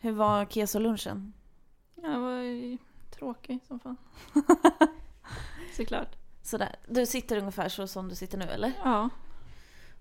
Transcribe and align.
Hur 0.00 0.12
var 0.12 0.44
keso-lunchen? 0.44 1.32
Ja, 1.94 2.08
det 2.08 2.18
var 2.18 2.40
ju 2.40 2.78
tråkig 3.10 3.60
som 3.68 3.80
fan. 3.80 3.96
Såklart. 5.76 6.16
Sådär. 6.42 6.76
Du 6.88 7.06
sitter 7.06 7.38
ungefär 7.38 7.68
så 7.68 7.86
som 7.86 8.08
du 8.08 8.14
sitter 8.14 8.38
nu 8.38 8.44
eller? 8.44 8.72
Ja. 8.84 9.08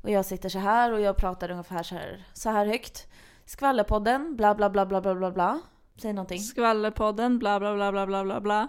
Och 0.02 0.10
jag 0.10 0.26
sitter 0.26 0.50
så 0.50 0.60
här 0.60 0.92
och 0.92 1.02
jag 1.02 1.18
pratar 1.18 1.52
ungefär 1.52 1.84
så 1.84 1.96
här, 1.96 2.26
så 2.34 2.50
här 2.50 2.66
högt. 2.66 3.08
Skvallerpodden, 3.46 4.36
bla 4.36 4.56
bla 4.56 4.70
bla 4.70 4.86
bla 4.86 5.02
bla 5.02 5.16
bla 5.16 5.32
bla. 5.32 5.60
Säg 5.96 6.14
någonting. 6.14 6.40
Skvallerpodden, 6.40 7.40
bla 7.40 7.60
bla 7.60 7.76
bla 7.76 7.92
bla 7.92 8.06
bla 8.06 8.24
bla 8.24 8.42
bla. 8.42 8.68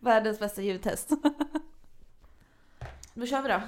Världens 0.00 0.38
bästa 0.38 0.62
ljudtest. 0.62 1.12
Då 3.14 3.26
kör 3.26 3.42
vi 3.42 3.48
då. 3.48 3.60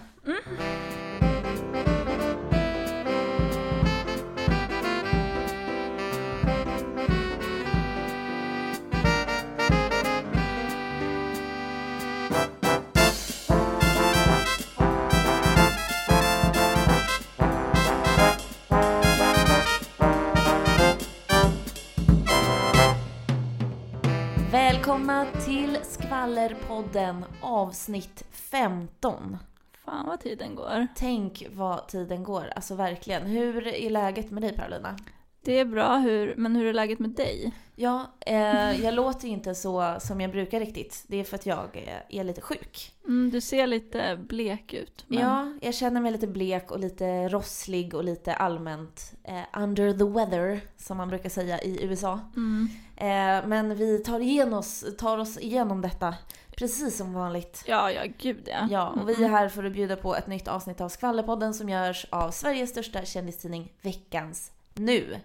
Välkomna 24.98 25.26
till 25.44 25.78
Skvallerpodden 25.82 27.24
avsnitt 27.40 28.24
15. 28.30 29.36
Fan 29.84 30.06
vad 30.06 30.20
tiden 30.20 30.54
går. 30.54 30.86
Tänk 30.94 31.46
vad 31.50 31.88
tiden 31.88 32.24
går, 32.24 32.52
alltså 32.56 32.74
verkligen. 32.74 33.22
Hur 33.22 33.66
är 33.66 33.90
läget 33.90 34.30
med 34.30 34.42
dig 34.42 34.56
Parolina? 34.56 34.96
Det 35.44 35.58
är 35.58 35.64
bra, 35.64 35.96
hur, 35.96 36.34
men 36.36 36.56
hur 36.56 36.66
är 36.66 36.72
läget 36.72 36.98
med 36.98 37.10
dig? 37.10 37.52
Ja, 37.74 38.06
eh, 38.26 38.84
jag 38.84 38.94
låter 38.94 39.28
inte 39.28 39.54
så 39.54 39.96
som 40.00 40.20
jag 40.20 40.30
brukar 40.30 40.60
riktigt. 40.60 41.04
Det 41.08 41.16
är 41.16 41.24
för 41.24 41.34
att 41.34 41.46
jag 41.46 41.68
eh, 41.72 42.18
är 42.18 42.24
lite 42.24 42.40
sjuk. 42.40 42.92
Mm, 43.04 43.30
du 43.30 43.40
ser 43.40 43.66
lite 43.66 44.18
blek 44.28 44.74
ut. 44.74 45.04
Men... 45.06 45.18
Ja, 45.18 45.52
jag 45.60 45.74
känner 45.74 46.00
mig 46.00 46.12
lite 46.12 46.26
blek 46.26 46.70
och 46.70 46.78
lite 46.80 47.28
rosslig 47.28 47.94
och 47.94 48.04
lite 48.04 48.34
allmänt 48.34 49.12
eh, 49.24 49.60
under 49.62 49.92
the 49.92 50.04
weather, 50.04 50.60
som 50.76 50.96
man 50.96 51.08
brukar 51.08 51.28
säga 51.28 51.60
i 51.60 51.84
USA. 51.84 52.20
Mm. 52.36 52.68
Eh, 53.00 53.46
men 53.46 53.74
vi 53.74 53.98
tar, 53.98 54.20
igen 54.20 54.54
oss, 54.54 54.84
tar 54.98 55.18
oss 55.18 55.38
igenom 55.38 55.80
detta 55.80 56.14
precis 56.56 56.96
som 56.96 57.12
vanligt. 57.12 57.64
Ja, 57.66 57.92
ja, 57.92 58.02
gud 58.18 58.48
ja. 58.50 58.68
Ja, 58.70 58.88
och 58.88 59.08
vi 59.08 59.24
är 59.24 59.28
här 59.28 59.48
för 59.48 59.64
att 59.64 59.72
bjuda 59.72 59.96
på 59.96 60.16
ett 60.16 60.26
nytt 60.26 60.48
avsnitt 60.48 60.80
av 60.80 60.88
Skvallerpodden 60.88 61.54
som 61.54 61.68
görs 61.68 62.06
av 62.10 62.30
Sveriges 62.30 62.70
största 62.70 63.04
kändistidning 63.04 63.72
Veckans 63.82 64.52
Nu. 64.74 65.16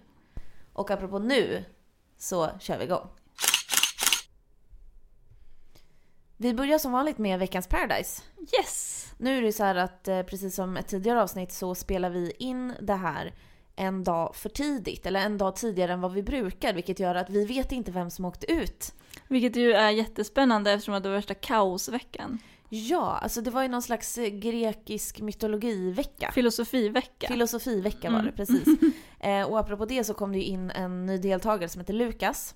Och 0.72 0.90
apropå 0.90 1.18
nu 1.18 1.64
så 2.18 2.50
kör 2.60 2.78
vi 2.78 2.84
igång. 2.84 3.08
Vi 6.36 6.54
börjar 6.54 6.78
som 6.78 6.92
vanligt 6.92 7.18
med 7.18 7.38
veckans 7.38 7.66
Paradise. 7.66 8.22
Yes! 8.58 9.06
Nu 9.18 9.38
är 9.38 9.42
det 9.42 9.52
så 9.52 9.64
här 9.64 9.74
att 9.74 10.08
eh, 10.08 10.22
precis 10.22 10.54
som 10.54 10.76
ett 10.76 10.88
tidigare 10.88 11.22
avsnitt 11.22 11.52
så 11.52 11.74
spelar 11.74 12.10
vi 12.10 12.32
in 12.38 12.74
det 12.80 12.94
här 12.94 13.34
en 13.76 14.04
dag 14.04 14.34
för 14.36 14.48
tidigt, 14.48 15.06
eller 15.06 15.20
en 15.20 15.38
dag 15.38 15.56
tidigare 15.56 15.92
än 15.92 16.00
vad 16.00 16.12
vi 16.12 16.22
brukar, 16.22 16.74
vilket 16.74 16.98
gör 17.00 17.14
att 17.14 17.30
vi 17.30 17.44
vet 17.44 17.72
inte 17.72 17.90
vem 17.92 18.10
som 18.10 18.24
åkte 18.24 18.52
ut. 18.52 18.94
Vilket 19.28 19.56
ju 19.56 19.72
är 19.72 19.90
jättespännande 19.90 20.72
eftersom 20.72 21.02
det 21.02 21.08
var 21.08 21.16
värsta 21.16 21.34
kaosveckan. 21.34 22.38
Ja, 22.68 23.18
alltså 23.22 23.40
det 23.40 23.50
var 23.50 23.62
ju 23.62 23.68
någon 23.68 23.82
slags 23.82 24.18
eh, 24.18 24.26
grekisk 24.28 25.20
mytologivecka. 25.20 26.30
Filosofivecka. 26.32 27.28
Filosofivecka 27.28 28.10
var 28.10 28.18
det, 28.18 28.22
Mm. 28.22 28.34
precis. 28.36 28.68
Eh, 29.20 29.42
och 29.42 29.58
apropå 29.58 29.84
det 29.86 30.04
så 30.04 30.14
kom 30.14 30.32
det 30.32 30.38
ju 30.38 30.44
in 30.44 30.70
en 30.70 31.06
ny 31.06 31.18
deltagare 31.18 31.68
som 31.68 31.80
heter 31.80 31.94
Lukas. 31.94 32.54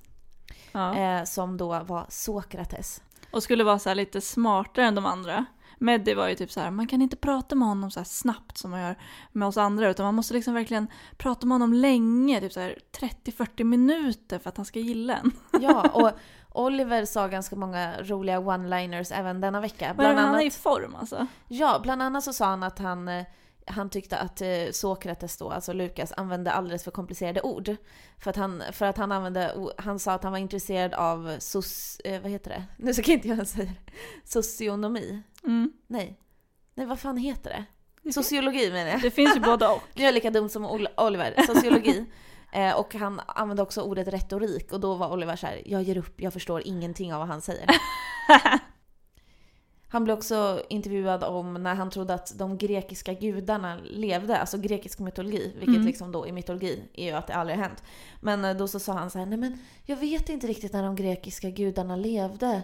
ja. 0.72 0.96
Eh, 0.96 1.24
som 1.24 1.56
då 1.56 1.66
var 1.68 2.06
Sokrates. 2.08 3.02
Och 3.30 3.42
skulle 3.42 3.64
vara 3.64 3.78
så 3.78 3.88
här 3.90 3.94
lite 3.94 4.20
smartare 4.20 4.84
än 4.86 4.94
de 4.94 5.06
andra. 5.06 5.44
Meddi 5.78 6.15
var 6.15 6.28
ju 6.28 6.34
typ 6.34 6.50
så 6.50 6.61
här, 6.61 6.71
man 6.71 6.87
kan 6.87 7.03
inte 7.03 7.16
prata 7.16 7.55
med 7.55 7.69
honom 7.69 7.91
så 7.91 8.05
snabbt 8.05 8.59
som 8.59 8.71
man 8.71 8.81
gör 8.81 8.97
med 9.33 9.49
oss 9.49 9.56
andra 9.56 9.91
utan 9.91 10.06
man 10.06 10.15
måste 10.15 10.34
liksom 10.34 10.55
verkligen 10.55 10.87
prata 11.16 11.47
med 11.47 11.55
honom 11.55 11.72
länge, 11.72 12.41
typ 12.41 12.53
så 12.53 12.61
här 12.61 12.78
30-40 13.25 13.65
minuter 13.65 14.39
för 14.39 14.49
att 14.49 14.56
han 14.56 14.66
ska 14.66 14.78
gilla 14.78 15.16
en. 15.16 15.33
Ja, 15.61 15.91
och 15.93 16.11
Oliver 16.53 17.05
sa 17.05 17.28
ganska 17.28 17.56
många 17.56 18.03
roliga 18.03 18.39
one-liners 18.41 19.12
även 19.15 19.41
denna 19.41 19.61
vecka. 19.61 19.87
Men 19.87 19.97
Bland 19.97 20.19
han 20.19 20.34
är 20.34 20.41
i 20.41 20.43
annat, 20.43 20.55
form 20.55 20.94
alltså. 20.94 21.27
ja, 21.49 21.81
bland 21.83 22.03
annat 22.03 22.25
så 22.25 22.33
sa 22.33 22.47
han 22.47 22.62
att 22.62 22.78
han, 22.78 23.09
eh, 23.09 23.25
han 23.66 23.91
tyckte 23.91 24.19
att 24.19 24.41
eh, 24.41 24.49
Sokrates 24.72 25.37
då, 25.37 25.50
alltså 25.50 25.72
Lukas, 25.72 26.12
använde 26.16 26.53
alldeles 26.53 26.84
för 26.84 26.91
komplicerade 26.91 27.41
ord. 27.41 27.77
För 28.19 28.31
att 28.31 28.37
han, 28.37 28.62
för 28.72 28.87
att 28.87 28.97
han 28.97 29.12
använde, 29.12 29.72
han 29.78 29.99
sa 29.99 30.12
att 30.12 30.22
han 30.22 30.33
var 30.33 30.39
intresserad 30.39 30.95
av 30.95 31.37
sos, 31.39 32.00
eh, 32.05 32.22
vad 32.22 32.31
heter 32.31 32.50
det? 32.50 32.65
Nu 32.77 32.95
ska 32.95 33.12
inte 33.12 33.28
jag 33.28 33.47
säga 33.47 33.65
det. 33.65 33.93
Socionomi. 34.25 35.22
Mm. 35.48 35.72
Nej. 35.86 36.19
Nej, 36.75 36.86
vad 36.86 37.00
fan 37.00 37.16
heter 37.16 37.50
det? 38.03 38.12
Sociologi 38.12 38.70
menar 38.72 38.91
jag. 38.91 39.03
Det 39.03 39.10
finns 39.10 39.36
ju 39.36 39.41
både 39.41 39.69
och. 39.69 39.82
Nu 39.94 40.03
är 40.03 40.06
jag 40.06 40.14
lika 40.14 40.31
dum 40.31 40.48
som 40.48 40.66
Ol- 40.66 40.88
Oliver. 40.97 41.42
Sociologi. 41.47 42.04
Eh, 42.53 42.75
och 42.81 42.94
han 42.94 43.20
använde 43.26 43.62
också 43.62 43.82
ordet 43.82 44.09
retorik 44.09 44.72
och 44.72 44.81
då 44.81 44.94
var 44.94 45.12
Oliver 45.12 45.36
så 45.36 45.47
här: 45.47 45.62
jag 45.66 45.82
ger 45.82 45.97
upp, 45.98 46.20
jag 46.20 46.32
förstår 46.32 46.62
ingenting 46.66 47.12
av 47.14 47.19
vad 47.19 47.28
han 47.28 47.41
säger. 47.41 47.66
Han 49.91 50.04
blev 50.04 50.16
också 50.16 50.62
intervjuad 50.69 51.25
om 51.25 51.54
när 51.54 51.75
han 51.75 51.91
trodde 51.91 52.15
att 52.15 52.38
de 52.38 52.59
grekiska 52.59 53.12
gudarna 53.12 53.78
levde, 53.84 54.38
alltså 54.38 54.59
grekisk 54.59 54.98
mytologi, 54.98 55.53
vilket 55.54 55.69
Mm. 55.75 55.86
liksom 55.86 56.12
då 56.12 56.26
i 56.26 56.32
mytologi 56.32 56.82
är 56.94 57.04
ju 57.04 57.12
att 57.12 57.26
det 57.26 57.34
aldrig 57.34 57.59
har 57.59 57.65
hänt. 57.65 57.82
Men 58.20 58.44
eh, 58.44 58.56
då 58.56 58.69
så 58.69 58.80
sa 58.80 58.92
han 58.92 59.10
så 59.10 59.19
här, 59.19 59.26
nej 59.26 59.38
men 59.38 59.59
jag 59.84 59.97
vet 59.97 60.28
inte 60.28 60.47
riktigt 60.47 60.72
när 60.72 60.82
de 60.82 60.97
grekiska 60.97 61.50
gudarna 61.50 61.97
levde. 61.97 62.62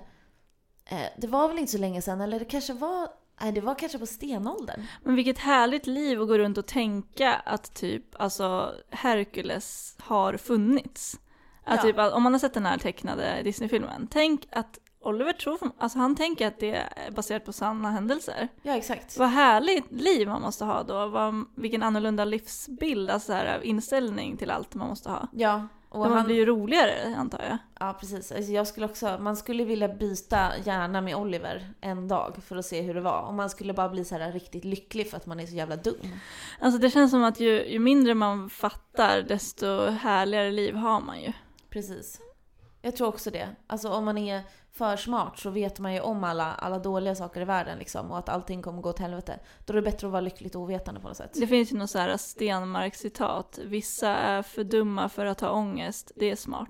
Eh, 0.87 0.99
det 1.19 1.27
var 1.27 1.49
väl 1.49 1.59
inte 1.59 1.73
så 1.73 1.79
länge 1.79 2.03
sedan, 2.03 2.21
eller 2.21 2.39
det 2.39 2.45
kanske 2.45 2.73
var, 2.73 3.09
nej 3.41 3.53
det 3.53 3.61
var 3.61 3.75
kanske 3.75 3.99
på 3.99 4.07
stenåldern. 4.07 4.83
Men 5.03 5.15
vilket 5.15 5.39
härligt 5.39 5.87
liv 5.87 6.23
att 6.23 6.29
gå 6.29 6.39
runt 6.39 6.59
och 6.59 6.67
tänka 6.67 7.35
att 7.35 7.75
typ, 7.75 8.21
alltså 8.21 8.75
Hercules 8.91 9.97
har 10.01 10.37
funnits. 10.37 11.21
Att 11.65 11.77
Ja. 11.77 11.83
typ, 11.83 11.99
om 12.15 12.23
man 12.23 12.33
har 12.33 12.39
sett 12.39 12.55
den 12.55 12.67
här 12.67 12.79
tecknade 12.79 13.41
Disney-filmen, 13.45 14.09
tänk 14.11 14.47
att 14.53 14.79
Oliver 15.01 15.33
tror, 15.33 15.59
alltså 15.79 15.99
han 15.99 16.17
tänker 16.17 16.47
att 16.47 16.59
det 16.61 16.75
är 16.77 17.11
baserat 17.11 17.45
på 17.45 17.53
sanna 17.53 17.91
händelser. 17.91 18.49
Ja 18.63 18.77
exakt. 18.77 19.19
Vad 19.19 19.29
härligt 19.29 19.93
liv 19.93 20.29
man 20.29 20.43
måste 20.43 20.65
ha 20.65 20.83
då, 20.83 21.07
vad, 21.07 21.45
vilken 21.57 21.83
annorlunda 21.83 22.25
livsbild, 22.25 23.11
alltså 23.11 23.27
så 23.27 23.33
här, 23.33 23.61
inställning 23.65 24.37
till 24.37 24.51
allt 24.51 24.75
man 24.75 24.89
måste 24.89 25.11
ha. 25.11 25.29
Ja. 25.33 25.69
Och 25.95 26.01
Och 26.01 26.09
man 26.09 26.17
han, 26.19 26.27
blir 26.27 26.37
ju 26.37 26.47
roligare 26.47 27.15
antar 27.17 27.41
jag. 27.49 27.59
Ja, 27.81 27.97
precis. 28.01 28.33
Alltså 28.33 28.53
jag 28.53 28.67
skulle 28.67 28.87
också, 28.87 29.19
man 29.21 29.37
skulle 29.37 29.65
vilja 29.65 29.89
byta 29.89 30.53
gärna 30.65 31.01
med 31.01 31.17
Oliver 31.17 31.69
en 31.81 32.09
dag 32.09 32.37
för 32.47 32.57
att 32.57 32.67
se 32.67 32.83
hur 32.83 32.95
det 32.95 33.01
var. 33.01 33.23
Och 33.23 33.35
man 33.35 33.51
skulle 33.51 33.73
bara 33.73 33.89
bli 33.89 34.05
så 34.05 34.19
här 34.19 34.33
riktigt 34.33 34.65
lycklig 34.65 35.11
för 35.11 35.17
att 35.17 35.27
man 35.27 35.41
är 35.41 35.47
så 35.47 35.55
jävla 35.55 35.77
dum. 35.77 35.95
Alltså 36.61 36.81
det 36.81 36.91
känns 36.91 37.11
som 37.11 37.25
att 37.25 37.41
ju, 37.41 37.67
ju 37.67 37.79
mindre 37.79 38.15
man 38.15 38.51
fattar 38.51 39.23
desto 39.23 39.87
härligare 39.87 40.51
liv 40.51 40.75
har 40.75 41.01
man 41.01 41.21
ju. 41.21 41.33
Precis. 41.71 42.21
Jag 42.85 42.97
tror 42.97 43.09
också 43.09 43.31
det. 43.31 43.49
Alltså 43.67 43.89
om 43.89 44.05
man 44.05 44.19
är 44.19 44.43
för 44.73 44.97
smart 44.97 45.39
så 45.39 45.51
vet 45.51 45.79
man 45.79 45.95
ju 45.95 46.01
om 46.01 46.25
alla, 46.25 46.55
alla 46.55 46.79
dåliga 46.79 47.15
saker 47.15 47.41
i 47.41 47.45
världen 47.45 47.79
liksom 47.79 48.11
och 48.11 48.19
att 48.19 48.29
allting 48.29 48.63
kommer 48.63 48.83
gå 48.83 48.91
åt 48.91 48.99
helvete. 48.99 49.39
Då 49.65 49.73
är 49.73 49.75
det 49.75 49.83
bättre 49.83 50.07
att 50.07 50.13
vara 50.13 50.21
lyckligt 50.21 50.57
ovetande 50.57 51.01
på 51.01 51.09
något 51.09 51.17
sätt. 51.17 51.31
Det 51.35 51.47
finns 51.47 51.73
ju 51.73 51.77
något 51.77 51.91
så 51.91 51.99
här 51.99 52.17
Stenmark-citat. 52.17 53.59
Vissa 53.65 54.09
är 54.09 54.43
för 54.43 54.65
dumma 54.65 55.09
för 55.09 55.27
att 55.27 55.41
ha 55.41 55.51
ångest, 55.51 56.13
det 56.17 56.31
är 56.31 56.37
smart. 56.37 56.69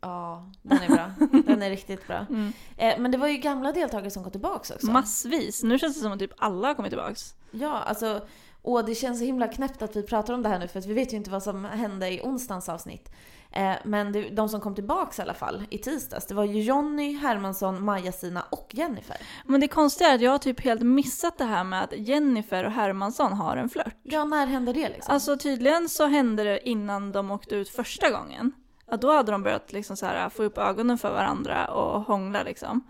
Ja, 0.00 0.52
den 0.62 0.78
är 0.78 0.88
bra. 0.88 1.10
Den 1.46 1.62
är 1.62 1.70
riktigt 1.70 2.06
bra. 2.06 2.26
Mm. 2.30 2.52
Eh, 2.76 2.98
men 2.98 3.10
det 3.10 3.18
var 3.18 3.28
ju 3.28 3.36
gamla 3.36 3.72
deltagare 3.72 4.10
som 4.10 4.22
kom 4.22 4.32
tillbaks 4.32 4.70
också. 4.70 4.86
Massvis. 4.86 5.62
Nu 5.62 5.78
känns 5.78 5.96
det 5.96 6.02
som 6.02 6.12
att 6.12 6.18
typ 6.18 6.32
alla 6.36 6.68
har 6.68 6.74
kommit 6.74 6.90
tillbaks. 6.90 7.34
Ja, 7.50 7.78
alltså 7.80 8.20
Och 8.62 8.84
det 8.84 8.94
känns 8.94 9.18
så 9.18 9.24
himla 9.24 9.48
knäppt 9.48 9.82
att 9.82 9.96
vi 9.96 10.02
pratar 10.02 10.34
om 10.34 10.42
det 10.42 10.48
här 10.48 10.58
nu 10.58 10.68
för 10.68 10.78
att 10.78 10.86
vi 10.86 10.94
vet 10.94 11.12
ju 11.12 11.16
inte 11.16 11.30
vad 11.30 11.42
som 11.42 11.64
hände 11.64 12.10
i 12.10 12.20
onsdagens 12.24 12.68
avsnitt. 12.68 13.10
Eh, 13.50 13.74
men 13.84 14.12
det, 14.12 14.28
de 14.28 14.48
som 14.48 14.60
kom 14.60 14.74
tillbaks 14.74 15.18
i 15.18 15.22
alla 15.22 15.34
fall 15.34 15.62
i 15.70 15.78
tisdags, 15.78 16.26
det 16.26 16.34
var 16.34 16.44
ju 16.44 16.62
Jonny, 16.62 17.16
Hermansson, 17.16 17.84
Maja-Stina 17.84 18.42
och 18.50 18.70
Jennifer. 18.72 19.16
Men 19.44 19.60
det 19.60 19.68
konstiga 19.68 20.10
är 20.10 20.14
att 20.14 20.20
jag 20.20 20.30
har 20.30 20.38
typ 20.38 20.60
helt 20.60 20.82
missat 20.82 21.38
det 21.38 21.44
här 21.44 21.64
med 21.64 21.84
att 21.84 21.92
Jennifer 21.96 22.64
och 22.64 22.72
Hermansson 22.72 23.32
har 23.32 23.56
en 23.56 23.68
flört. 23.68 23.96
Ja, 24.02 24.24
när 24.24 24.46
hände 24.46 24.72
det 24.72 24.88
liksom? 24.88 25.14
Alltså 25.14 25.36
tydligen 25.36 25.88
så 25.88 26.06
hände 26.06 26.44
det 26.44 26.68
innan 26.68 27.12
de 27.12 27.30
åkte 27.30 27.54
ut 27.54 27.68
första 27.68 28.10
gången. 28.10 28.52
Att 28.86 29.00
då 29.00 29.12
hade 29.12 29.32
de 29.32 29.42
börjat 29.42 29.72
liksom 29.72 29.96
så 29.96 30.06
här, 30.06 30.28
få 30.28 30.42
upp 30.42 30.58
ögonen 30.58 30.98
för 30.98 31.10
varandra 31.10 31.66
och 31.66 32.02
hångla 32.02 32.42
liksom. 32.42 32.84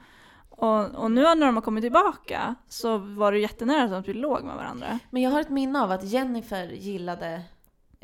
Och, 0.51 0.95
och 0.95 1.11
nu 1.11 1.23
när 1.23 1.47
de 1.47 1.55
har 1.55 1.63
kommit 1.63 1.83
tillbaka 1.83 2.55
så 2.69 2.99
var 2.99 3.33
det 3.33 3.39
jättenära 3.39 3.99
att 3.99 4.09
vi 4.09 4.13
låg 4.13 4.45
med 4.45 4.57
varandra. 4.57 4.99
Men 5.11 5.23
jag 5.23 5.31
har 5.31 5.41
ett 5.41 5.51
minne 5.51 5.83
av 5.83 5.91
att 5.91 6.05
Jennifer 6.05 6.67
gillade 6.67 7.43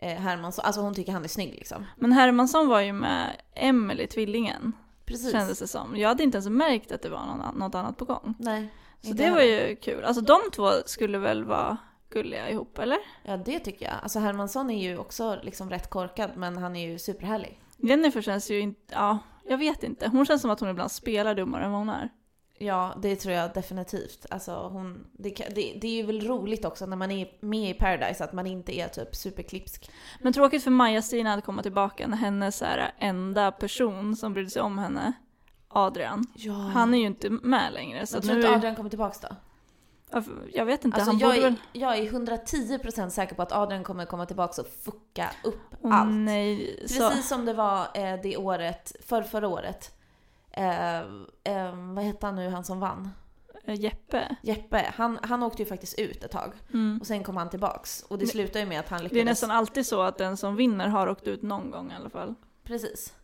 Hermansson, 0.09 0.65
alltså 0.65 0.81
hon 0.81 0.95
tycker 0.95 1.13
han 1.13 1.25
är 1.25 1.29
snygg 1.29 1.55
liksom. 1.55 1.87
Men 1.97 2.13
Hermansson 2.13 2.69
var 2.69 2.81
ju 2.81 2.93
med 2.93 3.37
Emily, 3.55 4.07
tvillingen. 4.07 4.73
Precis. 5.05 5.33
Kändes 5.33 5.59
det 5.59 5.67
som. 5.67 5.97
Jag 5.97 6.09
hade 6.09 6.23
inte 6.23 6.37
ens 6.37 6.49
märkt 6.49 6.93
att 6.93 7.03
det 7.03 7.09
var 7.09 7.27
någon, 7.27 7.59
något 7.59 7.75
annat 7.75 7.97
på 7.97 8.05
gång. 8.05 8.35
Nej. 8.39 8.69
Så 9.01 9.13
det 9.13 9.31
var 9.31 9.41
ju 9.41 9.77
kul. 9.77 10.05
Alltså 10.05 10.23
de 10.23 10.41
två 10.53 10.71
skulle 10.87 11.19
väl 11.19 11.45
vara 11.45 11.77
gulliga 12.11 12.51
ihop, 12.51 12.79
eller? 12.79 12.99
Ja, 13.23 13.37
det 13.37 13.59
tycker 13.59 13.87
jag. 13.87 13.95
Alltså 14.03 14.19
Hermansson 14.19 14.71
är 14.71 14.83
ju 14.83 14.99
också 14.99 15.41
liksom 15.43 15.71
rätt 15.71 15.91
korkad, 15.91 16.31
men 16.37 16.57
han 16.57 16.77
är 16.77 16.91
ju 16.91 16.99
superhärlig. 16.99 17.61
Jennifer 17.77 18.23
känns 18.23 18.51
ju 18.51 18.61
inte, 18.61 18.95
ja, 18.95 19.19
jag 19.49 19.59
vet 19.59 19.83
inte. 19.83 20.09
Hon 20.09 20.27
känns 20.27 20.43
som 20.43 20.51
att 20.51 20.61
hon 20.61 20.69
ibland 20.69 20.91
spelar 20.91 21.35
dummare 21.35 21.65
än 21.65 21.71
vad 21.71 21.81
hon 21.81 21.89
är. 21.89 22.11
Ja, 22.65 22.95
det 23.03 23.17
tror 23.17 23.35
jag 23.35 23.53
definitivt. 23.55 24.27
Alltså 24.31 24.69
hon, 24.73 25.07
det, 25.13 25.31
det, 25.31 25.79
det 25.81 25.87
är 25.87 25.95
ju 25.97 26.03
väl 26.03 26.27
roligt 26.27 26.65
också 26.65 26.87
när 26.87 26.97
man 26.97 27.11
är 27.11 27.29
med 27.41 27.71
i 27.71 27.75
Paradise 27.75 28.25
att 28.25 28.33
man 28.33 28.47
inte 28.47 28.79
är 28.79 28.89
typ 28.89 29.17
superklipsk. 29.17 29.91
Men 30.21 30.33
tråkigt 30.33 30.65
för 30.65 30.71
Maja-Stina 30.71 31.35
att 31.35 31.45
komma 31.45 31.63
tillbaka 31.63 32.07
när 32.07 32.17
hennes 32.17 32.57
så 32.57 32.65
här, 32.65 32.95
enda 32.99 33.53
person 33.53 34.17
som 34.17 34.33
brydde 34.35 34.51
sig 34.51 34.63
om 34.63 34.79
henne, 34.79 35.13
Adrian, 35.69 36.25
Ja. 36.35 36.53
han 36.53 36.95
är 36.95 36.99
ju 36.99 37.07
inte 37.07 37.31
med 37.31 37.73
längre. 37.73 38.07
Så 38.07 38.19
att 38.19 38.25
tror 38.25 38.35
nu, 38.35 38.41
inte 38.41 38.55
Adrian 38.55 38.77
kommer 38.77 38.91
tillbaks 38.91 39.21
då. 39.21 39.29
Ja, 40.11 40.23
jag 40.53 40.65
vet 40.65 40.85
inte, 40.85 40.97
Alltså 40.97 41.11
han 41.11 41.19
jag, 41.19 41.31
borde 41.31 41.39
är, 41.47 41.51
väl... 41.51 41.55
jag 41.73 41.99
är 41.99 42.03
110% 42.11 43.09
säker 43.09 43.35
på 43.35 43.43
att 43.43 43.53
Adrian 43.53 43.85
kommer 43.85 44.05
komma 44.07 44.27
tillbaka 44.27 44.63
och 44.63 44.69
fucka 44.85 45.31
upp 45.45 45.75
Åh, 45.83 45.95
allt. 45.95 46.11
nej. 46.13 46.85
Så, 46.89 47.09
Precis 47.09 47.29
som 47.29 47.45
det 47.45 47.53
var 47.53 47.81
eh, 47.95 48.21
det 48.23 48.37
året, 48.37 48.93
för 49.07 49.23
förra 49.23 49.49
året. 49.49 49.91
Eh, 50.57 50.99
eh, 51.45 51.95
vad 51.95 52.05
hette 52.05 52.27
han 52.27 52.37
nu, 52.37 52.49
han 52.49 52.65
som 52.65 52.81
vann? 52.81 53.11
eh, 53.65 53.81
Jeppe. 53.81 54.37
Jeppe. 54.43 54.93
Han, 54.97 55.19
han 55.23 55.43
åkte 55.43 55.63
ju 55.63 55.67
faktiskt 55.67 55.99
ut 55.99 56.25
ett 56.25 56.31
tag. 56.31 56.53
Mm. 56.73 56.99
Och 57.01 57.07
sen 57.07 57.25
kom 57.25 57.37
han 57.37 57.51
tillbaks. 57.51 58.03
Och 58.09 58.19
det 58.19 58.27
slutar 58.27 58.61
ju 58.61 58.67
med 58.67 58.81
att 58.81 58.89
han 58.89 58.99
lyckades. 59.03 59.13
Det 59.15 59.21
är 59.21 59.25
nästan 59.25 59.51
alltid 59.51 59.87
så 59.87 60.03
att 60.03 60.19
den 60.19 60.37
som 60.37 60.57
vinner 60.57 60.89
har 60.89 61.07
åkt 61.07 61.27
ut 61.27 61.43
någon 61.43 61.71
gång 61.71 61.93
i 61.93 61.95
alla 61.95 62.11
fall. 62.11 62.35
Precis. 62.65 63.15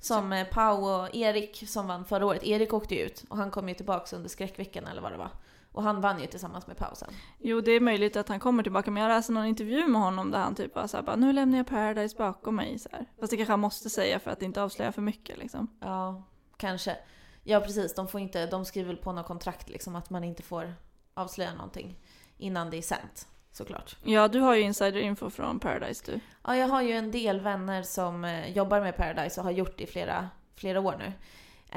Som 0.00 0.32
eh, 0.32 0.46
Pau 0.46 0.84
och 0.84 1.14
Erik 1.14 1.68
som 1.68 1.86
vann 1.86 2.04
förra 2.04 2.26
året. 2.26 2.44
Erik 2.44 2.72
åkte 2.72 2.94
ju 2.94 3.00
ut 3.00 3.24
och 3.28 3.36
han 3.36 3.50
kom 3.50 3.68
ju 3.68 3.74
tillbaks 3.74 4.12
under 4.12 4.28
skräckveckan 4.28 4.86
eller 4.86 5.02
vad 5.02 5.12
det 5.12 5.18
var. 5.18 5.30
Och 5.72 5.82
han 5.82 6.00
vann 6.00 6.20
ju 6.20 6.26
tillsammans 6.26 6.66
med 6.66 6.76
Pau 6.76 6.94
sen. 6.94 7.08
Jo, 7.38 7.60
det 7.60 7.72
är 7.72 7.80
möjligt 7.80 8.16
att 8.16 8.28
han 8.28 8.40
kommer 8.40 8.62
tillbaka, 8.62 8.90
men 8.90 9.02
jag 9.02 9.08
läste 9.08 9.32
någon 9.32 9.46
intervju 9.46 9.88
med 9.88 10.00
honom 10.00 10.30
där 10.30 10.38
han 10.38 10.54
typ 10.54 10.74
var 10.74 10.86
såhär 10.86 11.04
bara, 11.04 11.16
nu 11.16 11.32
lämnar 11.32 11.58
jag 11.58 11.66
Paradise 11.66 12.16
bakom 12.16 12.56
mig 12.56 12.78
så 12.78 12.88
här. 12.92 13.06
Fast 13.20 13.30
det 13.30 13.36
kanske 13.36 13.52
han 13.52 13.60
måste 13.60 13.90
säga 13.90 14.20
för 14.20 14.30
att 14.30 14.42
inte 14.42 14.62
avslöja 14.62 14.92
för 14.92 15.02
mycket 15.02 15.38
liksom. 15.38 15.68
Ja, 15.80 16.22
kanske. 16.56 16.96
Ja 17.42 17.60
precis, 17.60 17.94
de, 17.94 18.08
får 18.08 18.20
inte, 18.20 18.46
de 18.46 18.64
skriver 18.64 18.86
väl 18.88 18.96
på 18.96 19.12
något 19.12 19.26
kontrakt 19.26 19.68
liksom 19.68 19.96
att 19.96 20.10
man 20.10 20.24
inte 20.24 20.42
får 20.42 20.74
avslöja 21.14 21.54
någonting 21.54 21.96
innan 22.38 22.70
det 22.70 22.76
är 22.76 22.82
sänt. 22.82 23.28
Såklart. 23.52 23.96
Ja, 24.04 24.28
du 24.28 24.40
har 24.40 24.54
ju 24.54 24.62
insiderinfo 24.62 25.30
från 25.30 25.58
Paradise 25.60 26.02
du. 26.12 26.20
Ja, 26.44 26.56
jag 26.56 26.68
har 26.68 26.82
ju 26.82 26.92
en 26.92 27.10
del 27.10 27.40
vänner 27.40 27.82
som 27.82 28.24
eh, 28.24 28.50
jobbar 28.50 28.80
med 28.80 28.96
Paradise 28.96 29.40
och 29.40 29.44
har 29.44 29.50
gjort 29.50 29.78
det 29.78 29.84
i 29.84 29.86
flera, 29.86 30.30
flera 30.54 30.80
år 30.80 30.96
nu. 30.98 31.12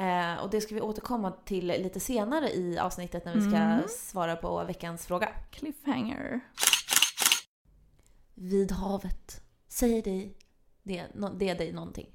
Eh, 0.04 0.34
och 0.42 0.50
det 0.50 0.60
ska 0.60 0.74
vi 0.74 0.80
återkomma 0.80 1.30
till 1.44 1.66
lite 1.66 2.00
senare 2.00 2.48
i 2.50 2.78
avsnittet 2.78 3.24
när 3.24 3.34
vi 3.34 3.40
ska 3.40 3.56
Mm. 3.56 3.82
svara 3.88 4.36
på 4.36 4.64
veckans 4.64 5.06
fråga. 5.06 5.28
Cliffhanger. 5.50 6.40
Vid 8.34 8.72
havet. 8.72 9.42
Säger 9.68 10.02
dig 10.02 10.36
det, 10.82 11.06
det 11.38 11.54
dig 11.54 11.72
någonting? 11.72 12.06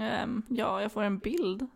Ehm, 0.00 0.42
ja, 0.48 0.82
jag 0.82 0.92
får 0.92 1.02
en 1.02 1.18
bild 1.18 1.66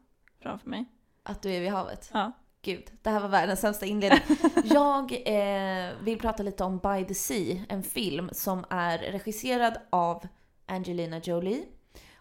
framför 0.43 0.69
mig. 0.69 0.85
Att 1.23 1.43
du 1.43 1.53
är 1.53 1.61
vid 1.61 1.71
havet? 1.71 2.11
Ja. 2.13 2.33
Gud, 2.63 2.85
det 3.03 3.11
här 3.11 3.21
var 3.21 3.29
världens 3.29 3.61
sämsta 3.61 3.87
inledning. 3.87 4.21
Jag 4.65 5.13
eh, 5.13 5.93
vill 6.03 6.19
prata 6.19 6.43
lite 6.43 6.65
om 6.65 6.79
By 6.79 7.05
the 7.05 7.15
Sea, 7.15 7.65
en 7.69 7.83
film 7.83 8.31
som 8.33 8.65
är 8.71 8.99
regisserad 8.99 9.77
av 9.91 10.27
Angelina 10.67 11.19
Jolie 11.19 11.65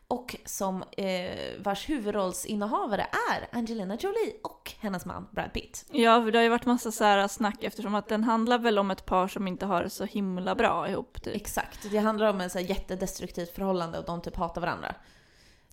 och 0.08 0.36
som 0.46 0.84
eh, 0.98 1.32
vars 1.60 1.90
huvudrollsinnehavare 1.90 3.08
är 3.32 3.58
Angelina 3.58 3.96
Jolie 3.96 4.34
och 4.44 4.72
hennes 4.80 5.06
man 5.06 5.28
Brad 5.32 5.54
Pitt. 5.54 5.86
Ja, 5.92 6.24
för 6.24 6.32
det 6.32 6.38
har 6.38 6.44
ju 6.44 6.50
varit 6.50 6.66
massa 6.66 6.92
så 6.92 7.04
här 7.04 7.28
snack 7.28 7.64
eftersom 7.64 7.96
att 7.96 8.08
den 8.08 8.24
handlar 8.24 8.60
väl 8.60 8.80
om 8.80 8.92
ett 8.92 9.06
par 9.06 9.28
som 9.28 9.48
inte 9.48 9.66
har 9.66 9.84
det 9.84 9.90
så 9.90 10.06
himla 10.06 10.56
bra 10.56 10.90
ihop 10.90 11.22
typ. 11.22 11.36
Exakt, 11.36 11.92
det 11.92 11.98
handlar 11.98 12.30
om 12.30 12.50
så 12.50 12.60
här 12.60 12.66
jättedestruktivt 12.66 13.56
förhållande 13.56 14.00
och 14.00 14.06
de 14.06 14.22
typ 14.22 14.36
hatar 14.36 14.62
varandra. 14.62 14.96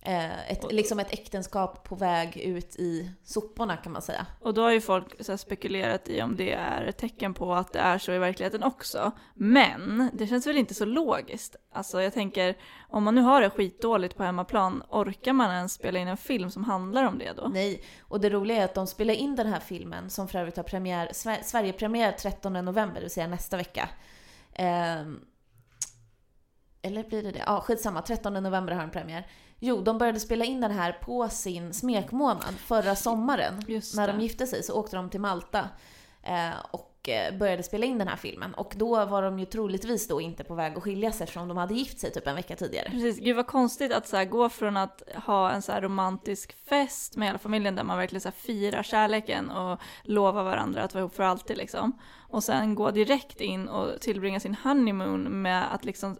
Eh, 0.01 0.51
ett, 0.51 0.71
liksom 0.71 0.99
ett 0.99 1.13
äktenskap 1.13 1.83
på 1.83 1.95
väg 1.95 2.37
ut 2.37 2.75
i 2.75 3.11
soporna 3.23 3.77
kan 3.77 3.91
man 3.91 4.01
säga. 4.01 4.25
Och 4.41 4.53
då 4.53 4.61
har 4.61 4.71
ju 4.71 4.81
folk 4.81 5.25
så 5.25 5.37
spekulerat 5.37 6.09
i 6.09 6.21
om 6.21 6.35
det 6.35 6.53
är 6.53 6.83
ett 6.83 6.97
tecken 6.97 7.33
på 7.33 7.53
att 7.53 7.73
det 7.73 7.79
är 7.79 7.97
så 7.97 8.11
i 8.11 8.17
verkligheten 8.17 8.63
också. 8.63 9.11
Men 9.33 10.09
det 10.13 10.27
känns 10.27 10.47
väl 10.47 10.57
inte 10.57 10.73
så 10.73 10.85
logiskt. 10.85 11.55
Alltså 11.71 12.01
jag 12.01 12.13
tänker, 12.13 12.57
om 12.89 13.03
man 13.03 13.15
nu 13.15 13.21
har 13.21 13.41
det 13.41 13.49
skitdåligt 13.49 14.17
på 14.17 14.23
hemmaplan, 14.23 14.83
orkar 14.89 15.33
man 15.33 15.51
ens 15.51 15.73
spela 15.73 15.99
in 15.99 16.07
en 16.07 16.17
film 16.17 16.51
som 16.51 16.63
handlar 16.63 17.03
om 17.03 17.17
det 17.17 17.33
då? 17.33 17.47
Nej, 17.47 17.83
och 18.01 18.21
det 18.21 18.29
roliga 18.29 18.57
är 18.57 18.65
att 18.65 18.73
de 18.75 18.87
spelar 18.87 19.13
in 19.13 19.35
den 19.35 19.47
här 19.47 19.59
filmen 19.59 20.09
som 20.09 20.27
för 20.27 20.39
övrigt 20.39 20.57
har 20.57 20.63
premiär, 20.63 21.07
Sver- 21.13 21.43
Sverige-premiär 21.43 22.11
13 22.11 22.53
november, 22.53 22.95
det 22.95 23.01
vill 23.01 23.11
säga 23.11 23.27
nästa 23.27 23.57
vecka. 23.57 23.89
Ehm, 24.53 25.19
eller 26.81 27.03
blir 27.03 27.23
det 27.23 27.31
det? 27.31 27.43
Ja, 27.45 27.61
skitsamma. 27.61 28.01
13 28.01 28.33
november 28.33 28.73
har 28.73 28.81
den 28.81 28.91
premiär. 28.91 29.27
Jo, 29.59 29.81
de 29.81 29.97
började 29.97 30.19
spela 30.19 30.45
in 30.45 30.61
den 30.61 30.71
här 30.71 30.91
på 30.91 31.29
sin 31.29 31.73
smekmånad 31.73 32.55
förra 32.57 32.95
sommaren. 32.95 33.53
När 33.95 34.07
de 34.07 34.21
gifte 34.21 34.47
sig 34.47 34.63
så 34.63 34.73
åkte 34.73 34.95
de 34.95 35.09
till 35.09 35.21
Malta 35.21 35.69
eh, 36.23 36.57
och 36.71 37.09
eh, 37.09 37.37
började 37.37 37.63
spela 37.63 37.85
in 37.85 37.97
den 37.97 38.07
här 38.07 38.15
filmen. 38.15 38.53
Och 38.53 38.73
då 38.77 39.05
var 39.05 39.21
de 39.21 39.39
ju 39.39 39.45
troligtvis 39.45 40.07
då 40.07 40.21
inte 40.21 40.43
på 40.43 40.55
väg 40.55 40.77
att 40.77 40.83
skiljas 40.83 41.21
eftersom 41.21 41.47
de 41.47 41.57
hade 41.57 41.73
gift 41.73 41.99
sig 41.99 42.11
typ 42.11 42.27
en 42.27 42.35
vecka 42.35 42.55
tidigare. 42.55 42.89
Precis, 42.89 43.19
gud 43.19 43.35
vad 43.35 43.47
konstigt 43.47 43.93
att 43.93 44.07
så 44.07 44.17
här, 44.17 44.25
gå 44.25 44.49
från 44.49 44.77
att 44.77 45.03
ha 45.25 45.51
en 45.51 45.61
så 45.61 45.71
här 45.71 45.81
romantisk 45.81 46.55
fest 46.69 47.15
med 47.15 47.27
hela 47.27 47.39
familjen 47.39 47.75
där 47.75 47.83
man 47.83 47.97
verkligen 47.97 48.21
så 48.21 48.27
här, 48.27 48.35
firar 48.35 48.83
kärleken 48.83 49.49
och 49.49 49.79
lovar 50.03 50.43
varandra 50.43 50.83
att 50.83 50.93
vara 50.93 51.01
ihop 51.01 51.15
för 51.15 51.23
alltid 51.23 51.57
liksom. 51.57 51.99
Och 52.29 52.43
sen 52.43 52.75
gå 52.75 52.91
direkt 52.91 53.41
in 53.41 53.67
och 53.67 54.01
tillbringa 54.01 54.39
sin 54.39 54.55
honeymoon 54.55 55.41
med 55.41 55.73
att 55.73 55.85
liksom 55.85 56.17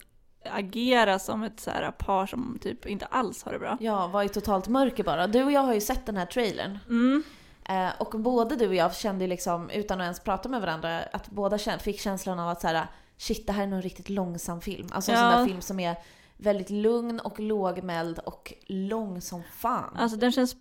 agera 0.52 1.20
som 1.20 1.44
ett 1.44 1.60
så 1.60 1.72
här, 1.72 1.92
par 1.92 2.26
som 2.26 2.58
typ 2.62 2.86
inte 2.86 3.06
alls 3.06 3.44
har 3.44 3.52
det 3.52 3.60
bra. 3.60 3.78
Ja, 3.80 4.08
var 4.08 4.24
i 4.24 4.30
totalt 4.30 4.68
mörker 4.68 5.04
bara. 5.04 5.28
Du 5.28 5.44
och 5.44 5.52
jag 5.52 5.62
har 5.62 5.74
ju 5.74 5.82
sett 5.82 6.06
den 6.06 6.18
här 6.18 6.26
trailern. 6.26 6.80
Mm. 6.90 7.24
Eh, 7.70 7.90
och 8.00 8.20
både 8.20 8.56
du 8.56 8.68
och 8.68 8.76
jag 8.76 8.96
kände 8.96 9.28
liksom, 9.28 9.70
utan 9.70 10.02
att 10.02 10.06
ens 10.06 10.20
prata 10.20 10.50
med 10.50 10.62
varandra, 10.62 11.00
att 11.14 11.30
båda 11.30 11.58
fick 11.58 12.00
känslan 12.00 12.40
av 12.40 12.50
att 12.50 12.62
så 12.62 12.68
här, 12.68 12.88
shit 13.18 13.48
det 13.48 13.54
här 13.54 13.64
är 13.64 13.68
någon 13.68 13.82
riktigt 13.82 14.10
långsam 14.10 14.62
film. 14.62 14.88
Alltså 14.92 15.12
en 15.12 15.18
Ja. 15.18 15.32
sån 15.32 15.40
där 15.40 15.48
film 15.48 15.62
som 15.62 15.80
är 15.80 15.96
väldigt 16.38 16.70
lugn 16.70 17.20
och 17.20 17.40
lågmäld 17.40 18.20
och 18.20 18.54
lång 18.68 19.22
som 19.22 19.44
fan. 19.56 19.96
Alltså 20.00 20.18
den 20.18 20.32
känns 20.32 20.56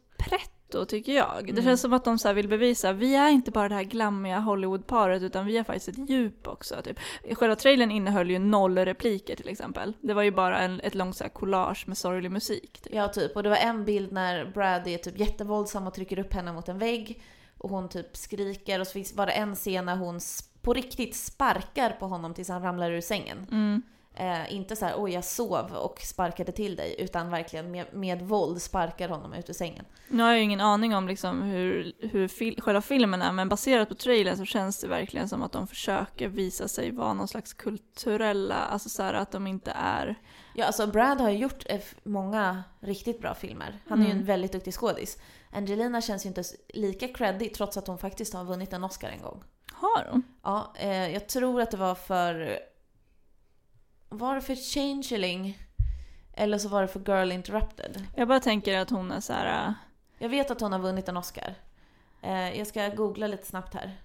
pretto 0.76 0.90
tycker 0.90 1.12
jag. 1.12 1.44
Det 1.44 1.50
Mm. 1.50 1.64
känns 1.64 1.80
som 1.80 1.92
att 1.92 2.04
de 2.04 2.18
så 2.18 2.32
vill 2.32 2.48
bevisa, 2.48 2.92
vi 2.92 3.14
är 3.14 3.28
inte 3.28 3.50
bara 3.50 3.68
det 3.68 3.74
här 3.74 3.82
glammiga 3.82 4.38
Hollywood-paret 4.38 5.22
utan 5.22 5.46
vi 5.46 5.56
har 5.56 5.64
faktiskt 5.64 5.88
ett 5.88 6.10
djup 6.10 6.48
också. 6.48 6.74
Typ. 6.84 6.98
Själva 7.32 7.56
trailern 7.56 7.90
innehöll 7.90 8.30
ju 8.30 8.38
noll 8.38 8.78
repliker 8.78 9.36
till 9.36 9.48
exempel. 9.48 9.92
Det 10.00 10.14
var 10.14 10.22
ju 10.22 10.30
bara 10.30 10.58
en, 10.58 10.80
ett 10.80 10.94
långt 10.94 11.16
så 11.16 11.24
här 11.24 11.28
collage 11.30 11.84
med 11.88 11.98
sorglig 11.98 12.30
musik. 12.30 12.80
Typ. 12.82 12.94
Ja, 12.94 13.08
typ. 13.08 13.36
Och 13.36 13.42
det 13.42 13.48
var 13.48 13.56
en 13.56 13.84
bild 13.84 14.12
när 14.12 14.44
Brad 14.44 14.86
är 14.86 14.98
typ 14.98 15.18
jättevåldsam 15.18 15.86
och 15.86 15.94
trycker 15.94 16.18
upp 16.18 16.32
henne 16.32 16.52
mot 16.52 16.68
en 16.68 16.78
vägg. 16.78 17.22
Och 17.58 17.70
hon 17.70 17.88
typ 17.88 18.16
skriker 18.16 18.80
och 18.80 18.86
så 18.86 18.92
finns 18.92 19.12
det 19.12 19.22
en 19.24 19.54
scen 19.54 19.84
när 19.84 19.96
hon 19.96 20.20
på 20.62 20.72
riktigt 20.72 21.16
sparkar 21.16 21.90
på 21.90 22.06
honom 22.06 22.34
tills 22.34 22.48
han 22.48 22.62
ramlar 22.62 22.90
ur 22.90 23.00
sängen. 23.00 23.46
Mm. 23.50 23.82
Eh, 24.18 24.54
inte 24.54 24.76
så 24.76 24.84
här, 24.84 24.94
oj 24.98 25.10
jag 25.12 25.24
sov 25.24 25.72
och 25.72 26.00
sparkade 26.00 26.52
till 26.52 26.76
dig, 26.76 26.96
utan 26.98 27.30
verkligen 27.30 27.70
med, 27.70 27.86
med 27.94 28.22
våld 28.22 28.62
sparkar 28.62 29.08
honom 29.08 29.32
ut 29.32 29.50
ur 29.50 29.54
sängen. 29.54 29.84
Nu 30.08 30.22
har 30.22 30.30
jag 30.30 30.38
ju 30.38 30.44
ingen 30.44 30.60
aning 30.60 30.94
om 30.94 31.08
liksom 31.08 31.42
hur, 31.42 31.92
hur 31.98 32.28
fil- 32.28 32.60
själva 32.60 32.80
filmen 32.80 33.22
är, 33.22 33.32
men 33.32 33.48
baserat 33.48 33.88
på 33.88 33.94
trailern 33.94 34.36
så 34.36 34.44
känns 34.44 34.80
det 34.80 34.88
verkligen 34.88 35.28
som 35.28 35.42
att 35.42 35.52
de 35.52 35.66
försöker 35.66 36.28
visa 36.28 36.68
sig 36.68 36.90
vara 36.90 37.12
någon 37.12 37.28
slags 37.28 37.52
kulturella, 37.54 38.54
alltså 38.54 38.88
så 38.88 39.02
här 39.02 39.14
att 39.14 39.30
de 39.32 39.46
inte 39.46 39.70
är... 39.76 40.14
Ja, 40.54 40.64
alltså 40.66 40.86
Brad 40.86 41.20
har 41.20 41.30
ju 41.30 41.38
gjort 41.38 41.62
eh, 41.66 41.80
många 42.02 42.64
riktigt 42.80 43.20
bra 43.20 43.34
filmer. 43.34 43.78
Han 43.88 43.98
är 44.00 44.04
ju 44.04 44.10
Mm. 44.10 44.20
en 44.20 44.26
väldigt 44.26 44.52
duktig 44.52 44.74
skådis. 44.74 45.18
Angelina 45.52 46.00
känns 46.00 46.24
ju 46.24 46.28
inte 46.28 46.42
lika 46.68 47.08
creddig 47.08 47.54
trots 47.54 47.76
att 47.76 47.86
hon 47.86 47.98
faktiskt 47.98 48.34
har 48.34 48.44
vunnit 48.44 48.72
en 48.72 48.84
Oscar 48.84 49.08
en 49.08 49.22
gång. 49.22 49.44
Har 49.72 50.04
de? 50.04 50.22
Ja, 50.42 50.72
eh, 50.78 51.08
jag 51.12 51.28
tror 51.28 51.60
att 51.60 51.70
det 51.70 51.76
var 51.76 51.94
för 51.94 52.58
var 54.18 54.34
det 54.34 54.40
för 54.40 54.54
Changeling? 54.54 55.58
Eller 56.32 56.58
så 56.58 56.68
var 56.68 56.82
det 56.82 56.88
för 56.88 57.00
Girl 57.00 57.32
Interrupted. 57.32 58.04
Jag 58.14 58.28
bara 58.28 58.40
tänker 58.40 58.78
att 58.78 58.90
hon 58.90 59.10
är 59.12 59.20
så 59.20 59.32
här. 59.32 59.68
äh, 59.68 59.72
Jag 60.18 60.28
vet 60.28 60.50
att 60.50 60.60
hon 60.60 60.72
har 60.72 60.78
vunnit 60.78 61.08
en 61.08 61.16
Oscar. 61.16 61.54
Eh, 62.22 62.58
jag 62.58 62.66
ska 62.66 62.88
googla 62.88 63.26
lite 63.26 63.46
snabbt 63.46 63.74
här. 63.74 63.96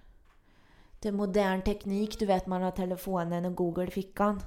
Det 1.00 1.08
är 1.08 1.12
modern 1.12 1.62
teknik, 1.62 2.18
du 2.18 2.26
vet 2.26 2.46
man 2.46 2.62
har 2.62 2.70
telefonen 2.70 3.44
och 3.44 3.54
Google 3.54 3.84
i 3.84 3.90
fickan. 3.90 4.40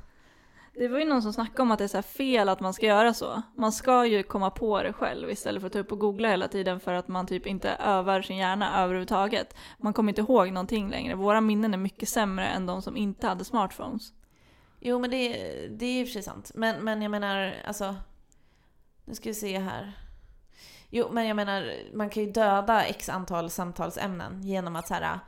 Det 0.73 0.87
var 0.87 0.99
ju 0.99 1.05
någon 1.05 1.21
som 1.21 1.33
snackade 1.33 1.61
om 1.61 1.71
att 1.71 1.79
det 1.79 1.95
är 1.95 2.01
fel 2.01 2.49
att 2.49 2.59
man 2.59 2.73
ska 2.73 2.85
göra 2.85 3.13
så. 3.13 3.41
Man 3.55 3.71
ska 3.71 4.05
ju 4.05 4.23
komma 4.23 4.49
på 4.49 4.83
det 4.83 4.93
själv 4.93 5.29
istället 5.29 5.61
för 5.61 5.67
att 5.67 5.73
ta 5.73 5.79
upp 5.79 5.91
och 5.91 5.99
googla 5.99 6.29
hela 6.29 6.47
tiden 6.47 6.79
för 6.79 6.93
att 6.93 7.07
man 7.07 7.27
typ 7.27 7.47
inte 7.47 7.69
övar 7.69 8.21
sin 8.21 8.37
hjärna 8.37 8.83
överhuvudtaget. 8.83 9.55
Man 9.77 9.93
kommer 9.93 10.11
inte 10.11 10.21
ihåg 10.21 10.51
någonting 10.51 10.89
längre. 10.89 11.15
Våra 11.15 11.41
minnen 11.41 11.73
är 11.73 11.77
mycket 11.77 12.09
sämre 12.09 12.47
än 12.47 12.65
de 12.65 12.81
som 12.81 12.97
inte 12.97 13.27
hade 13.27 13.45
smartphones. 13.45 14.13
Jo 14.87 14.99
men 14.99 15.09
det, 15.09 15.27
det 15.67 15.85
är 15.85 16.01
och 16.03 16.07
för 16.07 16.13
sig 16.13 16.23
sant. 16.23 16.51
Men, 16.53 16.83
men 16.83 17.01
jag 17.01 17.11
menar, 17.11 17.55
alltså... 17.65 17.95
Nu 19.05 19.15
ska 19.15 19.29
vi 19.29 19.35
se 19.35 19.59
här. 19.59 19.93
Jo 20.89 21.09
men 21.11 21.27
jag 21.27 21.35
menar, 21.35 21.73
man 21.93 22.09
kan 22.09 22.23
ju 22.23 22.31
döda 22.31 22.83
x 22.83 23.09
antal 23.09 23.49
samtalsämnen 23.49 24.43
genom 24.43 24.75
att 24.75 24.87
så 24.87 24.93
här... 24.93 25.19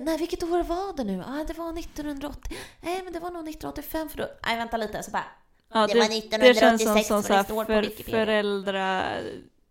Nej, 0.00 0.18
vilket 0.18 0.42
år 0.42 0.62
var 0.62 0.96
det 0.96 1.04
nu? 1.04 1.24
Ah, 1.26 1.44
det 1.44 1.58
var 1.58 1.78
1980. 1.78 2.56
Nej, 2.80 3.02
men 3.04 3.12
det 3.12 3.20
var 3.20 3.30
nog 3.30 3.48
1985 3.48 4.08
för 4.08 4.18
då... 4.18 4.28
Nej, 4.46 4.56
vänta 4.56 4.76
lite. 4.76 5.02
Så 5.02 5.10
bara... 5.10 5.24
Ja, 5.72 5.86
Det 5.86 5.98
var 5.98 6.38
det 6.38 6.54
känns 6.54 6.82
som, 6.82 6.96
1986 6.96 7.08
som 7.08 7.22
för 7.22 7.34
det 7.36 7.66
för, 7.66 7.82
Wikipedia. 7.82 8.26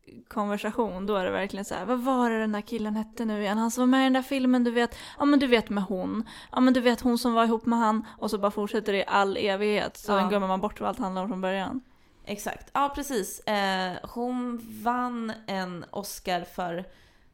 Föräldrakonversation. 0.10 1.06
Då 1.06 1.16
är 1.16 1.26
det 1.26 1.32
verkligen 1.32 1.66
så 1.66 1.76
här, 1.76 1.86
vad 1.86 2.00
var 2.00 2.30
det 2.30 2.40
den 2.40 2.52
där 2.52 2.62
killen 2.62 2.96
hette 2.96 3.26
nu 3.26 3.42
igen? 3.42 3.58
Han 3.58 3.72
som 3.72 3.82
var 3.82 3.88
med 3.88 4.02
i 4.02 4.04
den 4.04 4.14
där 4.14 4.22
filmen, 4.22 4.64
du 4.64 4.72
vet. 4.72 4.96
Ja 5.20 5.26
men 5.26 5.40
du 5.40 5.48
vet 5.48 5.70
med 5.70 5.84
hon. 5.84 6.30
Ja 6.52 6.60
men 6.60 6.74
du 6.74 6.82
vet 6.82 7.02
hon 7.02 7.18
som 7.18 7.34
var 7.34 7.46
ihop 7.46 7.66
med 7.66 7.80
han. 7.80 8.06
Och 8.18 8.30
så 8.30 8.38
bara 8.38 8.52
fortsätter 8.52 8.94
det 8.94 8.98
i 9.00 9.06
all 9.08 9.38
evighet. 9.38 9.98
Så 9.98 10.12
Ja. 10.12 10.28
glömmer 10.28 10.48
man 10.48 10.62
bort 10.62 10.80
vad 10.80 10.90
allt 10.90 11.00
handlar 11.00 11.22
om 11.22 11.28
från 11.30 11.42
början. 11.42 11.82
Exakt. 12.26 12.70
Ja, 12.74 12.92
precis. 12.96 13.40
Eh, 13.40 13.98
hon 14.04 14.60
vann 14.84 15.34
en 15.48 15.86
Oscar 15.92 16.44
för 16.56 16.86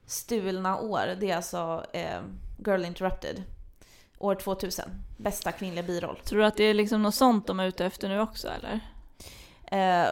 Stulna 0.05 0.79
år. 0.79 1.15
Det 1.20 1.32
är 1.32 1.36
alltså 1.36 1.86
eh, 1.94 2.20
Girl 2.65 2.86
Interrupted. 2.86 3.44
År 4.17 4.36
2000. 4.36 4.86
Bästa 5.17 5.51
kvinnliga 5.51 5.84
biroll. 5.84 6.17
Tror 6.24 6.39
du 6.39 6.46
att 6.46 6.58
det 6.58 6.63
är 6.63 6.74
liksom 6.74 7.01
något 7.03 7.15
sånt 7.15 7.48
de 7.48 7.60
är 7.60 7.65
ute 7.67 7.86
efter 7.86 8.10
nu 8.10 8.20
också 8.20 8.48
eller? 8.48 8.79
Eh, 9.65 10.10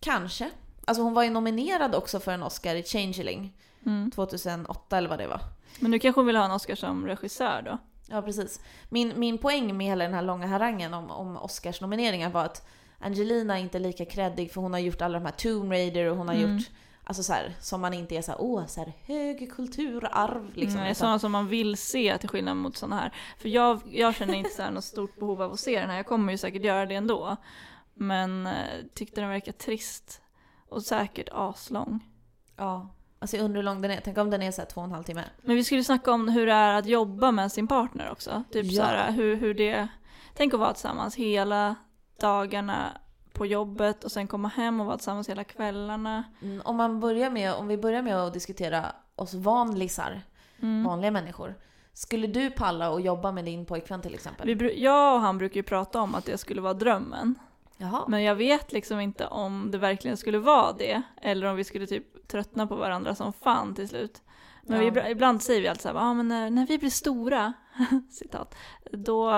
kanske. 0.00 0.50
Alltså 0.88 1.02
hon 1.02 1.14
var 1.14 1.22
ju 1.22 1.30
nominerad 1.30 1.94
också 1.94 2.20
för 2.20 2.32
en 2.32 2.42
Oscar 2.42 2.74
i 2.74 2.82
Changeling. 2.82 3.52
Mm. 3.86 4.10
2008 4.10 4.98
eller 4.98 5.08
vad 5.08 5.18
det 5.18 5.26
var. 5.26 5.40
Men 5.80 5.90
nu 5.90 5.98
kanske 5.98 6.18
hon 6.20 6.26
vill 6.26 6.36
ha 6.36 6.44
en 6.44 6.50
Oscar 6.50 6.74
som 6.74 7.06
regissör 7.06 7.62
då? 7.62 7.78
Ja, 8.08 8.22
precis. 8.22 8.60
Min, 8.88 9.12
min 9.16 9.38
poäng 9.38 9.76
med 9.76 9.86
hela 9.86 10.04
den 10.04 10.14
här 10.14 10.22
långa 10.22 10.46
harangen 10.46 10.94
om, 10.94 11.10
om 11.10 11.36
Oscars 11.36 11.80
nomineringar 11.80 12.30
var 12.30 12.44
att 12.44 12.68
Angelina 12.98 13.58
är 13.58 13.62
inte 13.62 13.78
lika 13.78 14.04
kreddig 14.04 14.52
för 14.52 14.60
hon 14.60 14.72
har 14.72 14.80
gjort 14.80 15.02
alla 15.02 15.18
de 15.18 15.24
här 15.24 15.32
Tomb 15.32 15.72
Raider 15.72 16.06
och 16.10 16.16
hon 16.16 16.28
har 16.28 16.34
Mm. 16.34 16.56
gjort 16.56 16.66
Alltså 17.08 17.22
så 17.22 17.32
här, 17.32 17.54
som 17.60 17.80
man 17.80 17.94
inte 17.94 18.16
är 18.16 18.22
så 18.22 18.30
här, 18.32 18.40
åh, 18.40 18.66
så 18.66 18.80
här 18.80 18.92
hög 19.04 19.52
kulturarv 19.52 20.50
liksom. 20.54 20.80
Nej, 20.80 20.84
utan- 20.90 20.94
sådana 20.94 21.18
som 21.18 21.32
man 21.32 21.48
vill 21.48 21.76
se 21.76 22.18
till 22.18 22.28
skillnad 22.28 22.56
mot 22.56 22.76
sådana 22.76 22.96
här. 22.96 23.12
För 23.38 23.48
jag, 23.48 23.80
jag 23.90 24.14
känner 24.14 24.34
inte 24.34 24.50
så 24.50 24.62
här 24.62 24.70
något 24.70 24.84
stort 24.84 25.16
behov 25.16 25.42
av 25.42 25.52
att 25.52 25.60
se 25.60 25.80
den 25.80 25.90
här. 25.90 25.96
Jag 25.96 26.06
kommer 26.06 26.32
ju 26.32 26.38
säkert 26.38 26.64
göra 26.64 26.86
det 26.86 26.94
ändå. 26.94 27.36
Men 27.94 28.46
eh, 28.46 28.52
tyckte 28.94 29.20
den 29.20 29.30
verkar 29.30 29.52
trist. 29.52 30.20
Och 30.68 30.82
säkert 30.82 31.28
aslång. 31.32 32.00
Ja. 32.56 32.88
Alltså 33.18 33.36
jag 33.36 33.44
undrar 33.44 33.56
hur 33.58 33.62
lång 33.64 33.82
den 33.82 33.90
är. 33.90 34.00
Tänk 34.04 34.18
om 34.18 34.30
den 34.30 34.42
är 34.42 34.50
så 34.50 34.62
två 34.64 34.80
och 34.80 34.84
en 34.86 34.92
halv 34.92 35.02
timme. 35.04 35.24
Men 35.42 35.56
vi 35.56 35.64
skulle 35.64 35.84
snacka 35.84 36.12
om 36.12 36.28
hur 36.28 36.46
det 36.46 36.52
är 36.52 36.74
att 36.78 36.86
jobba 36.86 37.30
med 37.30 37.52
sin 37.52 37.66
partner 37.66 38.10
också. 38.10 38.42
Typ 38.52 38.66
Ja. 38.66 38.82
så 38.82 38.88
här, 38.88 39.12
hur, 39.12 39.36
hur 39.36 39.54
det... 39.54 39.88
Tänk 40.34 40.54
att 40.54 40.60
vara 40.60 40.72
tillsammans 40.72 41.14
hela 41.14 41.74
dagarna 42.20 42.98
på 43.32 43.46
jobbet 43.46 44.04
och 44.04 44.12
sen 44.12 44.26
komma 44.28 44.48
hem 44.48 44.80
och 44.80 44.86
vara 44.86 44.96
tillsammans 44.96 45.28
hela 45.28 45.44
kvällarna. 45.44 46.24
Mm, 46.42 46.62
om, 46.64 46.76
man 46.76 47.00
börjar 47.00 47.30
med, 47.30 47.54
om 47.54 47.68
vi 47.68 47.76
börjar 47.78 48.02
med 48.02 48.16
att 48.16 48.32
diskutera 48.32 48.86
oss 49.16 49.34
vanlisar, 49.34 50.22
Mm. 50.60 50.84
vanliga 50.84 51.10
människor. 51.10 51.54
Skulle 51.92 52.26
du 52.26 52.50
palla 52.50 52.94
att 52.94 53.04
jobba 53.04 53.32
med 53.32 53.44
din 53.44 53.66
pojkvän 53.66 54.02
till 54.02 54.14
exempel? 54.14 54.54
Vi, 54.54 54.82
jag 54.82 55.14
och 55.14 55.20
han 55.20 55.38
brukar 55.38 55.56
ju 55.56 55.62
prata 55.62 56.00
om 56.00 56.14
att 56.14 56.24
det 56.24 56.38
skulle 56.38 56.60
vara 56.60 56.74
drömmen. 56.74 57.34
Jaha. 57.76 58.04
Men 58.08 58.22
jag 58.22 58.34
vet 58.34 58.72
liksom 58.72 59.00
inte 59.00 59.26
om 59.26 59.70
det 59.70 59.78
verkligen 59.78 60.16
skulle 60.16 60.38
vara 60.38 60.72
det. 60.72 61.02
Eller 61.22 61.46
om 61.46 61.56
vi 61.56 61.64
skulle 61.64 61.86
typ 61.86 62.28
tröttna 62.28 62.66
på 62.66 62.76
varandra 62.76 63.14
som 63.14 63.32
fan 63.32 63.74
till 63.74 63.88
slut. 63.88 64.22
Men 64.62 64.84
Ja. 64.84 64.90
vi, 65.04 65.10
ibland 65.10 65.42
säger 65.42 65.60
vi 65.60 65.68
alltid 65.68 65.82
såhär, 65.82 65.94
ah, 65.96 66.14
men 66.14 66.28
när, 66.28 66.50
när 66.50 66.66
vi 66.66 66.78
blir 66.78 66.90
stora, 66.90 67.52
citat, 68.10 68.54
då, 68.92 69.32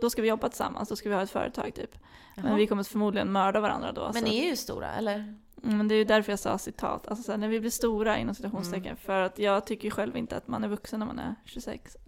då 0.00 0.10
ska 0.10 0.22
vi 0.22 0.28
jobba 0.28 0.48
tillsammans, 0.48 0.88
då 0.88 0.96
ska 0.96 1.08
vi 1.08 1.14
ha 1.14 1.22
ett 1.22 1.30
företag 1.30 1.74
typ. 1.74 1.98
Men 2.36 2.46
Jaha. 2.46 2.56
vi 2.56 2.66
kommer 2.66 2.82
förmodligen 2.82 3.32
mörda 3.32 3.60
varandra 3.60 3.92
då. 3.92 4.10
Men 4.14 4.24
ni 4.24 4.38
är 4.44 4.50
ju 4.50 4.56
stora, 4.56 4.92
eller? 4.92 5.14
Mm, 5.14 5.76
Men 5.78 5.88
det 5.88 5.94
är 5.94 5.96
ju 5.96 6.04
därför 6.04 6.32
jag 6.32 6.38
sa 6.38 6.58
citat. 6.58 7.08
Alltså 7.08 7.22
såhär, 7.22 7.38
när 7.38 7.48
vi 7.48 7.60
blir 7.60 7.70
stora 7.70 8.18
inom 8.18 8.34
citationstecken. 8.34 8.86
Mm. 8.86 8.96
För 8.96 9.20
att 9.20 9.38
jag 9.38 9.66
tycker 9.66 9.84
ju 9.84 9.90
själv 9.90 10.16
inte 10.16 10.36
att 10.36 10.48
man 10.48 10.64
är 10.64 10.68
vuxen 10.68 11.00
när 11.00 11.06
man 11.06 11.18
är 11.18 11.34
26. 11.44 11.96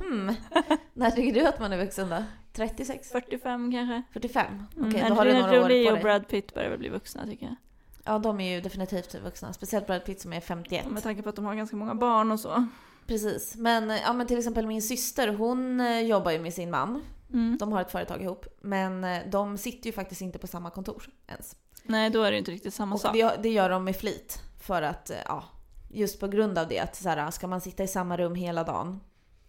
Hmm. 0.00 0.34
När 0.94 1.10
tycker 1.10 1.40
du 1.40 1.46
att 1.46 1.60
man 1.60 1.72
är 1.72 1.78
vuxen 1.78 2.08
då? 2.08 2.24
36? 2.52 3.10
45 3.12 3.72
kanske. 3.72 4.02
45? 4.12 4.44
Okej, 4.76 5.00
Mm, 5.00 5.08
då 5.08 5.14
har 5.14 5.24
du 5.24 5.32
några 5.34 5.50
år 5.50 5.56
Jolie 5.56 5.84
på 5.84 5.90
och 5.90 5.94
dig. 5.94 6.02
Brad 6.02 6.28
Pitt 6.28 6.54
börjar 6.54 6.70
väl 6.70 6.78
bli 6.78 6.88
vuxna 6.88 7.26
tycker 7.26 7.46
jag. 7.46 7.54
Ja, 8.04 8.18
de 8.18 8.40
är 8.40 8.54
ju 8.54 8.60
definitivt 8.60 9.14
vuxna. 9.14 9.52
Speciellt 9.52 9.86
Brad 9.86 10.04
Pitt 10.04 10.20
som 10.20 10.32
är 10.32 10.40
51. 10.40 10.86
Och 10.86 10.92
med 10.92 11.02
tanke 11.02 11.22
på 11.22 11.28
att 11.28 11.36
de 11.36 11.44
har 11.44 11.54
ganska 11.54 11.76
många 11.76 11.94
barn 11.94 12.32
och 12.32 12.40
så. 12.40 12.66
Precis. 13.06 13.56
Men, 13.56 13.90
ja, 13.90 14.12
men 14.12 14.26
till 14.26 14.38
exempel 14.38 14.66
min 14.66 14.82
syster, 14.82 15.28
hon 15.28 15.80
eh, 15.80 16.00
jobbar 16.00 16.30
ju 16.30 16.38
med 16.38 16.54
sin 16.54 16.70
man. 16.70 17.02
Mm. 17.32 17.56
De 17.60 17.72
har 17.72 17.80
ett 17.80 17.90
företag 17.92 18.22
ihop. 18.22 18.46
Men 18.60 19.04
eh, 19.04 19.18
de 19.30 19.58
sitter 19.58 19.86
ju 19.86 19.92
faktiskt 19.92 20.20
inte 20.20 20.38
på 20.38 20.46
samma 20.46 20.70
kontor 20.70 21.08
ens. 21.28 21.56
Nej, 21.82 22.10
då 22.10 22.22
är 22.22 22.30
det 22.32 22.38
inte 22.38 22.50
riktigt 22.50 22.74
samma 22.74 22.94
Och 22.94 23.00
sak. 23.00 23.12
det, 23.12 23.36
det 23.42 23.48
gör 23.48 23.70
de 23.70 23.84
med 23.84 23.96
flit. 23.96 24.42
För 24.60 24.82
att, 24.82 25.10
eh, 25.10 25.16
ja, 25.26 25.44
just 25.88 26.20
på 26.20 26.28
grund 26.28 26.58
av 26.58 26.68
det. 26.68 26.78
Att 26.80 26.96
så 26.96 27.08
här, 27.08 27.30
ska 27.30 27.46
man 27.46 27.60
sitta 27.60 27.82
i 27.84 27.88
samma 27.88 28.16
rum 28.16 28.34
hela 28.34 28.64
dagen 28.64 29.00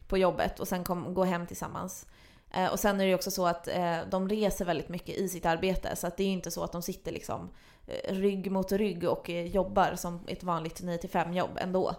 på 0.08 0.18
jobbet 0.18 0.60
och 0.60 0.68
sen 0.68 0.84
kom, 0.84 1.14
gå 1.14 1.24
hem 1.24 1.48
tillsammans. 1.48 2.06
Eh, 2.52 2.72
och 2.72 2.80
sen 2.80 2.96
är 2.96 3.04
det 3.04 3.10
ju 3.10 3.16
också 3.16 3.32
så 3.32 3.48
att 3.48 3.68
eh, 3.68 3.98
de 4.10 4.30
reser 4.30 4.66
väldigt 4.66 4.90
mycket 4.90 5.18
i 5.18 5.30
sitt 5.30 5.46
arbete. 5.46 5.96
Så 5.96 6.08
att 6.08 6.18
det 6.18 6.24
är 6.24 6.28
inte 6.28 6.52
så 6.52 6.64
att 6.64 6.72
de 6.72 6.82
sitter 6.82 7.12
liksom 7.12 7.50
eh, 7.88 8.14
rygg 8.14 8.52
mot 8.52 8.72
rygg 8.72 9.04
och 9.04 9.30
eh, 9.30 9.46
jobbar 9.46 9.96
som 9.96 10.20
ett 10.28 10.44
vanligt 10.44 10.82
9-5 10.82 11.34
jobb 11.36 11.58
ändå. 11.62 11.96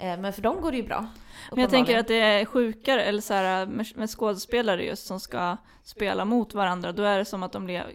Eh, 0.00 0.18
men 0.18 0.32
för 0.32 0.42
dem 0.42 0.60
går 0.60 0.70
det 0.70 0.76
ju 0.76 0.82
bra. 0.82 1.06
Men 1.50 1.60
jag 1.60 1.70
tänker 1.70 1.98
att 1.98 2.08
det 2.08 2.20
är 2.20 2.44
sjukare, 2.44 3.02
eller 3.02 3.20
så 3.20 3.34
här, 3.34 3.66
med, 3.66 3.86
med 3.96 4.10
skådespelare 4.10 4.84
just 4.84 5.06
som 5.06 5.20
ska 5.20 5.56
spela 5.84 6.24
mot 6.24 6.54
varandra, 6.54 6.92
då 6.92 7.02
är 7.02 7.18
det 7.18 7.24
som 7.24 7.42
att 7.42 7.52
de 7.52 7.64
blir... 7.64 7.86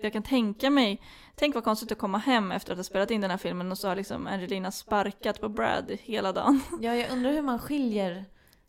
Jag 0.00 0.12
kan 0.12 0.22
tänka 0.22 0.70
mig, 0.70 1.02
tänk 1.34 1.54
vad 1.54 1.64
konstigt 1.64 1.92
att 1.92 1.98
komma 1.98 2.18
hem 2.18 2.52
efter 2.52 2.72
att 2.72 2.78
ha 2.78 2.84
spelat 2.84 3.10
in 3.10 3.20
den 3.20 3.30
här 3.30 3.38
filmen 3.38 3.72
och 3.72 3.78
så 3.78 3.88
har 3.88 3.96
liksom 3.96 4.26
Angelina 4.26 4.70
sparkat 4.70 5.40
på 5.40 5.48
Brad 5.48 5.90
hela 6.00 6.32
dagen. 6.32 6.60
Ja, 6.80 6.96
jag 6.96 7.10
undrar 7.10 7.32
hur 7.32 7.42
man 7.42 7.58
skiljer 7.58 8.24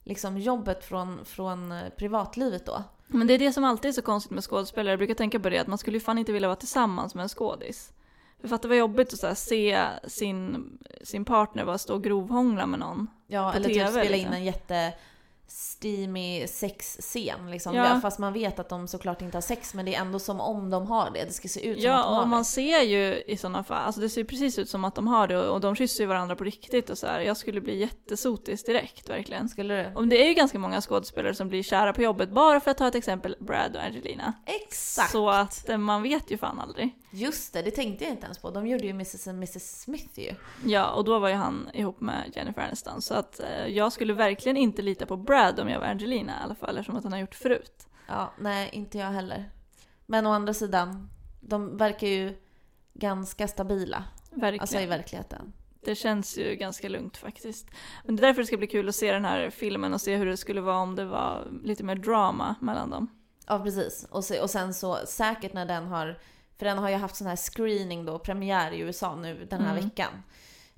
liksom 0.10 0.38
jobbet 0.38 0.86
från, 0.86 1.26
från 1.26 1.72
eh, 1.72 1.90
privatlivet 1.98 2.66
då. 2.66 2.84
Men 3.08 3.28
det 3.28 3.34
är 3.34 3.40
det 3.40 3.54
som 3.54 3.64
alltid 3.64 3.90
är 3.90 3.94
så 3.94 4.02
konstigt 4.02 4.32
med 4.32 4.44
skådespelare, 4.44 4.92
jag 4.92 5.00
brukar 5.00 5.14
tänka 5.14 5.40
på 5.40 5.50
det, 5.50 5.60
att 5.60 5.68
man 5.68 5.78
skulle 5.78 5.98
ju 5.98 6.02
fan 6.02 6.18
inte 6.18 6.32
vilja 6.32 6.48
vara 6.48 6.56
tillsammans 6.56 7.16
med 7.16 7.24
en 7.24 7.30
skådis. 7.30 7.92
För 8.42 8.48
fattar 8.48 8.70
vad 8.70 8.78
jobbigt 8.78 9.14
att 9.14 9.20
så 9.20 9.36
se 9.36 9.80
sin, 10.08 10.70
sin 11.02 11.26
partner 11.26 11.66
bara 11.66 11.78
stå 11.78 11.94
och 11.94 12.04
grovhångla 12.04 12.66
med 12.66 12.80
någon. 12.80 13.08
Ja, 13.28 13.52
På 13.52 13.58
eller 13.58 13.70
typ 13.70 13.78
TV, 13.78 13.90
spela 13.90 14.10
liksom. 14.10 14.28
in 14.28 14.34
en 14.34 14.46
jätte 14.46 14.94
steamy 15.52 16.48
sexscen 16.48 17.52
liksom. 17.52 17.76
Ja. 17.76 17.84
Där, 17.84 18.00
fast 18.00 18.20
man 18.20 18.34
vet 18.34 18.60
att 18.60 18.70
de 18.70 18.88
såklart 18.88 19.22
inte 19.22 19.38
har 19.38 19.42
sex 19.42 19.74
men 19.74 19.86
det 19.86 19.96
är 19.96 20.02
ändå 20.02 20.20
som 20.20 20.42
om 20.42 20.70
de 20.70 20.88
har 20.88 21.12
det. 21.12 21.26
Det 21.26 21.34
ska 21.34 21.48
se 21.48 21.68
ut 21.68 21.82
som 21.82 21.92
att 21.92 21.98
de 21.98 22.02
Ja, 22.10 22.16
har 22.16 22.22
och 22.22 22.28
man 22.28 22.40
det. 22.40 22.46
ser 22.46 22.82
ju 22.82 23.24
i 23.28 23.38
sådana 23.38 23.64
fall, 23.64 23.86
alltså 23.86 24.02
det 24.02 24.10
ser 24.10 24.24
precis 24.24 24.60
ut 24.60 24.70
som 24.70 24.86
att 24.86 24.96
de 24.96 25.08
har 25.08 25.28
det 25.28 25.38
och 25.38 25.60
och 25.60 25.62
de 25.62 25.76
kysser 25.76 26.04
ju 26.04 26.08
varandra 26.08 26.36
på 26.36 26.44
riktigt 26.44 26.90
och 26.90 26.98
så 26.98 27.08
här. 27.08 27.20
Jag 27.20 27.38
skulle 27.38 27.62
bli 27.62 27.78
jättesotis 27.80 28.64
direkt, 28.64 29.10
verkligen. 29.10 29.50
Skulle 29.50 29.84
du? 29.84 29.96
Och 29.96 30.08
det 30.08 30.24
är 30.24 30.28
ju 30.28 30.34
ganska 30.34 30.60
många 30.60 30.82
skådespelare 30.82 31.36
som 31.36 31.48
blir 31.50 31.64
kära 31.64 31.94
på 31.94 32.02
jobbet, 32.02 32.30
bara 32.30 32.60
för 32.60 32.72
att 32.72 32.78
ta 32.78 32.88
ett 32.88 32.96
exempel, 32.96 33.36
Brad 33.40 33.76
och 33.76 33.84
Angelina. 33.84 34.34
Exakt! 34.46 35.12
Så 35.12 35.30
att 35.30 35.70
eh, 35.70 35.78
man 35.78 36.04
vet 36.04 36.32
ju 36.32 36.38
fan 36.38 36.60
aldrig. 36.60 36.96
Just 37.12 37.54
det, 37.54 37.62
det 37.62 37.72
tänkte 37.72 38.04
jag 38.04 38.14
inte 38.14 38.26
ens 38.26 38.38
på. 38.38 38.50
De 38.50 38.68
gjorde 38.68 38.84
ju 38.84 38.90
Mrs 38.90 39.28
and 39.28 39.38
Mrs 39.38 39.82
Smith 39.82 40.20
ju. 40.20 40.36
Ja, 40.66 40.92
och 40.92 41.04
då 41.04 41.20
var 41.20 41.30
ju 41.30 41.36
han 41.36 41.70
ihop 41.74 42.02
med 42.02 42.32
Jennifer 42.36 42.62
Aniston. 42.62 43.02
Så 43.02 43.14
att 43.14 43.40
eh, 43.40 43.68
jag 43.68 43.92
skulle 43.94 44.14
verkligen 44.14 44.58
inte 44.58 44.82
lita 44.82 45.06
på 45.06 45.18
Brad 45.18 45.39
om 45.60 45.70
jag 45.70 45.80
var 45.80 45.88
Angelina 45.88 46.32
i 46.42 46.44
alla 46.44 46.56
fall, 46.56 46.78
eftersom 46.78 46.96
att 46.96 47.04
han 47.04 47.14
har 47.14 47.20
gjort 47.20 47.36
förut. 47.36 47.88
Ja, 48.08 48.32
nej, 48.38 48.70
inte 48.74 48.98
jag 48.98 49.08
heller. 49.08 49.50
Men 50.06 50.28
å 50.28 50.32
andra 50.32 50.54
sidan, 50.54 51.10
de 51.40 51.78
verkar 51.78 52.08
ju 52.08 52.38
ganska 52.94 53.48
stabila. 53.48 54.04
Verkligen. 54.32 54.62
Alltså 54.62 54.80
i 54.80 54.86
verkligheten. 54.86 55.54
Det 55.82 55.96
känns 55.96 56.38
ju 56.38 56.56
ganska 56.56 56.90
lugnt 56.90 57.18
faktiskt. 57.18 57.68
Men 58.06 58.16
det 58.16 58.22
är 58.22 58.28
därför 58.28 58.42
det 58.42 58.48
ska 58.48 58.58
bli 58.58 58.68
kul 58.68 58.90
att 58.90 58.96
se 58.96 59.12
den 59.12 59.26
här 59.26 59.50
filmen 59.50 59.94
och 59.94 60.02
se 60.02 60.16
hur 60.16 60.26
det 60.26 60.38
skulle 60.38 60.62
vara 60.62 60.78
om 60.78 60.96
det 60.96 61.06
var 61.06 61.48
lite 61.64 61.84
mer 61.84 61.96
drama 61.96 62.56
mellan 62.62 62.90
dem. 62.90 63.08
Ja, 63.48 63.60
precis. 63.60 64.08
Och, 64.12 64.24
se, 64.26 64.40
och 64.42 64.50
sen 64.50 64.74
så 64.74 64.96
säkert 65.06 65.54
när 65.54 65.66
den 65.66 65.88
har... 65.88 66.20
För 66.58 66.66
den 66.66 66.78
har 66.78 66.90
ju 66.90 66.96
haft 66.96 67.16
sån 67.16 67.28
här 67.28 67.36
screening 67.36 68.06
då, 68.06 68.20
premiär 68.20 68.72
i 68.72 68.80
USA 68.80 69.16
nu 69.16 69.46
den 69.50 69.62
här 69.62 69.72
Mm. 69.72 69.84
veckan. 69.84 70.12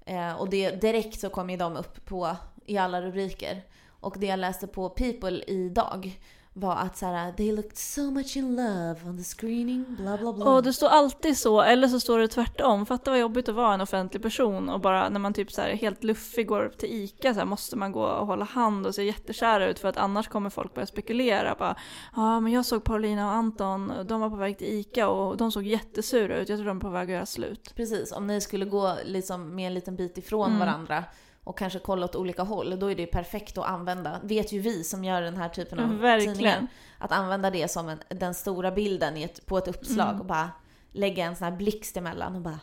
Eh, 0.05 0.33
och 0.33 0.49
det, 0.49 0.81
direkt 0.81 1.19
så 1.19 1.29
kom 1.29 1.49
ju 1.49 1.57
de 1.57 1.75
upp 1.77 2.05
på, 2.05 2.35
i 2.65 2.77
alla 2.77 3.01
rubriker. 3.01 3.61
Och 4.01 4.15
det 4.19 4.25
jag 4.25 4.39
läste 4.39 4.67
på 4.67 4.89
People 4.89 5.43
idag 5.47 6.19
var 6.53 6.75
att 6.75 6.97
så 6.97 7.05
här, 7.05 7.31
they 7.31 7.51
looked 7.51 7.77
so 7.77 8.11
much 8.11 8.37
in 8.37 8.55
love 8.55 8.95
on 9.05 9.17
the 9.17 9.23
screening, 9.23 9.85
bla 9.99 10.17
bla 10.17 10.33
bla. 10.33 10.45
Och 10.45 10.63
det 10.63 10.73
står 10.73 10.87
alltid 10.87 11.37
så, 11.37 11.61
eller 11.61 11.87
så 11.87 11.99
står 11.99 12.19
det 12.19 12.27
tvärtom. 12.27 12.85
Fatta 12.85 13.11
vad 13.11 13.19
jobbigt 13.19 13.49
att 13.49 13.55
vara 13.55 13.73
en 13.73 13.81
offentlig 13.81 14.21
person 14.23 14.69
och 14.69 14.79
bara 14.81 15.09
när 15.09 15.19
man 15.19 15.33
typ 15.33 15.51
så 15.51 15.61
här 15.61 15.69
helt 15.69 16.03
luffig 16.03 16.47
går 16.47 16.65
upp 16.65 16.77
till 16.77 16.89
ICA 16.93 17.33
så 17.33 17.39
här, 17.39 17.45
måste 17.45 17.75
man 17.75 17.91
gå 17.91 18.03
och 18.03 18.27
hålla 18.27 18.45
hand 18.45 18.87
och 18.87 18.95
se 18.95 19.03
jättekär 19.03 19.61
ut 19.61 19.79
för 19.79 19.87
att 19.87 19.97
annars 19.97 20.27
kommer 20.27 20.49
folk 20.49 20.73
börja 20.73 20.85
spekulera. 20.85 21.75
Ja 22.15 22.39
men 22.39 22.51
jag 22.51 22.65
såg 22.65 22.83
Paulina 22.83 23.25
och 23.27 23.33
Anton, 23.33 23.93
de 24.05 24.21
var 24.21 24.29
på 24.29 24.35
väg 24.35 24.57
till 24.57 24.67
ICA 24.67 25.09
och 25.09 25.37
de 25.37 25.51
såg 25.51 25.63
jättesura 25.63 26.37
ut. 26.37 26.49
Jag 26.49 26.57
tror 26.57 26.67
de 26.67 26.77
är 26.77 26.81
på 26.81 26.89
väg 26.89 27.03
att 27.03 27.13
göra 27.15 27.25
slut. 27.25 27.73
Precis, 27.75 28.11
om 28.11 28.27
ni 28.27 28.41
skulle 28.41 28.65
gå 28.65 28.95
liksom 29.05 29.55
med 29.55 29.67
en 29.67 29.73
liten 29.73 29.95
bit 29.95 30.17
ifrån 30.17 30.47
Mm. 30.47 30.59
varandra 30.59 31.03
och 31.43 31.57
kanske 31.57 31.79
kolla 31.79 32.05
åt 32.05 32.15
olika 32.15 32.43
håll, 32.43 32.79
då 32.79 32.91
är 32.91 32.95
det 32.95 33.01
ju 33.01 33.07
perfekt 33.07 33.57
att 33.57 33.65
använda. 33.65 34.19
Vet 34.23 34.51
ju 34.51 34.59
vi 34.59 34.83
som 34.83 35.03
gör 35.03 35.21
den 35.21 35.37
här 35.37 35.49
typen 35.49 35.79
av 35.79 35.97
Verkligen. 35.99 36.33
tidningar. 36.35 36.67
Att 36.97 37.11
använda 37.11 37.49
det 37.49 37.71
som 37.71 37.89
en, 37.89 37.99
den 38.09 38.33
stora 38.33 38.71
bilden 38.71 39.17
ett, 39.17 39.45
på 39.45 39.57
ett 39.57 39.67
uppslag 39.67 40.07
Mm. 40.09 40.19
och 40.19 40.25
bara 40.25 40.49
lägga 40.91 41.25
en 41.25 41.35
sån 41.35 41.45
här 41.45 41.51
blixt 41.57 41.97
emellan 41.97 42.35
och 42.35 42.41
bara 42.41 42.59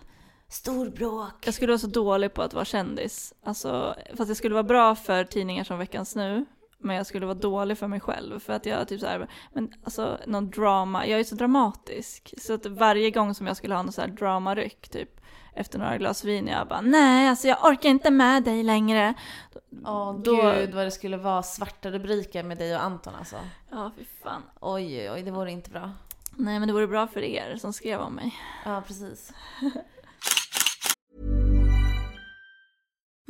Storbråk! 0.50 1.47
Jag 1.47 1.54
skulle 1.54 1.73
vara 1.73 1.78
så 1.78 1.87
dålig 1.87 2.35
på 2.35 2.42
att 2.42 2.54
vara 2.54 2.64
kändis. 2.64 3.35
Alltså, 3.42 3.94
fast 4.16 4.28
jag 4.28 4.37
skulle 4.37 4.54
vara 4.54 4.62
bra 4.64 4.94
för 4.94 5.25
tidningar 5.25 5.64
som 5.64 5.78
Veckans 5.78 6.16
Nu. 6.16 6.44
Men 6.78 6.97
jag 6.97 7.06
skulle 7.06 7.26
vara 7.26 7.38
dålig 7.38 7.78
för 7.78 7.87
mig 7.87 8.00
själv. 8.00 8.38
För 8.40 8.52
att 8.52 8.66
jag 8.66 8.88
typ 8.88 9.00
såhär, 9.00 9.28
men 9.52 9.73
alltså 9.85 10.18
någon 10.26 10.50
drama, 10.50 11.06
jag 11.06 11.20
är 11.20 11.25
så 11.25 11.35
dramatisk. 11.35 12.35
Så 12.38 12.54
att 12.54 12.66
varje 12.66 13.11
gång 13.11 13.35
som 13.35 13.47
jag 13.47 13.56
skulle 13.56 13.75
ha 13.75 13.82
någon 13.82 13.92
sån 13.92 14.02
här 14.11 14.16
dramaryck, 14.16 14.88
typ 14.88 15.18
efter 15.59 15.79
några 15.79 15.99
glas 15.99 16.25
vin, 16.25 16.47
jag 16.47 16.69
bara 16.69 16.81
nej 16.81 17.29
alltså 17.29 17.49
jag 17.49 17.65
orkar 17.65 17.88
inte 17.88 18.11
med 18.11 18.43
dig 18.45 18.62
längre. 18.62 19.15
Åh 19.87 20.19
Då- 20.19 20.53
gud 20.53 20.75
vad 20.75 20.85
det 20.87 20.91
skulle 20.91 21.17
vara 21.17 21.43
svarta 21.43 21.91
rubriker 21.91 22.43
med 22.43 22.59
dig 22.59 22.77
och 22.77 22.83
Anton 22.83 23.15
alltså. 23.15 23.37
Ja, 23.71 23.91
fy 23.97 24.05
fan. 24.23 24.43
Oj 24.61 25.11
oj, 25.11 25.23
det 25.23 25.31
vore 25.31 25.50
inte 25.50 25.71
bra. 25.71 25.91
Nej 26.37 26.59
men 26.59 26.69
det 26.69 26.75
vore 26.75 26.87
bra 26.87 27.07
för 27.07 27.21
er 27.25 27.57
som 27.57 27.73
skrev 27.73 28.00
om 28.00 28.15
mig. 28.15 28.35
Ja 28.65 28.83
precis. 28.87 29.33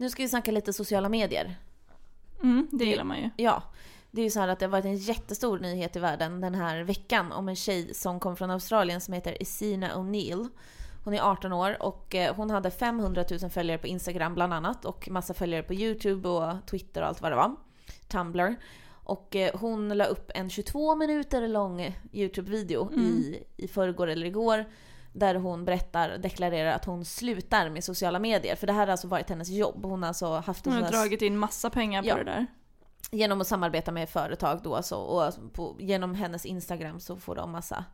Nu 0.00 0.10
ska 0.10 0.22
vi 0.22 0.28
snacka 0.28 0.50
lite 0.50 0.72
sociala 0.72 1.08
medier. 1.08 1.56
Mm, 2.42 2.68
det 2.72 2.84
gillar 2.84 3.04
man 3.04 3.18
ju. 3.18 3.30
Ja, 3.36 3.62
det 4.10 4.20
är 4.20 4.24
ju 4.24 4.30
så 4.30 4.40
här 4.40 4.48
att 4.48 4.58
det 4.58 4.66
har 4.66 4.70
varit 4.70 4.84
en 4.84 4.96
jättestor 4.96 5.58
nyhet 5.58 5.96
i 5.96 5.98
världen 5.98 6.40
den 6.40 6.54
här 6.54 6.80
veckan 6.80 7.32
om 7.32 7.48
en 7.48 7.56
tjej 7.56 7.94
som 7.94 8.20
kom 8.20 8.36
från 8.36 8.50
Australien 8.50 9.00
som 9.00 9.14
heter 9.14 9.42
Isina 9.42 9.94
O'Neill. 9.94 10.48
Hon 11.04 11.14
är 11.14 11.20
18 11.20 11.52
år 11.52 11.82
och 11.82 12.14
eh, 12.14 12.34
hon 12.34 12.50
hade 12.50 12.70
500 12.70 13.24
000 13.42 13.50
följare 13.50 13.78
på 13.78 13.86
Instagram 13.86 14.34
bland 14.34 14.54
annat 14.54 14.84
och 14.84 15.08
massa 15.10 15.34
följare 15.34 15.62
på 15.62 15.74
YouTube 15.74 16.28
och 16.28 16.66
Twitter 16.66 17.00
och 17.02 17.08
allt 17.08 17.22
vad 17.22 17.32
det 17.32 17.36
var. 17.36 17.56
Tumblr. 18.08 18.56
Och 18.90 19.36
eh, 19.36 19.50
hon 19.54 19.88
la 19.88 20.04
upp 20.04 20.30
en 20.34 20.50
22 20.50 20.94
minuter 20.94 21.48
lång 21.48 21.98
YouTube-video 22.12 22.92
i, 22.92 23.42
i 23.56 23.68
förrgår 23.68 24.06
eller 24.06 24.26
igår. 24.26 24.64
Där 25.12 25.34
hon 25.34 25.64
berättar, 25.64 26.18
deklarerar 26.18 26.72
att 26.72 26.84
hon 26.84 27.04
slutar 27.04 27.68
med 27.70 27.84
sociala 27.84 28.18
medier. 28.18 28.56
För 28.56 28.66
det 28.66 28.72
här 28.72 28.80
har 28.80 28.88
alltså 28.92 29.08
varit 29.08 29.28
hennes 29.30 29.48
jobb. 29.48 29.84
Hon 29.84 30.02
har 30.02 30.08
alltså 30.08 30.34
haft 30.34 30.64
Hon 30.64 30.74
har 30.74 30.82
här 30.82 30.90
dragit 30.90 31.22
in 31.22 31.38
massa 31.38 31.70
pengar 31.70 32.02
på 32.02 32.08
Ja. 32.08 32.16
det 32.16 32.24
där. 32.24 32.46
genom 33.10 33.40
att 33.40 33.46
samarbeta 33.46 33.92
med 33.92 34.08
företag 34.08 34.60
då 34.62 34.82
så, 34.82 34.98
och 34.98 35.52
på, 35.52 35.76
genom 35.78 36.14
hennes 36.14 36.46
Instagram 36.46 37.00
så 37.00 37.16
får 37.16 37.34
de 37.34 37.50
massa, 37.52 37.84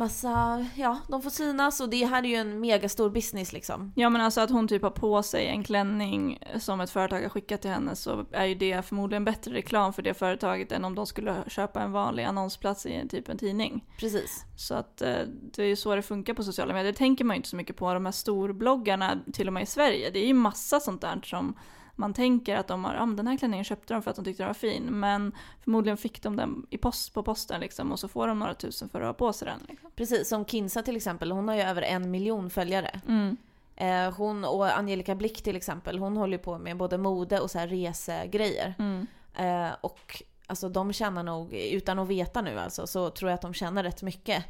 massa, 0.00 0.66
ja 0.74 0.98
de 1.08 1.22
får 1.22 1.30
synas 1.30 1.80
och 1.80 1.90
det 1.90 2.04
här 2.04 2.22
är 2.22 2.28
ju 2.28 2.34
en 2.34 2.60
megastor 2.60 3.10
business 3.10 3.52
liksom. 3.52 3.92
Ja 3.96 4.10
men 4.10 4.20
alltså 4.20 4.40
att 4.40 4.50
hon 4.50 4.68
typ 4.68 4.82
har 4.82 4.90
på 4.90 5.22
sig 5.22 5.46
en 5.46 5.64
klänning 5.64 6.38
som 6.58 6.80
ett 6.80 6.90
företag 6.90 7.22
har 7.22 7.28
skickat 7.28 7.62
till 7.62 7.70
henne 7.70 7.96
så 7.96 8.26
är 8.32 8.44
ju 8.44 8.54
det 8.54 8.86
förmodligen 8.86 9.24
bättre 9.24 9.54
reklam 9.54 9.92
för 9.92 10.02
det 10.02 10.14
företaget 10.14 10.72
än 10.72 10.84
om 10.84 10.94
de 10.94 11.06
skulle 11.06 11.44
köpa 11.46 11.82
en 11.82 11.92
vanlig 11.92 12.24
annonsplats 12.24 12.86
i 12.86 12.92
en 12.92 13.08
typ 13.08 13.28
en 13.28 13.38
tidning. 13.38 13.84
Precis. 13.98 14.44
Så 14.56 14.74
att 14.74 15.02
eh, 15.02 15.18
det 15.52 15.62
är 15.62 15.66
ju 15.66 15.76
så 15.76 15.94
det 15.94 16.02
funkar 16.02 16.34
på 16.34 16.44
sociala 16.44 16.74
medier. 16.74 16.92
Det 16.92 16.98
tänker 16.98 17.24
man 17.24 17.34
ju 17.34 17.36
inte 17.36 17.48
så 17.48 17.56
mycket 17.56 17.76
på 17.76 17.94
de 17.94 18.04
här 18.04 18.12
storbloggarna, 18.12 19.18
till 19.32 19.46
och 19.46 19.52
med 19.52 19.62
i 19.62 19.66
Sverige. 19.66 20.10
Det 20.10 20.18
är 20.18 20.26
ju 20.26 20.34
massa 20.34 20.80
sånt 20.80 21.00
där 21.00 21.20
som 21.24 21.54
man 22.00 22.14
tänker 22.14 22.56
att 22.56 22.66
de 22.66 22.84
har, 22.84 22.94
ja 22.94 23.06
men 23.06 23.16
den 23.16 23.26
här 23.26 23.36
klänningen 23.36 23.64
köpte 23.64 23.94
de 23.94 24.02
för 24.02 24.10
att 24.10 24.16
de 24.16 24.24
tyckte 24.24 24.42
den 24.42 24.48
var 24.48 24.54
fin. 24.54 24.84
Men 24.84 25.32
förmodligen 25.64 25.96
fick 25.96 26.22
de 26.22 26.36
den 26.36 26.66
i 26.70 26.78
post, 26.78 27.14
på 27.14 27.22
posten 27.22 27.60
liksom 27.60 27.92
och 27.92 27.98
så 27.98 28.08
får 28.08 28.28
de 28.28 28.38
några 28.38 28.54
tusen 28.54 28.88
för 28.88 29.00
att 29.00 29.06
ha 29.06 29.12
på 29.12 29.32
sig 29.32 29.48
den. 29.48 29.60
Liksom. 29.68 29.90
Precis, 29.96 30.28
som 30.28 30.44
Kinsa 30.44 30.82
till 30.82 30.96
exempel, 30.96 31.30
hon 31.30 31.48
har 31.48 31.54
ju 31.54 31.62
över 31.62 31.82
en 31.82 32.10
miljon 32.10 32.50
följare. 32.50 33.00
Mm. 33.08 33.36
Eh, 33.76 34.14
hon 34.16 34.44
och 34.44 34.78
Angelica 34.78 35.14
Blick 35.14 35.42
till 35.42 35.56
exempel, 35.56 35.98
hon 35.98 36.16
håller 36.16 36.38
ju 36.38 36.42
på 36.42 36.58
med 36.58 36.76
både 36.76 36.98
mode 36.98 37.40
och 37.40 37.50
så 37.50 37.58
här 37.58 37.68
resegrejer. 37.68 38.74
Mm. 38.78 39.06
Eh, 39.34 39.74
och 39.80 40.22
alltså 40.46 40.68
de 40.68 40.92
tjänar 40.92 41.22
nog, 41.22 41.54
utan 41.54 41.98
att 41.98 42.08
veta 42.08 42.42
nu 42.42 42.58
alltså, 42.58 42.86
så 42.86 43.10
tror 43.10 43.30
jag 43.30 43.34
att 43.34 43.42
de 43.42 43.54
tjänar 43.54 43.82
rätt 43.82 44.02
mycket 44.02 44.44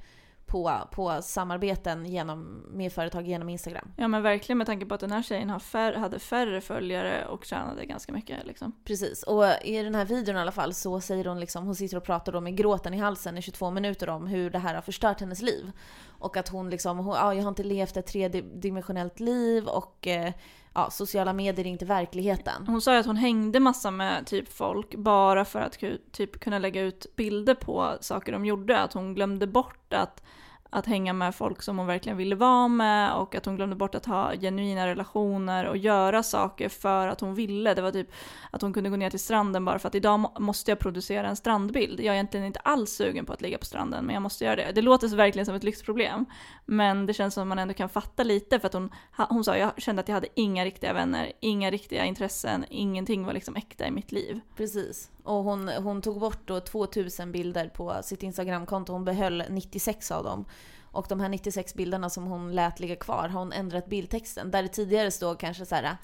på, 0.51 0.81
på 0.91 1.23
samarbeten 1.23 2.07
genom, 2.07 2.65
med 2.71 2.93
företag 2.93 3.27
genom 3.29 3.49
Instagram. 3.49 3.93
Ja 3.97 4.09
men 4.09 4.23
verkligen 4.23 4.59
med 4.59 4.67
tanke 4.67 4.87
på 4.87 4.95
att 4.95 5.01
den 5.01 5.13
här 5.13 5.23
tjejen 5.23 5.51
har 5.51 5.59
fär, 5.59 5.93
hade 5.93 6.19
färre 6.19 6.61
följare 6.61 7.27
och 7.27 7.45
tjänade 7.45 7.87
ganska 7.87 8.13
mycket 8.13 8.47
liksom. 8.47 8.73
Precis, 8.85 9.23
och 9.23 9.45
i 9.65 9.83
den 9.83 9.95
här 9.95 10.05
videon 10.05 10.37
i 10.37 10.41
alla 10.41 10.53
fall 10.53 10.75
så 10.75 11.01
säger 11.01 11.25
hon 11.25 11.41
liksom, 11.41 11.65
hon 11.65 11.75
sitter 11.75 11.97
och 11.97 12.05
pratar 12.05 12.33
då 12.33 12.41
med 12.41 12.57
gråten 12.57 12.95
i 12.95 12.99
halsen 12.99 13.39
i 13.39 13.43
22 13.43 13.71
minuter 13.71 14.09
om 14.09 14.27
hur 14.27 14.51
det 14.51 14.59
här 14.59 14.75
har 14.75 14.83
förstört 14.83 15.21
hennes 15.21 15.43
liv. 15.43 15.73
Och 16.09 16.37
att 16.37 16.49
hon 16.49 16.71
liksom, 16.71 16.99
hon, 16.99 17.15
ja, 17.15 17.35
jag 17.35 17.43
har 17.43 17.49
inte 17.49 17.63
levt 17.63 17.97
ett 17.97 18.07
tredimensionellt 18.07 19.21
liv 19.21 19.67
och 19.67 20.07
eh, 20.07 20.33
ja, 20.75 20.91
sociala 20.91 21.33
medier 21.33 21.67
är 21.67 21.71
inte 21.71 21.85
verkligheten. 21.85 22.67
Hon 22.67 22.81
sa 22.81 22.93
ju 22.93 23.01
att 23.01 23.07
hon 23.07 23.17
hängde 23.17 23.61
massa 23.61 23.91
med 23.91 24.27
typ 24.27 24.53
folk 24.53 24.95
bara 24.95 25.45
för 25.45 25.61
att 25.61 25.79
typ 26.13 26.41
kunna 26.41 26.59
lägga 26.59 26.83
ut 26.83 27.17
bilder 27.17 27.55
på 27.55 27.97
saker 28.01 28.33
de 28.33 28.47
gjorde. 28.47 28.81
Att 28.81 28.93
hon 28.93 29.15
glömde 29.15 29.47
bort 29.47 29.93
att, 29.93 30.23
att 30.71 30.87
hänga 30.87 31.13
med 31.13 31.35
folk 31.35 31.63
som 31.63 31.79
hon 31.79 31.87
verkligen 31.87 32.19
ville 32.19 32.35
vara 32.35 32.69
med 32.69 33.15
och 33.15 33.35
att 33.35 33.47
hon 33.47 33.57
glömde 33.57 33.77
bort 33.77 33.95
att 33.95 34.07
ha 34.07 34.33
genuina 34.37 34.87
relationer 34.87 35.65
och 35.65 35.77
göra 35.77 36.23
saker 36.23 36.69
för 36.69 37.09
att 37.09 37.21
hon 37.21 37.35
ville. 37.35 37.75
Det 37.75 37.83
var 37.83 37.91
typ 37.91 38.13
att 38.51 38.63
hon 38.63 38.73
kunde 38.73 38.91
gå 38.91 38.97
ner 38.97 39.11
till 39.11 39.21
stranden 39.21 39.65
bara 39.65 39.79
för 39.79 39.89
att 39.89 39.95
idag 39.95 40.41
måste 40.41 40.71
jag 40.71 40.79
producera 40.79 41.29
en 41.29 41.37
strandbild. 41.37 42.01
Jag 42.01 42.07
är 42.07 42.13
egentligen 42.13 42.47
inte 42.47 42.61
alls 42.61 42.91
sugen 42.91 43.27
på 43.27 43.33
att 43.33 43.43
ligga 43.43 43.59
på 43.59 43.65
stranden 43.65 44.05
men 44.05 44.15
jag 44.15 44.23
måste 44.23 44.45
göra 44.45 44.57
det. 44.57 44.73
Det 44.75 44.83
låter 44.83 45.09
så 45.09 45.17
verkligen 45.17 45.47
som 45.47 45.55
ett 45.55 45.65
lyxproblem. 45.65 46.27
Men 46.67 47.07
det 47.07 47.15
känns 47.15 47.35
som 47.35 47.43
att 47.43 47.49
man 47.49 47.59
ändå 47.59 47.75
kan 47.75 47.89
fatta 47.89 48.23
lite 48.23 48.61
för 48.61 48.67
att 48.67 48.75
hon, 48.75 48.91
hon 49.29 49.45
sa 49.45 49.57
jag 49.57 49.83
kände 49.83 50.01
att 50.01 50.09
jag 50.09 50.15
hade 50.15 50.29
inga 50.35 50.65
riktiga 50.65 50.93
vänner, 50.93 51.33
inga 51.41 51.71
riktiga 51.71 52.05
intressen, 52.05 52.65
ingenting 52.71 53.25
var 53.25 53.33
liksom 53.33 53.57
äkta 53.57 53.87
i 53.87 53.91
mitt 53.91 54.13
liv. 54.13 54.41
Precis. 54.57 55.11
Och 55.31 55.45
hon, 55.45 55.69
hon 55.69 56.03
tog 56.03 56.21
bort 56.21 56.41
då 56.45 56.61
2000 56.61 57.33
bilder 57.33 57.69
på 57.69 58.01
sitt 58.03 58.23
Instagramkonto. 58.23 58.93
Hon 58.93 59.05
behöll 59.05 59.45
96 59.49 60.11
av 60.11 60.25
dem. 60.25 60.45
Och 60.93 61.07
de 61.09 61.21
här 61.21 61.29
96 61.29 61.75
bilderna 61.75 62.11
som 62.11 62.25
hon 62.25 62.55
lät 62.55 62.81
ligga 62.81 62.97
kvar 62.97 63.29
har 63.29 63.39
hon 63.39 63.53
ändrat 63.53 63.87
bildtexten. 63.87 64.51
Där 64.51 64.63
det 64.63 64.69
tidigare 64.69 65.11
stod 65.11 65.39
kanske 65.39 65.67
så 65.67 65.75
här 65.75 65.97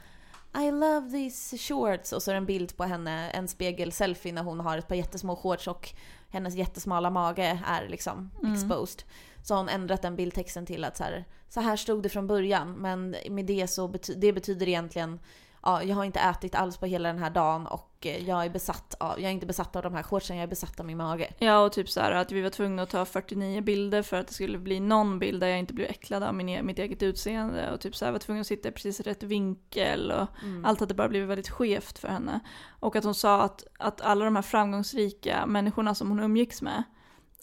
I 0.58 0.70
love 0.70 1.10
these 1.10 1.58
shorts 1.58 2.12
och 2.12 2.22
så 2.22 2.30
är 2.30 2.34
det 2.34 2.38
en 2.38 2.46
bild 2.46 2.76
på 2.76 2.84
henne, 2.84 3.30
en 3.30 3.48
spegel-selfie 3.48 4.32
när 4.32 4.42
hon 4.42 4.60
har 4.60 4.78
ett 4.78 4.88
par 4.88 4.94
jättesmå 4.94 5.36
shorts 5.36 5.68
och 5.68 5.94
hennes 6.30 6.54
jättesmala 6.54 7.10
mage 7.10 7.60
är 7.66 7.88
liksom 7.88 8.30
exposed. 8.52 9.02
Så 9.42 9.54
har 9.54 9.58
hon 9.58 9.68
ändrat 9.68 10.02
den 10.02 10.16
bildtexten 10.16 10.66
till 10.66 10.84
att 10.84 10.96
så 10.96 11.04
här, 11.04 11.24
så 11.48 11.60
här 11.60 11.76
stod 11.76 12.02
det 12.02 12.08
från 12.08 12.26
början 12.26 12.72
men 12.72 13.16
med 13.30 13.46
det 13.46 13.66
så 13.66 13.88
bety- 13.88 14.14
det 14.16 14.32
betyder 14.32 14.68
egentligen 14.68 15.18
ja, 15.66 15.82
jag 15.82 15.96
har 15.96 16.04
inte 16.04 16.20
ätit 16.20 16.54
alls 16.54 16.76
på 16.76 16.86
hela 16.86 17.08
den 17.08 17.18
här 17.18 17.30
dagen 17.30 17.66
och 17.66 18.06
eh, 18.06 18.28
jag 18.28 18.44
är 18.44 18.50
besatt 18.50 18.94
av, 19.00 19.20
jag 19.20 19.28
är 19.28 19.32
inte 19.32 19.46
besatt 19.46 19.76
av 19.76 19.82
de 19.82 19.94
här 19.94 20.02
shortsen, 20.02 20.36
jag 20.36 20.42
är 20.42 20.48
besatt 20.48 20.80
av 20.80 20.86
min 20.86 20.96
mage. 20.96 21.34
Ja, 21.38 21.58
och 21.58 21.72
typ 21.72 21.88
så 21.88 22.00
här 22.00 22.12
att 22.12 22.32
vi 22.32 22.42
var 22.42 22.50
tvungna 22.50 22.82
att 22.82 22.90
ta 22.90 23.04
49 23.04 23.60
bilder 23.60 24.02
för 24.02 24.16
att 24.16 24.28
det 24.28 24.34
skulle 24.34 24.58
bli 24.58 24.80
någon 24.80 25.18
bild 25.18 25.40
där 25.40 25.48
jag 25.48 25.58
inte 25.58 25.74
blev 25.74 25.90
äcklad 25.90 26.22
av 26.22 26.34
min, 26.34 26.48
e- 26.48 26.62
mitt 26.62 26.78
eget 26.78 27.02
utseende. 27.02 27.72
Och 27.72 27.80
typ 27.80 27.96
så 27.96 28.04
här 28.04 28.12
var 28.12 28.18
tvungen 28.18 28.40
att 28.40 28.46
sitta 28.46 28.68
i 28.68 28.72
precis 28.72 29.00
rätt 29.00 29.22
vinkel 29.22 30.10
och 30.10 30.28
allt 30.64 30.80
hade 30.80 30.94
bara 30.94 31.08
blivit 31.08 31.28
väldigt 31.28 31.48
skevt 31.48 31.98
för 31.98 32.08
henne. 32.08 32.40
Och 32.80 32.96
att 32.96 33.04
hon 33.04 33.14
sa 33.14 33.42
att, 33.42 33.64
att 33.78 34.00
alla 34.00 34.24
de 34.24 34.36
här 34.36 34.42
framgångsrika 34.42 35.46
människorna 35.46 35.94
som 35.94 36.08
hon 36.08 36.20
umgicks 36.20 36.62
med, 36.62 36.82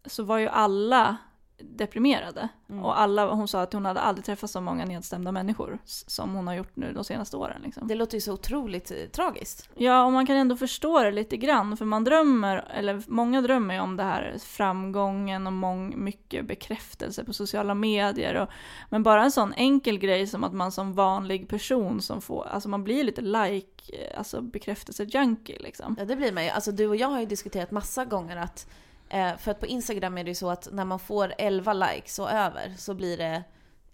så 0.06 0.24
var 0.24 0.38
ju 0.38 0.48
alla 0.48 1.18
deprimerade. 1.58 2.50
Och 2.82 3.00
alla, 3.00 3.34
hon 3.34 3.48
sa 3.48 3.62
att 3.62 3.74
hon 3.74 3.86
hade 3.86 4.00
aldrig 4.00 4.26
träffat 4.26 4.50
så 4.50 4.62
många 4.62 4.86
nedstämda 4.86 5.32
människor 5.32 5.80
som 5.86 6.34
hon 6.34 6.48
har 6.48 6.54
gjort 6.54 6.76
nu 6.76 6.94
de 6.94 7.04
senaste 7.04 7.38
åren. 7.38 7.62
Liksom. 7.64 7.88
Det 7.88 7.96
låter 7.96 8.18
ju 8.18 8.22
så 8.22 8.34
otroligt 8.34 8.92
eh, 8.92 8.98
tragiskt. 8.98 9.70
Ja, 9.76 10.06
och 10.06 10.12
man 10.12 10.26
kan 10.26 10.36
ändå 10.36 10.56
förstå 10.56 11.04
det 11.04 11.12
lite 11.12 11.38
grann, 11.38 11.78
för 11.78 11.86
man 11.86 12.04
drömmer, 12.04 12.58
eller 12.74 13.04
många 13.08 13.42
drömmer 13.42 13.74
ju 13.74 13.80
om 13.80 13.98
det 13.98 14.04
här 14.04 14.36
framgången 14.40 15.48
och 15.48 15.54
mång, 15.54 16.04
mycket 16.04 16.46
bekräftelse 16.46 17.24
på 17.24 17.34
sociala 17.34 17.76
medier. 17.76 18.36
Och, 18.36 18.50
men 18.90 19.04
bara 19.04 19.24
en 19.24 19.32
sån 19.32 19.54
enkel 19.54 19.98
grej 19.98 20.28
som 20.28 20.44
att 20.44 20.54
man 20.54 20.72
som 20.72 20.94
vanlig 20.94 21.48
person 21.48 22.02
som 22.02 22.22
får, 22.22 22.48
alltså 22.48 22.70
man 22.70 22.84
blir 22.84 23.04
lite 23.04 23.22
like, 23.22 23.94
eh, 23.94 24.18
alltså 24.18 24.42
bekräftelse-junkie 24.42 25.60
liksom. 25.60 25.96
Ja 26.00 26.06
det 26.06 26.16
blir 26.16 26.32
man 26.32 26.44
ju. 26.44 26.50
Alltså 26.50 26.72
du 26.72 26.88
och 26.88 26.96
jag 26.96 27.08
har 27.08 27.20
ju 27.20 27.26
diskuterat 27.26 27.72
massa 27.72 28.06
gånger 28.06 28.38
att 28.38 28.68
eh, 29.14 29.38
för 29.38 29.52
att 29.52 29.60
på 29.60 29.66
Instagram 29.66 30.18
är 30.18 30.24
det 30.24 30.32
ju 30.32 30.36
så 30.36 30.50
att 30.50 30.68
när 30.72 30.86
man 30.86 31.00
får 31.00 31.34
11 31.38 31.74
likes 31.74 32.20
och 32.20 32.32
över 32.32 32.74
så 32.78 32.94
blir 32.94 33.18
det 33.18 33.44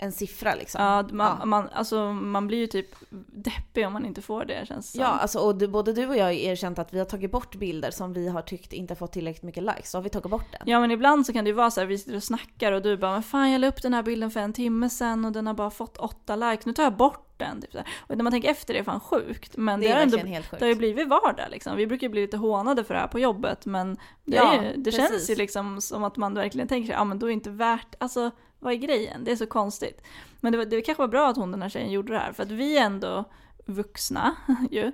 en 0.02 0.12
siffra 0.12 0.56
liksom. 0.56 0.82
Ja, 0.84 1.04
man, 1.12 1.38
Ja. 1.40 1.46
Man, 1.46 1.70
alltså, 1.74 2.14
man 2.14 2.48
blir 2.48 2.58
ju 2.58 2.68
typ 2.68 2.96
deppig 3.28 3.88
om 3.88 3.94
man 3.94 4.06
inte 4.06 4.22
får 4.22 4.46
det 4.46 4.68
känns 4.68 4.92
som. 4.92 5.02
Ja, 5.02 5.08
alltså, 5.08 5.40
och 5.40 5.56
du, 5.56 5.68
både 5.68 5.94
du 5.94 6.08
och 6.08 6.18
jag 6.18 6.24
har 6.26 6.32
erkänt 6.32 6.80
att 6.80 6.94
vi 6.94 7.00
har 7.00 7.06
tagit 7.06 7.32
bort 7.32 7.56
bilder 7.56 7.92
som 7.92 8.14
vi 8.14 8.30
har 8.30 8.42
tyckt 8.42 8.74
inte 8.74 8.96
fått 8.96 9.12
tillräckligt 9.12 9.44
mycket 9.44 9.64
likes. 9.64 9.92
Så 9.92 9.98
har 9.98 10.04
vi 10.04 10.10
tagit 10.10 10.32
bort 10.32 10.46
den. 10.52 10.62
Ja 10.66 10.80
men 10.80 10.92
ibland 10.92 11.26
så 11.26 11.34
kan 11.34 11.44
det 11.46 11.50
ju 11.50 11.56
vara 11.56 11.72
så 11.72 11.80
här, 11.82 11.88
vi 11.88 11.98
sitter 11.98 12.16
och 12.16 12.24
snackar 12.24 12.72
och 12.72 12.82
du 12.82 12.98
bara 12.98 13.12
men 13.12 13.24
fan 13.24 13.52
jag 13.52 13.62
la 13.62 13.68
upp 13.68 13.82
den 13.82 13.94
här 13.94 14.04
bilden 14.04 14.32
för 14.32 14.40
en 14.40 14.54
timme 14.54 14.90
sedan 14.90 15.26
och 15.26 15.32
den 15.32 15.48
har 15.48 15.54
bara 15.54 15.72
fått 15.72 15.98
åtta 15.98 16.36
likes, 16.36 16.66
nu 16.66 16.74
tar 16.74 16.84
jag 16.84 16.94
bort 16.94 17.26
den. 17.38 17.62
Typ 17.62 17.72
så 17.72 17.78
här. 17.78 17.88
Och 18.08 18.18
när 18.18 18.24
man 18.24 18.32
tänker 18.34 18.50
efter 18.50 18.74
det 18.74 18.80
är 18.80 18.84
fan 18.84 19.00
sjukt. 19.00 19.58
Men 19.58 19.80
Det 19.80 19.86
det, 19.88 19.92
är 19.92 19.96
har 19.96 20.02
ändå, 20.04 20.18
helt 20.18 20.48
sjukt. 20.50 20.60
det 20.60 20.66
har 20.66 20.70
ju 20.70 20.76
blivit 20.76 21.08
vardag 21.08 21.46
liksom. 21.52 21.78
Vi 21.78 21.88
brukar 21.88 22.08
ju 22.08 22.12
bli 22.12 22.22
lite 22.22 22.38
hånade 22.38 22.84
för 22.84 22.94
det 22.94 23.00
här 23.00 23.08
på 23.08 23.20
jobbet 23.20 23.66
men 23.66 23.98
det, 24.26 24.36
Ja, 24.36 24.64
ju, 24.64 24.74
det 24.82 24.92
känns 24.92 25.30
ju 25.30 25.36
liksom 25.36 25.82
som 25.82 26.04
att 26.04 26.18
man 26.18 26.34
verkligen 26.34 26.68
tänker 26.68 26.88
sig, 26.88 26.96
ja 26.96 27.04
men 27.04 27.20
då 27.20 27.26
är 27.26 27.28
det 27.28 27.34
inte 27.34 27.50
värt, 27.50 27.96
alltså 27.98 28.32
vad 28.60 28.74
är 28.74 28.78
grejen? 28.78 29.24
Det 29.24 29.32
är 29.32 29.36
så 29.36 29.48
konstigt. 29.48 30.02
Men 30.40 30.52
det, 30.52 30.58
var, 30.58 30.66
det 30.66 30.82
kanske 30.82 31.02
var 31.04 31.08
bra 31.08 31.30
att 31.30 31.38
hon 31.38 31.52
den 31.52 31.62
här 31.62 31.70
tjejen 31.70 31.92
gjorde 31.92 32.14
det 32.14 32.20
här 32.20 32.34
för 32.34 32.44
att 32.44 32.52
vi 32.52 32.78
är 32.78 32.86
ändå 32.86 33.24
vuxna 33.66 34.36
ju. 34.72 34.92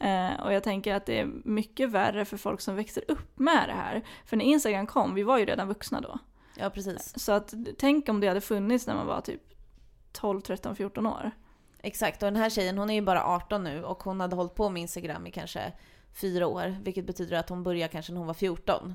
Eh, 0.00 0.40
och 0.40 0.52
jag 0.52 0.62
tänker 0.62 0.94
att 0.94 1.06
det 1.06 1.20
är 1.20 1.26
mycket 1.44 1.90
värre 1.90 2.24
för 2.24 2.36
folk 2.36 2.60
som 2.60 2.76
växer 2.76 3.04
upp 3.08 3.38
med 3.38 3.68
det 3.68 3.74
här. 3.74 4.02
För 4.24 4.36
när 4.36 4.44
Instagram 4.44 4.86
kom, 4.86 5.14
vi 5.14 5.22
var 5.22 5.38
ju 5.38 5.44
redan 5.44 5.68
vuxna 5.68 6.00
då. 6.00 6.18
Ja 6.56 6.70
precis. 6.70 7.12
Så 7.16 7.32
att 7.32 7.54
tänk 7.78 8.08
om 8.08 8.20
det 8.20 8.28
hade 8.28 8.40
funnits 8.40 8.86
när 8.86 8.94
man 8.94 9.06
var 9.06 9.20
typ 9.20 9.42
12, 10.12 10.40
13, 10.40 10.76
14 10.76 11.06
år. 11.06 11.30
Exakt. 11.78 12.22
Och 12.22 12.26
den 12.26 12.42
här 12.42 12.50
tjejen 12.50 12.78
hon 12.78 12.90
är 12.90 12.94
ju 12.94 13.00
bara 13.00 13.24
18 13.24 13.64
nu 13.64 13.84
och 13.84 14.02
hon 14.02 14.20
hade 14.20 14.36
hållit 14.36 14.54
på 14.54 14.70
med 14.70 14.82
Instagram 14.82 15.26
i 15.26 15.30
kanske 15.30 15.72
fyra 16.14 16.46
år. 16.46 16.76
Vilket 16.82 17.06
betyder 17.06 17.36
att 17.36 17.48
hon 17.48 17.62
började 17.62 17.92
kanske 17.92 18.12
när 18.12 18.18
hon 18.18 18.26
var 18.26 18.34
14. 18.34 18.94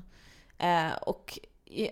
Eh, 0.58 0.92
och 1.02 1.38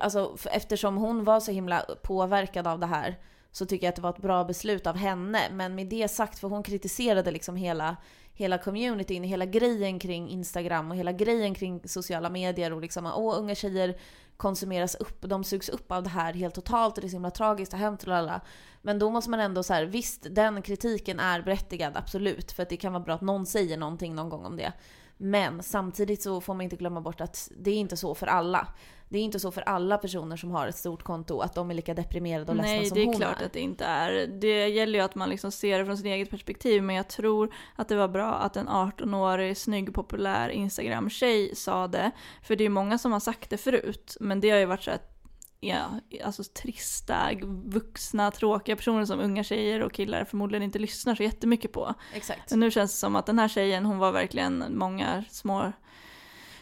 alltså, 0.00 0.36
eftersom 0.50 0.96
hon 0.96 1.24
var 1.24 1.40
så 1.40 1.52
himla 1.52 1.84
påverkad 2.02 2.66
av 2.66 2.78
det 2.78 2.86
här 2.86 3.18
så 3.52 3.66
tycker 3.66 3.86
jag 3.86 3.88
att 3.88 3.96
det 3.96 4.02
var 4.02 4.10
ett 4.10 4.22
bra 4.22 4.44
beslut 4.44 4.86
av 4.86 4.96
henne. 4.96 5.40
Men 5.52 5.74
med 5.74 5.86
det 5.86 6.08
sagt, 6.08 6.38
för 6.38 6.48
hon 6.48 6.62
kritiserade 6.62 7.30
liksom 7.30 7.56
hela, 7.56 7.96
hela 8.32 8.58
communityn, 8.58 9.22
hela 9.22 9.46
grejen 9.46 9.98
kring 9.98 10.28
Instagram 10.28 10.90
och 10.90 10.96
hela 10.96 11.12
grejen 11.12 11.54
kring 11.54 11.88
sociala 11.88 12.30
medier 12.30 12.72
och 12.72 12.80
liksom 12.80 13.06
åh 13.06 13.38
unga 13.38 13.54
tjejer 13.54 13.98
konsumeras 14.36 14.94
upp, 14.94 15.20
de 15.20 15.44
sugs 15.44 15.68
upp 15.68 15.92
av 15.92 16.02
det 16.02 16.08
här 16.08 16.32
helt 16.32 16.54
totalt 16.54 16.94
och 16.94 17.00
det 17.00 17.06
är 17.06 17.08
så 17.08 17.16
himla 17.16 17.30
tragiskt 17.30 17.72
och 17.72 17.78
hänt 17.78 18.02
och 18.02 18.16
alla. 18.16 18.40
Men 18.82 18.98
då 18.98 19.10
måste 19.10 19.30
man 19.30 19.40
ändå 19.40 19.62
så 19.62 19.74
här, 19.74 19.84
visst 19.84 20.26
den 20.30 20.62
kritiken 20.62 21.20
är 21.20 21.42
berättigad, 21.42 21.96
absolut. 21.96 22.52
För 22.52 22.62
att 22.62 22.68
det 22.68 22.76
kan 22.76 22.92
vara 22.92 23.02
bra 23.02 23.14
att 23.14 23.20
någon 23.20 23.46
säger 23.46 23.76
någonting 23.76 24.14
någon 24.14 24.28
gång 24.28 24.44
om 24.44 24.56
det. 24.56 24.72
Men 25.16 25.62
samtidigt 25.62 26.22
så 26.22 26.40
får 26.40 26.54
man 26.54 26.64
inte 26.64 26.76
glömma 26.76 27.00
bort 27.00 27.20
att 27.20 27.50
det 27.58 27.70
är 27.70 27.74
inte 27.74 27.96
så 27.96 28.14
för 28.14 28.26
alla. 28.26 28.68
Det 29.08 29.18
är 29.18 29.22
inte 29.22 29.40
så 29.40 29.50
för 29.50 29.62
alla 29.62 29.98
personer 29.98 30.36
som 30.36 30.50
har 30.50 30.66
ett 30.66 30.76
stort 30.76 31.02
konto 31.02 31.40
att 31.40 31.54
de 31.54 31.70
är 31.70 31.74
lika 31.74 31.94
deprimerade 31.94 32.50
och 32.50 32.56
ledsna 32.56 32.72
Nej, 32.72 32.86
som 32.86 32.94
det 32.94 33.02
är 33.02 33.06
hon 33.06 33.16
klart 33.16 33.40
är. 33.40 33.46
att 33.46 33.52
det 33.52 33.60
inte 33.60 33.84
är. 33.84 34.26
Det 34.26 34.68
gäller 34.68 34.98
ju 34.98 35.04
att 35.04 35.14
man 35.14 35.30
liksom 35.30 35.52
ser 35.52 35.78
det 35.78 35.84
från 35.84 35.96
sitt 35.96 36.06
eget 36.06 36.30
perspektiv, 36.30 36.82
men 36.82 36.96
jag 36.96 37.08
tror 37.08 37.54
att 37.76 37.88
det 37.88 37.96
var 37.96 38.08
bra 38.08 38.34
att 38.34 38.56
en 38.56 38.68
18-årig 38.68 39.56
snygg 39.56 39.94
populär 39.94 40.48
Instagram-tjej 40.48 41.54
sa 41.54 41.88
det. 41.88 42.10
För 42.42 42.56
det 42.56 42.64
är 42.64 42.68
många 42.68 42.98
som 42.98 43.12
har 43.12 43.20
sagt 43.20 43.50
det 43.50 43.56
förut, 43.56 44.16
men 44.20 44.40
det 44.40 44.50
har 44.50 44.58
ju 44.58 44.66
varit 44.66 44.82
så 44.82 44.90
att 44.90 45.17
Ja, 45.60 46.00
alltså 46.24 46.44
trista, 46.44 47.30
vuxna, 47.64 48.30
tråkiga 48.30 48.76
personer 48.76 49.04
som 49.04 49.20
unga 49.20 49.44
tjejer 49.44 49.80
och 49.80 49.92
killar 49.92 50.24
förmodligen 50.24 50.62
inte 50.62 50.78
lyssnar 50.78 51.14
så 51.14 51.22
jättemycket 51.22 51.72
på. 51.72 51.94
Exakt. 52.14 52.50
Men 52.50 52.60
nu 52.60 52.70
känns 52.70 52.92
det 52.92 52.98
som 52.98 53.16
att 53.16 53.26
den 53.26 53.38
här 53.38 53.48
tjejen, 53.48 53.86
hon 53.86 53.98
var 53.98 54.12
verkligen 54.12 54.64
många 54.78 55.24
små 55.30 55.72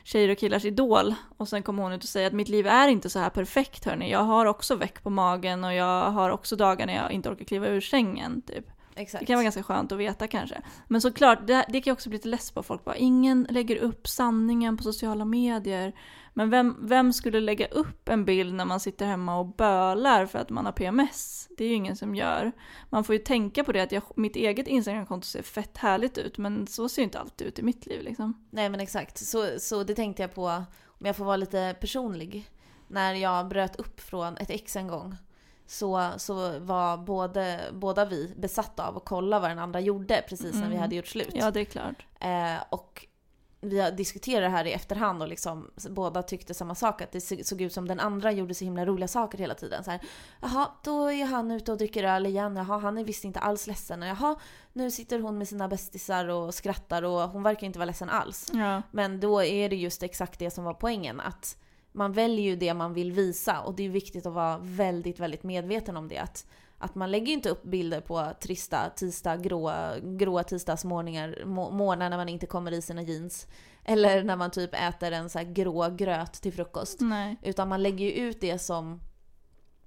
tjejer 0.05 0.29
och 0.29 0.39
killars 0.39 0.65
idol. 0.65 1.15
Och 1.37 1.49
sen 1.49 1.63
kommer 1.63 1.83
hon 1.83 1.93
ut 1.93 2.03
och 2.03 2.09
säger 2.09 2.27
att 2.27 2.33
mitt 2.33 2.49
liv 2.49 2.67
är 2.67 2.89
inte 2.89 3.11
så 3.11 3.19
här 3.19 3.31
perfekt 3.31 3.85
hörni. 3.85 4.11
Jag 4.11 4.23
har 4.23 4.47
också 4.47 4.77
väck 4.77 5.03
på 5.03 5.11
magen 5.11 5.65
och 5.65 5.75
jag 5.75 6.11
har 6.11 6.31
också 6.31 6.57
dagar 6.57 6.87
när 6.87 6.95
jag 6.97 7.13
inte 7.13 7.31
orkar 7.31 7.45
kliva 7.45 7.67
ur 7.67 7.81
sängen. 7.81 8.43
Typ. 8.43 8.67
Exakt. 8.95 9.21
Det 9.21 9.27
kan 9.27 9.37
vara 9.37 9.43
ganska 9.43 9.63
skönt 9.63 9.93
att 9.93 9.99
veta 9.99 10.27
kanske. 10.27 10.61
Men 10.89 11.01
såklart, 11.01 11.47
det, 11.47 11.65
det 11.69 11.81
kan 11.81 11.91
jag 11.91 11.95
också 11.95 12.09
bli 12.09 12.19
lite 12.19 12.29
less 12.29 12.51
på. 12.51 12.63
Folk 12.63 12.85
bara, 12.85 12.97
ingen 12.97 13.47
lägger 13.51 13.77
upp 13.77 14.09
sanningen 14.09 14.77
på 14.77 14.83
sociala 14.83 15.25
medier. 15.25 15.93
Men 16.39 16.51
vem, 16.51 16.77
vem 16.81 17.13
skulle 17.13 17.41
lägga 17.41 17.67
upp 17.67 18.09
en 18.09 18.25
bild 18.25 18.55
när 18.55 18.65
man 18.65 18.81
sitter 18.81 19.07
hemma 19.07 19.39
och 19.39 19.47
bölar 19.47 20.27
för 20.27 20.39
att 20.39 20.51
man 20.51 20.65
har 20.65 20.73
PMS? 20.73 21.49
Det 21.57 21.65
är 21.65 21.69
ju 21.69 21.75
ingen 21.75 21.97
som 21.97 22.15
gör. 22.15 22.53
Man 22.91 23.05
får 23.05 23.15
ju 23.15 23.19
tänka 23.19 23.65
på 23.65 23.73
det 23.73 23.81
att 23.81 23.93
jag, 23.93 24.03
mitt 24.17 24.37
eget 24.37 24.69
Instagramkonto 24.69 25.27
ser 25.27 25.43
fett 25.43 25.77
härligt 25.77 26.19
ut, 26.19 26.39
men 26.39 26.67
så 26.67 26.89
ser 26.89 27.03
ju 27.03 27.05
inte 27.05 27.19
alltid 27.19 27.47
ut 27.47 27.59
i 27.59 27.63
mitt 27.63 27.87
liv 27.87 28.03
liksom. 28.03 28.47
Nej 28.51 28.69
men 28.69 28.81
exakt. 28.81 29.19
Så, 29.19 29.47
så 29.59 29.85
det 29.85 29.95
tänkte 29.95 30.23
jag 30.23 30.35
på, 30.35 30.47
om 30.87 31.07
jag 31.07 31.17
får 31.17 31.25
vara 31.25 31.37
lite 31.37 31.77
personlig. 31.81 32.51
När 32.89 33.15
jag 33.15 33.49
bröt 33.49 33.77
upp 33.77 34.01
från 34.01 34.37
ett 34.37 34.51
ex 34.51 34.77
en 34.77 34.89
gång. 34.89 35.17
Så, 35.67 36.11
så 36.17 36.59
var 36.59 36.97
både, 36.97 37.61
båda 37.73 38.05
vi 38.05 38.35
besatta 38.37 38.89
av 38.89 38.97
att 38.97 39.05
kolla 39.05 39.41
vad 39.41 39.51
den 39.51 39.59
andra 39.59 39.81
gjorde 39.81 40.25
precis 40.29 40.55
när 40.55 40.61
vi 40.61 40.67
Mm. 40.67 40.79
hade 40.81 40.97
gjort 40.97 41.07
slut. 41.07 41.31
Ja, 41.35 41.51
det 41.51 41.61
är 41.61 41.65
klart. 41.65 42.07
Eh, 42.21 42.65
och 42.71 43.07
vi 43.61 43.81
har 43.81 43.91
diskuterat 43.91 44.43
det 44.43 44.49
här 44.57 44.65
i 44.65 44.73
efterhand 44.73 45.23
och 45.23 45.29
liksom 45.29 45.71
båda 45.91 46.23
tyckte 46.23 46.55
samma 46.55 46.75
sak. 46.75 47.01
Att 47.03 47.13
det 47.13 47.21
så- 47.21 47.45
såg 47.45 47.61
ut 47.61 47.73
som 47.73 47.89
den 47.89 48.01
andra 48.01 48.33
gjorde 48.33 48.55
så 48.55 48.65
himla 48.65 48.87
roliga 48.87 49.09
saker 49.09 49.39
hela 49.39 49.55
tiden. 49.55 49.85
Så 49.85 49.91
här, 49.91 50.01
Jaha, 50.41 50.69
då 50.85 51.13
är 51.13 51.25
han 51.25 51.51
ute 51.51 51.73
och 51.73 51.79
dricker 51.79 52.05
öl 52.05 52.27
igen. 52.27 52.57
Jaha, 52.57 52.79
han 52.79 52.99
är 52.99 53.05
visst 53.05 53.25
inte 53.25 53.41
alls 53.41 53.67
ledsen. 53.67 54.03
Jaha, 54.03 54.37
nu 54.73 54.91
sitter 54.91 55.19
hon 55.21 55.39
med 55.39 55.49
sina 55.49 55.69
bästisar 55.69 56.29
och 56.29 56.55
skrattar 56.55 57.03
och 57.03 57.21
hon 57.31 57.43
verkar 57.43 57.67
inte 57.67 57.79
vara 57.79 57.87
ledsen 57.87 58.09
alls. 58.11 58.51
Ja. 58.55 58.83
Men 58.91 59.21
då 59.21 59.43
är 59.43 59.69
det 59.69 59.77
just 59.77 60.03
exakt 60.03 60.39
det 60.39 60.51
som 60.51 60.65
var 60.65 60.75
poängen. 60.75 61.21
Att 61.21 61.57
man 61.93 62.13
väljer 62.13 62.45
ju 62.45 62.57
det 62.57 62.75
man 62.75 62.95
vill 62.95 63.13
visa 63.13 63.61
och 63.61 63.75
det 63.75 63.83
är 63.85 63.89
viktigt 63.89 64.27
att 64.27 64.33
vara 64.33 64.59
väldigt, 64.59 65.19
väldigt 65.21 65.43
medveten 65.43 65.97
om 65.97 66.09
det. 66.09 66.19
Att, 66.19 66.47
att 66.79 66.95
man 66.95 67.11
lägger 67.11 67.33
inte 67.33 67.51
upp 67.51 67.63
bilder 67.63 68.01
på 68.01 68.33
trista 68.41 68.91
tisdag, 68.91 69.37
gråa, 69.37 69.99
gråa 69.99 70.45
tisdagsmorgnar, 70.45 71.45
må- 71.45 71.71
morgnar 71.71 72.11
när 72.11 72.17
man 72.17 72.29
inte 72.29 72.47
kommer 72.47 72.73
i 72.73 72.83
sina 72.83 73.03
jeans. 73.03 73.47
Eller 73.85 74.25
när 74.25 74.37
man 74.37 74.51
typ 74.51 74.75
äter 74.75 75.13
en 75.13 75.31
så 75.31 75.41
grå 75.45 75.89
gröt 75.91 76.33
till 76.33 76.53
frukost. 76.53 77.01
Nej. 77.01 77.37
Utan 77.43 77.69
man 77.69 77.83
lägger 77.83 78.05
ju 78.07 78.13
ut 78.13 78.41
det 78.41 78.59
som, 78.59 79.01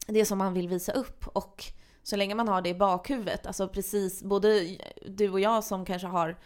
det 0.08 0.26
som 0.26 0.38
man 0.38 0.54
vill 0.54 0.68
visa 0.68 0.92
upp. 0.92 1.28
Och 1.28 1.64
så 2.04 2.16
länge 2.16 2.36
man 2.36 2.48
har 2.48 2.62
det 2.62 2.70
i 2.70 2.76
bakhuvudet, 2.76 3.48
alltså 3.48 3.68
precis 3.68 4.24
både 4.24 4.78
du 5.06 5.30
och 5.30 5.40
jag 5.40 5.64
som 5.64 5.86
kanske 5.86 6.08
har 6.08 6.38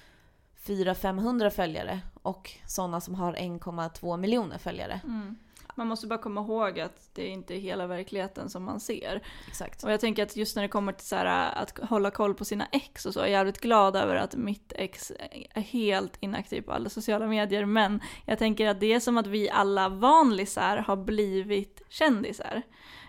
400-500 0.66 1.50
följare 1.50 2.00
och 2.24 2.52
sådana 2.68 3.02
som 3.02 3.16
har 3.16 3.34
1,2 3.34 4.18
miljoner 4.18 4.58
följare. 4.58 5.02
Mm. 5.04 5.36
Man 5.76 5.88
måste 5.88 6.08
bara 6.08 6.20
komma 6.20 6.42
ihåg 6.42 6.80
att 6.80 7.10
det 7.14 7.24
är 7.24 7.30
inte 7.30 7.56
hela 7.56 7.88
verkligheten 7.88 8.50
som 8.50 8.64
man 8.64 8.80
ser. 8.80 9.24
Exakt. 9.48 9.84
Och 9.84 9.92
jag 9.92 10.00
tänker 10.00 10.24
att 10.24 10.36
just 10.36 10.56
när 10.56 10.64
det 10.64 10.70
kommer 10.70 10.94
till 10.94 11.08
så 11.08 11.16
här, 11.16 11.56
att 11.56 11.80
hålla 11.90 12.12
koll 12.12 12.34
på 12.34 12.46
sina 12.46 12.66
ex 12.72 13.06
och 13.06 13.14
så, 13.14 13.20
jag 13.20 13.28
är 13.28 13.32
jävligt 13.32 13.62
glad 13.62 13.96
över 13.96 14.16
att 14.16 14.36
mitt 14.36 14.74
ex 14.76 15.12
är 15.54 15.62
helt 15.62 16.18
inaktiv 16.20 16.62
på 16.62 16.72
alla 16.72 16.90
sociala 16.90 17.28
medier. 17.28 17.66
Men 17.66 18.02
jag 18.26 18.40
tänker 18.40 18.68
att 18.68 18.80
det 18.80 18.94
är 18.94 19.00
som 19.00 19.18
att 19.18 19.28
vi 19.28 19.50
alla 19.50 19.90
vanlisar 19.90 20.78
har 20.78 20.96
blivit 20.96 21.82
kändisar. 21.90 22.62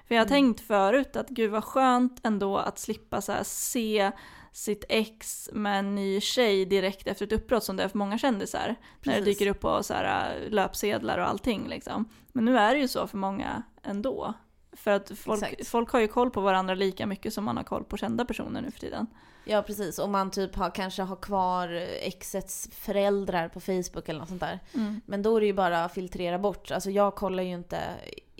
För 0.08 0.14
jag 0.14 0.22
har 0.22 0.28
tänkt 0.28 0.60
förut 0.60 1.16
att 1.16 1.28
gud 1.28 1.50
vad 1.50 1.64
skönt 1.64 2.20
ändå 2.22 2.58
att 2.58 2.78
slippa 2.78 3.20
så 3.20 3.32
se 3.42 4.10
sitt 4.52 4.84
ex 4.88 5.50
med 5.52 5.78
en 5.78 5.94
ny 5.94 6.20
tjej 6.20 6.64
direkt 6.64 7.06
efter 7.06 7.26
ett 7.26 7.32
uppbrott 7.32 7.64
som 7.64 7.76
det 7.76 7.82
är 7.82 7.88
för 7.88 7.98
många 7.98 8.18
kändisar. 8.18 8.66
När 9.02 9.12
det 9.12 9.18
Precis. 9.18 9.24
dyker 9.24 9.50
upp 9.50 9.60
på 9.60 9.82
så 9.82 9.94
här, 9.94 10.48
löpsedlar 10.50 11.18
och 11.18 11.28
allting 11.28 11.68
liksom. 11.68 12.08
Men 12.32 12.44
nu 12.44 12.58
är 12.58 12.74
det 12.74 12.80
ju 12.80 12.88
så 12.88 13.06
för 13.06 13.18
många 13.18 13.62
ändå. 13.82 14.34
För 14.72 14.90
att 14.90 15.18
folk, 15.18 15.42
Exakt. 15.42 15.68
folk 15.68 15.90
har 15.90 16.00
ju 16.00 16.08
koll 16.08 16.30
på 16.30 16.40
varandra 16.40 16.74
lika 16.74 17.06
mycket 17.06 17.34
som 17.34 17.44
man 17.44 17.56
har 17.56 17.64
koll 17.64 17.84
på 17.84 17.96
kända 17.96 18.24
personer 18.24 18.60
nu 18.62 18.70
för 18.70 18.80
tiden. 18.80 19.06
Ja 19.44 19.62
precis, 19.62 19.98
om 19.98 20.12
man 20.12 20.30
typ 20.30 20.54
har, 20.54 20.70
kanske 20.70 21.02
har 21.02 21.16
kvar 21.16 21.68
exets 22.00 22.68
föräldrar 22.72 23.48
på 23.48 23.60
Facebook 23.60 24.08
eller 24.08 24.20
något 24.20 24.28
sånt 24.28 24.40
där. 24.40 24.60
Mm. 24.74 25.00
Men 25.06 25.22
då 25.22 25.36
är 25.36 25.40
det 25.40 25.46
ju 25.46 25.52
bara 25.52 25.84
att 25.84 25.94
filtrera 25.94 26.38
bort. 26.38 26.70
Alltså 26.70 26.90
jag 26.90 27.14
kollar 27.14 27.42
ju 27.42 27.52
inte, 27.52 27.80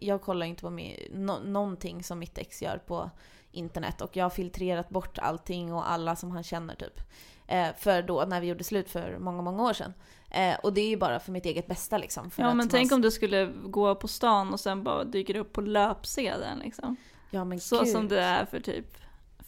jag 0.05 0.23
kollar 0.23 0.47
inte 0.47 0.63
på 0.63 0.71
mi, 0.71 1.09
no, 1.13 1.33
någonting 1.45 2.03
som 2.05 2.19
mitt 2.19 2.39
ex 2.39 2.63
gör 2.63 2.79
på 2.79 3.11
internet. 3.51 4.01
Och 4.01 4.17
jag 4.17 4.25
har 4.25 4.31
filtrerat 4.31 4.89
bort 4.89 5.19
allting 5.19 5.73
och 5.73 5.91
alla 5.91 6.17
som 6.17 6.31
han 6.31 6.43
känner 6.43 6.75
typ. 6.75 7.01
Eh, 7.47 7.69
för 7.79 8.03
då 8.03 8.25
när 8.29 8.41
vi 8.41 8.47
gjorde 8.47 8.65
slut 8.65 8.91
för 8.91 9.19
många, 9.19 9.43
många 9.43 9.63
år 9.63 9.73
sedan. 9.73 9.95
Eh, 10.31 10.55
och 10.63 10.73
det 10.73 10.81
är 10.81 10.89
ju 10.89 10.97
bara 10.97 11.21
för 11.21 11.33
mitt 11.33 11.47
eget 11.47 11.67
bästa 11.67 11.99
liksom. 11.99 12.31
Ja 12.37 12.47
men 12.47 12.57
man- 12.57 12.69
tänk 12.69 12.93
om 12.93 13.01
du 13.01 13.11
skulle 13.11 13.53
gå 13.65 13.95
på 13.95 14.09
stan 14.09 14.53
och 14.53 14.61
sen 14.61 14.83
bara 14.85 15.05
dyker 15.05 15.37
upp 15.37 15.53
på 15.53 15.61
löpsedeln 15.61 16.59
liksom. 16.59 16.97
Ja 17.31 17.45
men 17.45 17.61
Så 17.61 17.79
gud. 17.79 17.89
som 17.89 18.09
det 18.09 18.21
är 18.21 18.45
för 18.47 18.61
typ 18.61 18.97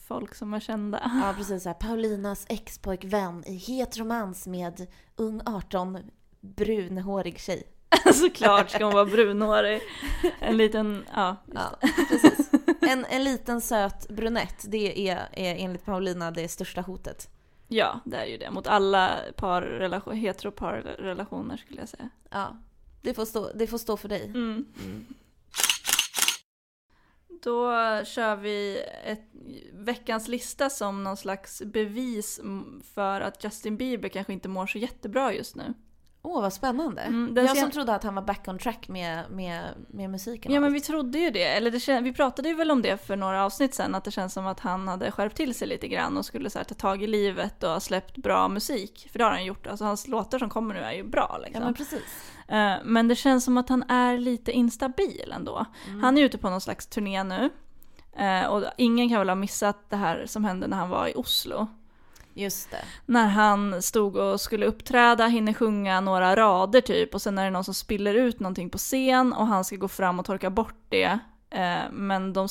folk 0.09 0.35
som 0.35 0.55
är 0.55 0.61
kända. 0.61 1.01
Ja 1.25 1.35
precis 1.37 1.63
så 1.63 1.69
här, 1.69 1.75
Paulinas 1.75 2.47
ex-pojkvän 2.49 3.45
i 3.47 3.57
het 3.57 3.97
romans 3.97 4.47
med 4.47 4.87
ung 5.17 5.41
18 5.47 5.99
brunhårig 6.41 7.39
tjej. 7.41 7.63
Såklart 8.15 8.71
ska 8.71 8.85
hon 8.85 8.95
vara 8.95 9.05
brunhårig. 9.05 9.83
En 10.41 10.57
liten, 10.57 11.05
ja. 11.15 11.37
Ja, 11.55 11.79
precis. 12.09 12.51
En, 12.81 13.05
en 13.05 13.25
liten 13.25 13.61
söt 13.61 14.09
brunett, 14.09 14.65
det 14.69 15.09
är, 15.09 15.29
är 15.33 15.55
enligt 15.55 15.85
Paulina 15.85 16.31
det 16.31 16.49
största 16.49 16.81
hotet. 16.81 17.29
Ja, 17.69 18.01
det 18.05 18.17
är 18.17 18.27
ju 18.27 18.37
det. 18.37 18.51
Mot 18.51 18.67
alla 18.67 19.17
parrelation, 19.37 20.17
heteroparrelationer 20.17 21.57
skulle 21.57 21.81
jag 21.81 21.89
säga. 21.89 22.11
Ja, 22.31 22.57
det 23.03 23.15
får 23.15 23.25
stå, 23.25 23.53
det 23.55 23.67
får 23.67 23.79
stå 23.79 23.97
för 23.97 24.09
dig. 24.09 24.25
Mm. 24.25 24.67
Då 27.43 27.71
kör 28.05 28.37
vi 28.37 28.85
ett, 29.05 29.25
veckans 29.73 30.29
lista 30.29 30.71
som 30.71 31.05
någon 31.05 31.17
slags 31.17 31.63
bevis 31.63 32.41
för 32.95 33.21
att 33.21 33.45
Justin 33.45 33.77
Bieber 33.77 34.09
kanske 34.09 34.33
inte 34.33 34.49
mår 34.49 34.67
så 34.67 34.79
jättebra 34.79 35.33
just 35.33 35.57
nu. 35.57 35.75
Åh, 36.29 36.43
vad 36.43 36.53
spännande. 36.53 37.03
Mm, 37.03 37.35
jag 37.37 37.47
sen- 37.49 37.57
som 37.57 37.71
trodde 37.71 37.95
att 37.95 38.03
han 38.05 38.15
var 38.15 38.23
back 38.23 38.49
on 38.49 38.59
track 38.59 38.89
med, 38.89 39.23
med, 39.31 39.63
med 39.89 40.11
musiken. 40.11 40.53
Ja 40.53 40.61
men 40.61 40.73
vi 40.73 40.81
trodde 40.81 41.19
ju 41.19 41.31
det, 41.31 41.45
eller 41.45 41.71
det 41.71 41.79
kän- 41.79 42.03
vi 42.03 42.13
pratade 42.13 42.49
ju 42.49 42.55
väl 42.55 42.71
om 42.71 42.83
det 42.83 43.07
för 43.07 43.17
några 43.17 43.45
avsnitt 43.45 43.75
sen 43.75 43.95
att 43.95 44.05
det 44.05 44.11
känns 44.11 44.33
som 44.33 44.47
att 44.47 44.61
han 44.61 44.89
hade 44.89 45.11
skärpt 45.11 45.37
till 45.37 45.55
sig 45.55 45.69
lite 45.69 45.89
grann 45.89 46.17
och 46.17 46.25
skulle 46.27 46.51
så 46.51 46.59
här, 46.59 46.65
ta 46.65 46.75
tag 46.75 47.03
i 47.03 47.07
livet 47.07 47.63
och 47.63 47.71
ha 47.71 47.81
släppt 47.81 48.17
bra 48.17 48.49
musik. 48.49 49.09
För 49.13 49.19
det 49.19 49.25
har 49.25 49.31
han 49.33 49.45
gjort, 49.45 49.67
alltså 49.67 49.85
hans 49.85 50.09
låtar 50.09 50.39
som 50.39 50.51
kommer 50.51 50.75
nu 50.75 50.81
är 50.81 50.93
ju 50.93 51.03
bra 51.05 51.39
liksom. 51.45 51.61
Ja, 51.63 51.65
men 51.67 51.75
precis. 51.75 52.33
Eh, 52.49 52.75
Men 52.85 53.09
det 53.09 53.15
känns 53.17 53.45
som 53.45 53.59
att 53.59 53.69
han 53.69 53.83
är 53.91 54.19
lite 54.19 54.53
instabil 54.53 55.33
ändå. 55.37 55.67
Mm. 55.89 56.03
Han 56.03 56.19
är 56.19 56.23
ute 56.23 56.39
på 56.39 56.51
någon 56.51 56.61
slags 56.61 56.87
turné 56.87 57.25
nu. 57.25 57.51
Eh, 58.17 58.47
Och 58.47 58.65
ingen 58.77 59.09
kan 59.09 59.19
väl 59.19 59.29
ha 59.29 59.35
missat 59.37 59.91
det 59.91 59.97
här 59.97 60.25
som 60.27 60.45
hände 60.45 60.67
när 60.67 60.77
han 60.77 60.89
var 60.89 61.09
i 61.09 61.13
Oslo. 61.17 61.67
Just 62.37 62.71
det. 62.71 62.85
När 63.07 63.27
han 63.27 63.83
stod 63.83 64.17
och 64.17 64.41
skulle 64.41 64.67
uppträda, 64.67 65.27
hinner 65.27 65.53
sjunga 65.53 66.01
några 66.01 66.37
rader 66.37 66.81
typ 66.81 67.15
och 67.15 67.23
sen 67.23 67.39
är 67.39 67.45
det 67.45 67.51
någon 67.51 67.65
som 67.65 67.75
spiller 67.75 68.15
ut 68.15 68.41
någonting 68.41 68.71
på 68.71 68.79
scen 68.79 69.33
och 69.33 69.47
han 69.47 69.65
ska 69.65 69.77
gå 69.77 69.89
fram 69.89 70.19
och 70.19 70.27
torka 70.27 70.51
bort 70.51 70.85
det. 70.89 71.19
Eh, 71.51 71.91
Men 71.91 72.33
de 72.33 72.49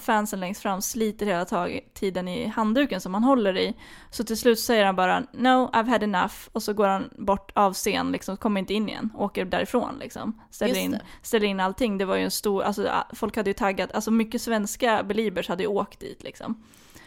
fansen 0.00 0.40
längst 0.40 0.62
fram 0.62 0.82
sliter 0.82 1.26
hela 1.26 1.44
tag- 1.44 1.80
tiden 1.94 2.28
i 2.28 2.46
handduken 2.46 3.00
som 3.00 3.14
han 3.14 3.24
håller 3.24 3.56
i. 3.56 3.74
Så 4.10 4.24
till 4.24 4.36
slut 4.36 4.60
säger 4.60 4.84
han 4.84 4.96
bara 4.96 5.20
“No, 5.32 5.70
I've 5.72 5.88
had 5.88 6.02
enough” 6.02 6.34
och 6.52 6.62
så 6.62 6.72
går 6.72 6.88
han 6.88 7.10
bort 7.18 7.50
av 7.54 7.72
scen, 7.74 8.12
liksom, 8.12 8.36
kommer 8.36 8.60
inte 8.60 8.74
in 8.74 8.88
igen, 8.88 9.10
åker 9.14 9.44
därifrån 9.44 9.98
liksom. 10.00 10.40
Ställer 10.50 10.74
in, 10.76 10.98
ställer 11.22 11.46
in 11.46 11.60
allting. 11.60 11.98
Det 11.98 12.04
var 12.04 12.16
ju 12.16 12.24
en 12.24 12.30
stor, 12.30 12.62
alltså 12.62 12.90
folk 13.12 13.36
hade 13.36 13.50
ju 13.50 13.54
taggat, 13.54 13.92
alltså 13.92 14.10
mycket 14.10 14.42
svenska 14.42 15.02
beliebers 15.02 15.48
hade 15.48 15.62
ju 15.62 15.68
åkt 15.68 16.00
dit 16.00 16.22
liksom. 16.22 16.62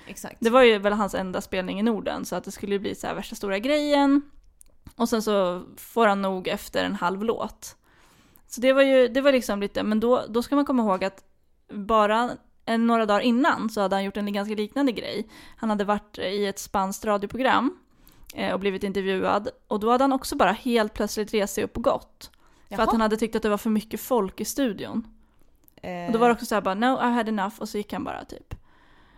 Exakt. 0.09 0.35
Det 0.39 0.49
var 0.49 0.63
ju 0.63 0.77
väl 0.77 0.93
hans 0.93 1.15
enda 1.15 1.41
spelning 1.41 1.79
i 1.79 1.83
Norden 1.83 2.25
så 2.25 2.35
att 2.35 2.43
det 2.43 2.51
skulle 2.51 2.79
bli 2.79 2.95
så 2.95 3.07
här 3.07 3.15
värsta 3.15 3.35
stora 3.35 3.59
grejen. 3.59 4.21
Och 4.95 5.09
sen 5.09 5.21
så 5.21 5.63
får 5.77 6.07
han 6.07 6.21
nog 6.21 6.47
efter 6.47 6.85
en 6.85 6.95
halv 6.95 7.23
låt. 7.23 7.75
Så 8.47 8.61
det 8.61 8.73
var 8.73 8.81
ju, 8.81 9.07
det 9.07 9.21
var 9.21 9.31
liksom 9.31 9.59
lite, 9.59 9.83
men 9.83 9.99
då, 9.99 10.25
då 10.29 10.43
ska 10.43 10.55
man 10.55 10.65
komma 10.65 10.83
ihåg 10.83 11.03
att 11.03 11.23
bara 11.73 12.31
en, 12.65 12.87
några 12.87 13.05
dagar 13.05 13.19
innan 13.21 13.69
så 13.69 13.81
hade 13.81 13.95
han 13.95 14.03
gjort 14.03 14.17
en 14.17 14.33
ganska 14.33 14.55
liknande 14.55 14.91
grej. 14.91 15.29
Han 15.57 15.69
hade 15.69 15.83
varit 15.83 16.17
i 16.17 16.45
ett 16.45 16.59
spanskt 16.59 17.05
radioprogram 17.05 17.77
eh, 18.35 18.53
och 18.53 18.59
blivit 18.59 18.83
intervjuad 18.83 19.49
och 19.67 19.79
då 19.79 19.91
hade 19.91 20.03
han 20.03 20.13
också 20.13 20.35
bara 20.35 20.51
helt 20.51 20.93
plötsligt 20.93 21.33
rest 21.33 21.53
sig 21.53 21.63
upp 21.63 21.77
och 21.77 21.83
gått. 21.83 22.31
För 22.67 22.75
Jaha. 22.75 22.83
att 22.83 22.91
han 22.91 23.01
hade 23.01 23.17
tyckt 23.17 23.35
att 23.35 23.41
det 23.41 23.49
var 23.49 23.57
för 23.57 23.69
mycket 23.69 23.99
folk 23.99 24.41
i 24.41 24.45
studion. 24.45 25.07
Eh, 25.75 26.05
Och 26.05 26.11
då 26.11 26.19
var 26.19 26.27
det 26.27 26.33
också 26.33 26.45
så 26.45 26.55
här 26.55 26.61
bara 26.61 26.75
no 26.75 26.99
I 27.09 27.11
had 27.13 27.29
enough 27.29 27.55
och 27.59 27.69
så 27.69 27.77
gick 27.77 27.93
han 27.93 28.03
bara 28.03 28.25
typ. 28.25 28.48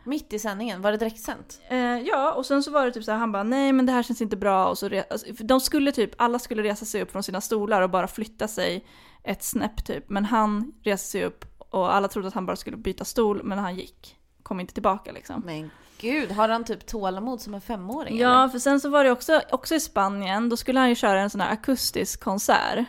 Mitt 0.04 0.34
i 0.34 0.40
sändningen, 0.40 0.82
var 0.82 0.92
det 0.92 0.98
direktsänt? 0.98 1.62
Eh, 1.70 1.78
ja, 1.80 2.34
och 2.34 2.46
sen 2.46 2.64
så 2.64 2.72
var 2.72 2.86
det 2.86 2.92
typ 2.92 3.04
så 3.04 3.12
här, 3.12 3.18
han 3.18 3.32
bara 3.32 3.44
nej 3.44 3.74
men 3.74 3.86
det 3.86 3.92
här 3.92 4.04
känns 4.04 4.22
inte 4.22 4.38
bra 4.38 4.68
och 4.68 4.78
så 4.78 5.04
alltså, 5.10 5.28
de 5.40 5.60
skulle 5.60 5.92
typ, 5.92 6.12
alla 6.18 6.40
skulle 6.40 6.64
resa 6.64 6.86
sig 6.86 7.02
upp 7.02 7.12
från 7.12 7.24
sina 7.24 7.42
stolar 7.42 7.82
och 7.82 7.90
bara 7.90 8.08
flytta 8.08 8.48
sig 8.48 8.86
ett 9.24 9.44
snäpp 9.44 9.86
typ. 9.86 10.10
Men 10.10 10.26
han 10.26 10.74
reste 10.84 11.08
sig 11.10 11.26
upp 11.26 11.46
och 11.70 11.96
alla 11.96 12.08
trodde 12.08 12.28
att 12.28 12.34
han 12.34 12.46
bara 12.46 12.56
skulle 12.56 12.78
byta 12.78 13.06
stol 13.06 13.44
men 13.44 13.60
han 13.60 13.76
gick. 13.76 14.18
Kom 14.44 14.60
inte 14.60 14.74
tillbaka 14.74 15.12
liksom. 15.12 15.42
Men 15.46 15.72
gud, 16.00 16.32
har 16.32 16.50
han 16.50 16.64
typ 16.64 16.86
tålamod 16.86 17.42
som 17.42 17.54
en 17.54 17.62
femåring? 17.62 18.18
Ja, 18.18 18.44
eller? 18.44 18.50
för 18.52 18.60
sen 18.60 18.80
så 18.80 18.90
var 18.90 19.04
det 19.04 19.12
också, 19.12 19.42
också 19.52 19.76
i 19.76 19.80
Spanien, 19.80 20.50
då 20.50 20.58
skulle 20.58 20.80
han 20.80 20.90
ju 20.90 20.96
köra 20.96 21.22
en 21.22 21.30
sån 21.30 21.42
här 21.42 21.54
akustisk 21.54 22.24
konsert. 22.24 22.86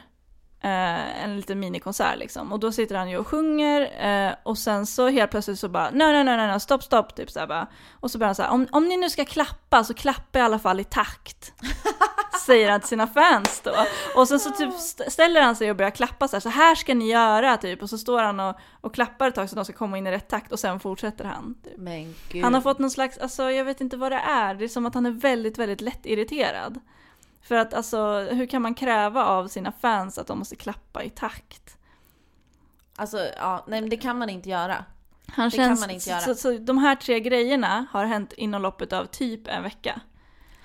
Eh, 0.64 1.24
en 1.24 1.36
liten 1.36 1.60
minikonsert 1.60 2.18
liksom. 2.18 2.52
Och 2.52 2.60
då 2.60 2.72
sitter 2.72 2.94
han 2.94 3.10
ju 3.10 3.16
och 3.18 3.26
sjunger 3.26 3.80
eh, 4.28 4.34
och 4.42 4.58
sen 4.58 4.86
så 4.86 5.08
helt 5.08 5.30
plötsligt 5.30 5.58
så 5.58 5.68
bara 5.68 5.90
nej, 5.90 6.12
nej, 6.12 6.24
nej, 6.24 6.36
nej, 6.36 6.60
stopp, 6.60 6.82
stopp, 6.82 7.14
typ 7.16 7.30
så 7.30 7.40
här 7.40 7.46
bara. 7.46 7.66
Och 8.00 8.10
så 8.10 8.18
börjar 8.18 8.28
han 8.28 8.34
så 8.34 8.42
här, 8.42 8.50
om, 8.50 8.66
om 8.72 8.88
ni 8.88 8.96
nu 8.96 9.10
ska 9.10 9.24
klappa 9.24 9.84
så 9.84 9.94
klappa 9.94 10.38
i 10.38 10.42
alla 10.42 10.58
fall 10.58 10.80
i 10.80 10.84
takt. 10.84 11.52
Säger 12.46 12.70
han 12.70 12.80
till 12.80 12.88
sina 12.88 13.06
fans 13.06 13.60
då. 13.64 13.72
Och 14.16 14.28
sen 14.28 14.40
så 14.40 14.50
typ 14.50 14.74
st- 14.74 15.10
ställer 15.10 15.40
han 15.42 15.56
sig 15.56 15.70
och 15.70 15.76
börjar 15.76 15.90
klappa 15.90 16.28
så 16.28 16.36
här, 16.36 16.40
så 16.40 16.48
här 16.48 16.74
ska 16.74 16.94
ni 16.94 17.10
göra 17.10 17.56
typ. 17.56 17.82
Och 17.82 17.90
så 17.90 17.98
står 17.98 18.22
han 18.22 18.40
och, 18.40 18.56
och 18.80 18.94
klappar 18.94 19.28
ett 19.28 19.34
tag 19.34 19.48
så 19.50 19.56
de 19.56 19.64
ska 19.64 19.74
komma 19.74 19.98
in 19.98 20.06
i 20.06 20.10
rätt 20.10 20.28
takt 20.28 20.52
och 20.52 20.58
sen 20.58 20.80
fortsätter 20.80 21.24
han. 21.24 21.54
Typ. 21.64 21.78
Han 22.44 22.54
har 22.54 22.60
fått 22.60 22.78
någon 22.78 22.90
slags, 22.90 23.18
alltså 23.18 23.50
jag 23.50 23.64
vet 23.64 23.80
inte 23.80 23.96
vad 23.96 24.12
det 24.12 24.18
är, 24.18 24.54
det 24.54 24.64
är 24.64 24.68
som 24.68 24.86
att 24.86 24.94
han 24.94 25.06
är 25.06 25.10
väldigt, 25.10 25.58
väldigt 25.58 25.80
lätt 25.80 26.06
irriterad. 26.06 26.80
För 27.42 27.54
att 27.54 27.74
alltså, 27.74 28.20
hur 28.20 28.46
kan 28.46 28.62
man 28.62 28.74
kräva 28.74 29.24
av 29.24 29.48
sina 29.48 29.72
fans 29.72 30.18
att 30.18 30.26
de 30.26 30.38
måste 30.38 30.56
klappa 30.56 31.04
i 31.04 31.10
takt? 31.10 31.76
Alltså, 32.96 33.18
ja, 33.36 33.64
nej 33.68 33.80
men 33.80 33.90
det 33.90 33.96
kan 33.96 34.18
man 34.18 34.30
inte 34.30 34.48
göra. 34.48 34.84
Han 35.28 35.48
Det 35.48 35.56
kan 35.56 35.66
känns, 35.66 35.80
man 35.80 35.90
inte 35.90 36.10
göra. 36.10 36.20
Så, 36.20 36.34
så 36.34 36.58
de 36.58 36.78
här 36.78 36.96
tre 36.96 37.20
grejerna 37.20 37.86
har 37.90 38.04
hänt 38.04 38.32
inom 38.32 38.62
loppet 38.62 38.92
av 38.92 39.04
typ 39.04 39.48
en 39.48 39.62
vecka. 39.62 40.00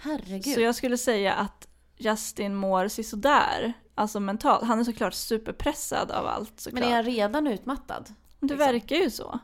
Herregud. 0.02 0.54
Så 0.54 0.62
jag 0.62 0.76
skulle 0.76 0.98
säga 0.98 1.34
att 1.34 1.68
Justin 1.98 2.56
mår 2.56 2.88
sisådär, 2.88 3.74
alltså 3.96 4.20
mentalt. 4.20 4.64
Han 4.64 4.80
är 4.80 4.84
såklart 4.84 5.14
superpressad 5.14 6.12
av 6.12 6.28
allt 6.28 6.60
såklart. 6.60 6.80
Men 6.84 6.90
är 6.92 6.96
han 6.96 7.04
redan 7.04 7.48
utmattad? 7.48 8.14
det 8.40 8.48
liksom? 8.48 8.58
verkar 8.58 8.96
ju 8.96 9.12
så. 9.12 9.40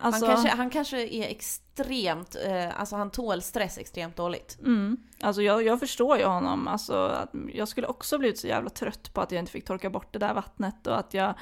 Alltså, 0.00 0.26
Han, 0.26 0.34
kanske, 0.34 0.56
han 0.56 0.70
kanske 0.70 1.06
är 1.06 1.28
extremt, 1.28 2.36
eh, 2.46 2.80
alltså 2.80 2.96
han 2.96 3.10
tål 3.10 3.42
stress 3.42 3.78
extremt 3.78 4.16
dåligt. 4.16 4.58
Mm. 4.60 4.96
Alltså 5.20 5.42
jag, 5.42 5.62
jag 5.62 5.80
förstår 5.80 6.18
ju 6.18 6.24
honom. 6.24 6.68
Alltså, 6.68 6.94
att 6.94 7.30
jag 7.52 7.68
skulle 7.68 7.86
också 7.86 8.18
blivit 8.18 8.38
så 8.38 8.46
jävla 8.46 8.70
trött 8.70 9.14
på 9.14 9.20
att 9.20 9.32
jag 9.32 9.38
inte 9.38 9.52
fick 9.52 9.64
torka 9.64 9.90
bort 9.90 10.12
det 10.12 10.18
där 10.18 10.34
vattnet 10.34 10.86
och 10.86 10.98
att 10.98 11.14
jag... 11.14 11.34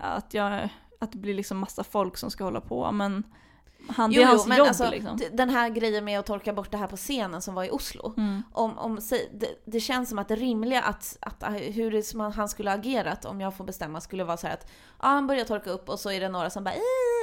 Att, 0.00 0.34
jag, 0.34 0.68
att 1.00 1.12
det 1.12 1.18
blir 1.18 1.34
liksom 1.34 1.58
massa 1.58 1.84
folk 1.84 2.16
som 2.16 2.30
ska 2.30 2.44
hålla 2.44 2.60
på. 2.60 2.92
Men 2.92 3.24
han, 3.88 4.10
det 4.10 4.16
är 4.22 4.26
hans 4.26 4.46
jobb 4.58 4.66
liksom. 4.90 5.16
d- 5.16 5.28
den 5.32 5.50
här 5.50 5.68
grejen 5.68 6.04
med 6.04 6.18
att 6.18 6.26
torka 6.26 6.52
bort 6.52 6.70
det 6.70 6.76
här 6.76 6.86
på 6.86 6.96
scenen 6.96 7.42
som 7.42 7.54
var 7.54 7.64
i 7.64 7.70
Oslo. 7.70 8.14
Mm. 8.16 8.42
Om, 8.52 8.78
om, 8.78 8.98
det, 9.32 9.62
det 9.64 9.80
känns 9.80 10.08
som 10.08 10.18
att 10.18 10.28
det 10.28 10.36
rimliga 10.36 10.82
att, 10.82 11.16
att 11.20 11.42
eh, 11.42 11.48
hur 11.50 11.90
det, 11.90 12.02
som 12.02 12.20
han 12.20 12.48
skulle 12.48 12.70
ha 12.70 12.78
agerat 12.78 13.24
om 13.24 13.40
jag 13.40 13.54
får 13.56 13.64
bestämma 13.64 14.00
skulle 14.00 14.24
vara 14.24 14.36
så 14.36 14.46
här 14.46 14.54
att 14.54 14.66
ja, 15.02 15.06
han 15.08 15.26
börjar 15.26 15.44
torka 15.44 15.70
upp 15.70 15.88
och 15.88 16.00
så 16.00 16.10
är 16.10 16.20
det 16.20 16.28
några 16.28 16.50
som 16.50 16.64
bara 16.64 16.74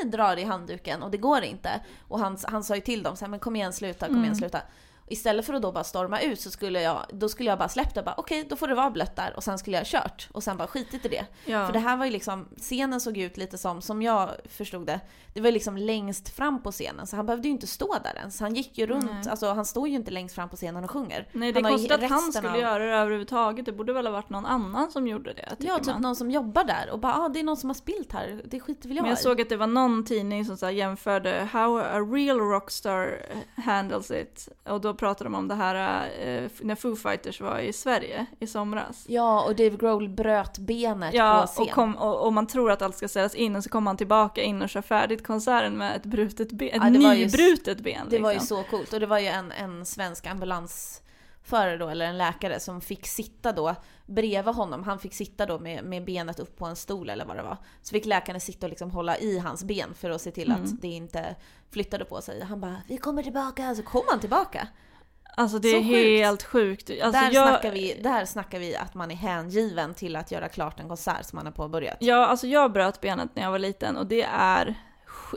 drar 0.05 0.37
i 0.39 0.43
handduken 0.43 1.03
och 1.03 1.11
det 1.11 1.17
går 1.17 1.41
inte. 1.43 1.69
Och 2.07 2.19
han, 2.19 2.37
han 2.43 2.63
sa 2.63 2.75
ju 2.75 2.81
till 2.81 3.03
dem 3.03 3.15
så 3.15 3.25
här, 3.25 3.29
men 3.29 3.39
kom 3.39 3.55
igen 3.55 3.73
sluta, 3.73 4.05
kom 4.07 4.15
igen 4.23 4.25
Mm. 4.25 4.35
Istället 5.07 5.45
för 5.45 5.53
att 5.53 5.61
då 5.61 5.71
bara 5.71 5.83
storma 5.83 6.21
ut 6.21 6.41
så 6.41 6.51
skulle 6.51 6.81
jag, 6.81 7.05
då 7.09 7.29
skulle 7.29 7.49
jag 7.49 7.59
bara 7.59 7.69
släppt 7.69 7.95
det 7.95 8.03
bara 8.03 8.15
okej 8.17 8.45
då 8.49 8.55
får 8.55 8.67
det 8.67 8.75
vara 8.75 8.91
blött 8.91 9.15
där 9.15 9.33
och 9.35 9.43
sen 9.43 9.57
skulle 9.57 9.77
jag 9.77 9.81
ha 9.85 10.01
kört 10.01 10.29
och 10.31 10.43
sen 10.43 10.57
bara 10.57 10.67
skitit 10.67 11.05
i 11.05 11.07
det. 11.07 11.25
Ja. 11.45 11.65
För 11.65 11.73
det 11.73 11.79
här 11.79 11.97
var 11.97 12.05
ju 12.05 12.11
liksom, 12.11 12.45
scenen 12.57 13.01
såg 13.01 13.17
ut 13.17 13.37
lite 13.37 13.57
som, 13.57 13.81
som 13.81 14.01
jag 14.01 14.29
förstod 14.45 14.85
det, 14.85 14.99
det 15.33 15.41
var 15.41 15.51
liksom 15.51 15.77
längst 15.77 16.29
fram 16.29 16.63
på 16.63 16.71
scenen 16.71 17.07
så 17.07 17.15
han 17.15 17.25
behövde 17.25 17.47
ju 17.47 17.51
inte 17.51 17.67
stå 17.67 17.95
där 18.03 18.15
ens. 18.15 18.39
Han 18.39 18.53
gick 18.55 18.77
ju 18.77 18.87
runt, 18.87 19.11
Nej. 19.11 19.23
alltså 19.29 19.53
han 19.53 19.65
står 19.65 19.87
ju 19.87 19.95
inte 19.95 20.11
längst 20.11 20.35
fram 20.35 20.49
på 20.49 20.55
scenen 20.55 20.83
och 20.83 20.91
sjunger. 20.91 21.27
Nej 21.31 21.51
det 21.51 21.61
konstigt 21.61 21.91
att 21.91 22.09
han 22.09 22.33
skulle 22.33 22.51
av- 22.51 22.59
göra 22.59 22.85
det 22.85 22.91
överhuvudtaget. 22.95 23.65
Det 23.65 23.71
borde 23.71 23.93
väl 23.93 24.05
ha 24.05 24.13
varit 24.13 24.29
någon 24.29 24.45
annan 24.45 24.91
som 24.91 25.07
gjorde 25.07 25.33
det. 25.33 25.55
Ja, 25.59 25.77
typ 25.77 25.87
man. 25.87 26.01
någon 26.01 26.15
som 26.15 26.31
jobbar 26.31 26.63
där 26.63 26.89
och 26.91 26.99
bara 26.99 27.13
ah, 27.15 27.29
det 27.29 27.39
är 27.39 27.43
någon 27.43 27.57
som 27.57 27.69
har 27.69 27.75
spilt 27.75 28.11
här, 28.11 28.41
det 28.45 28.59
skiter 28.59 28.87
väl 28.87 28.97
jag 28.97 29.03
Men 29.03 29.09
jag 29.09 29.19
i. 29.19 29.21
såg 29.23 29.41
att 29.41 29.49
det 29.49 29.57
var 29.57 29.67
någon 29.67 30.05
tidning 30.05 30.45
som 30.45 30.57
så 30.57 30.69
jämförde 30.69 31.49
how 31.51 31.77
a 31.79 31.99
real 31.99 32.39
rockstar 32.39 33.25
handles 33.55 34.11
it. 34.11 34.49
Och 34.65 34.81
då 34.81 34.93
pratade 34.95 35.25
de 35.29 35.35
om 35.35 35.47
det 35.47 35.55
här 35.55 35.75
eh, 36.19 36.49
när 36.61 36.75
Foo 36.75 36.95
Fighters 36.95 37.41
var 37.41 37.59
i 37.59 37.73
Sverige 37.73 38.25
i 38.39 38.47
somras. 38.47 39.05
Ja, 39.07 39.43
och 39.45 39.55
Dave 39.55 39.69
Grohl 39.77 40.09
bröt 40.09 40.57
benet 40.57 41.11
på 41.11 41.17
Ja, 41.17 41.45
scen. 41.47 41.63
och, 41.63 41.69
kom, 41.69 41.95
och, 41.95 42.25
och 42.25 42.33
man 42.33 42.47
tror 42.47 42.71
att 42.71 42.81
allt 42.81 42.95
ska 42.97 43.07
ställas 43.07 43.35
in 43.35 43.55
och 43.55 43.63
så 43.63 43.69
kommer 43.69 43.89
han 43.89 43.97
tillbaka 43.97 44.41
in 44.43 44.61
och 44.61 44.69
kör 44.69 44.81
färdigt 44.81 45.27
konserten 45.27 45.77
med 45.77 45.95
ett 45.95 46.05
brutet 46.05 46.51
ben, 46.51 46.67
ett 46.69 46.75
Ja, 46.83 46.89
det 46.89 46.99
var 46.99 47.13
ju- 47.13 47.25
nybrutet 47.25 47.79
ben. 47.79 48.07
Det 48.09 48.19
var 48.19 48.31
ju 48.31 48.39
liksom. 48.39 48.57
så 48.63 48.69
coolt. 48.69 48.93
Och 48.93 48.99
det 48.99 49.05
var 49.05 49.19
ju 49.19 49.27
en, 49.27 49.51
en 49.51 49.85
svensk 49.85 50.25
ambulansförare 50.27 51.77
då, 51.77 51.89
eller 51.89 52.05
en 52.05 52.17
läkare, 52.17 52.59
som 52.59 52.81
fick 52.81 53.07
sitta 53.07 53.51
då 53.51 53.75
bredvid 54.05 54.55
honom. 54.55 54.83
Han 54.83 54.99
fick 54.99 55.13
sitta 55.13 55.45
då 55.45 55.59
med, 55.59 55.83
med 55.83 56.05
benet 56.05 56.39
upp 56.39 56.57
på 56.57 56.65
en 56.65 56.75
stol 56.75 57.09
eller 57.09 57.25
vad 57.25 57.35
det 57.37 57.43
var. 57.43 57.57
Så 57.81 57.89
fick 57.93 58.05
läkaren 58.05 58.41
sitta 58.41 58.65
och 58.65 58.69
liksom 58.69 58.91
hålla 58.91 59.17
i 59.17 59.39
hans 59.39 59.63
ben 59.63 59.93
för 59.93 60.09
att 60.09 60.21
se 60.21 60.31
till 60.31 60.51
Mm. 60.51 60.63
att 60.63 60.81
det 60.81 60.87
inte 60.87 61.35
flyttade 61.71 62.05
på 62.05 62.21
sig. 62.21 62.43
Han 62.43 62.59
bara 62.61 62.75
“Vi 62.87 62.97
kommer 62.97 63.23
tillbaka”, 63.23 63.75
så 63.75 63.83
kom 63.83 64.01
han 64.07 64.19
tillbaka. 64.19 64.67
Alltså 65.35 65.59
det 65.59 65.67
är 65.67 65.71
Så 65.81 65.83
sjukt. 65.83 65.95
helt 66.25 66.43
sjukt. 66.43 66.89
Alltså, 66.89 67.21
där, 67.21 67.31
jag, 67.31 67.47
snackar 67.47 67.71
vi, 67.71 67.99
där 68.03 68.25
snackar 68.25 68.59
vi 68.59 68.75
att 68.75 68.93
man 68.93 69.11
är 69.11 69.15
hängiven 69.15 69.93
till 69.93 70.15
att 70.15 70.31
göra 70.31 70.49
klart 70.49 70.79
en 70.79 70.87
konsert 70.87 71.25
som 71.25 71.37
man 71.37 71.45
har 71.45 71.53
påbörjat. 71.53 71.97
Ja, 71.99 72.25
alltså 72.25 72.47
jag 72.47 72.71
bröt 72.71 73.01
benet 73.01 73.29
när 73.33 73.43
jag 73.43 73.51
var 73.51 73.59
liten 73.59 73.97
och 73.97 74.07
det 74.07 74.23
är... 74.31 74.75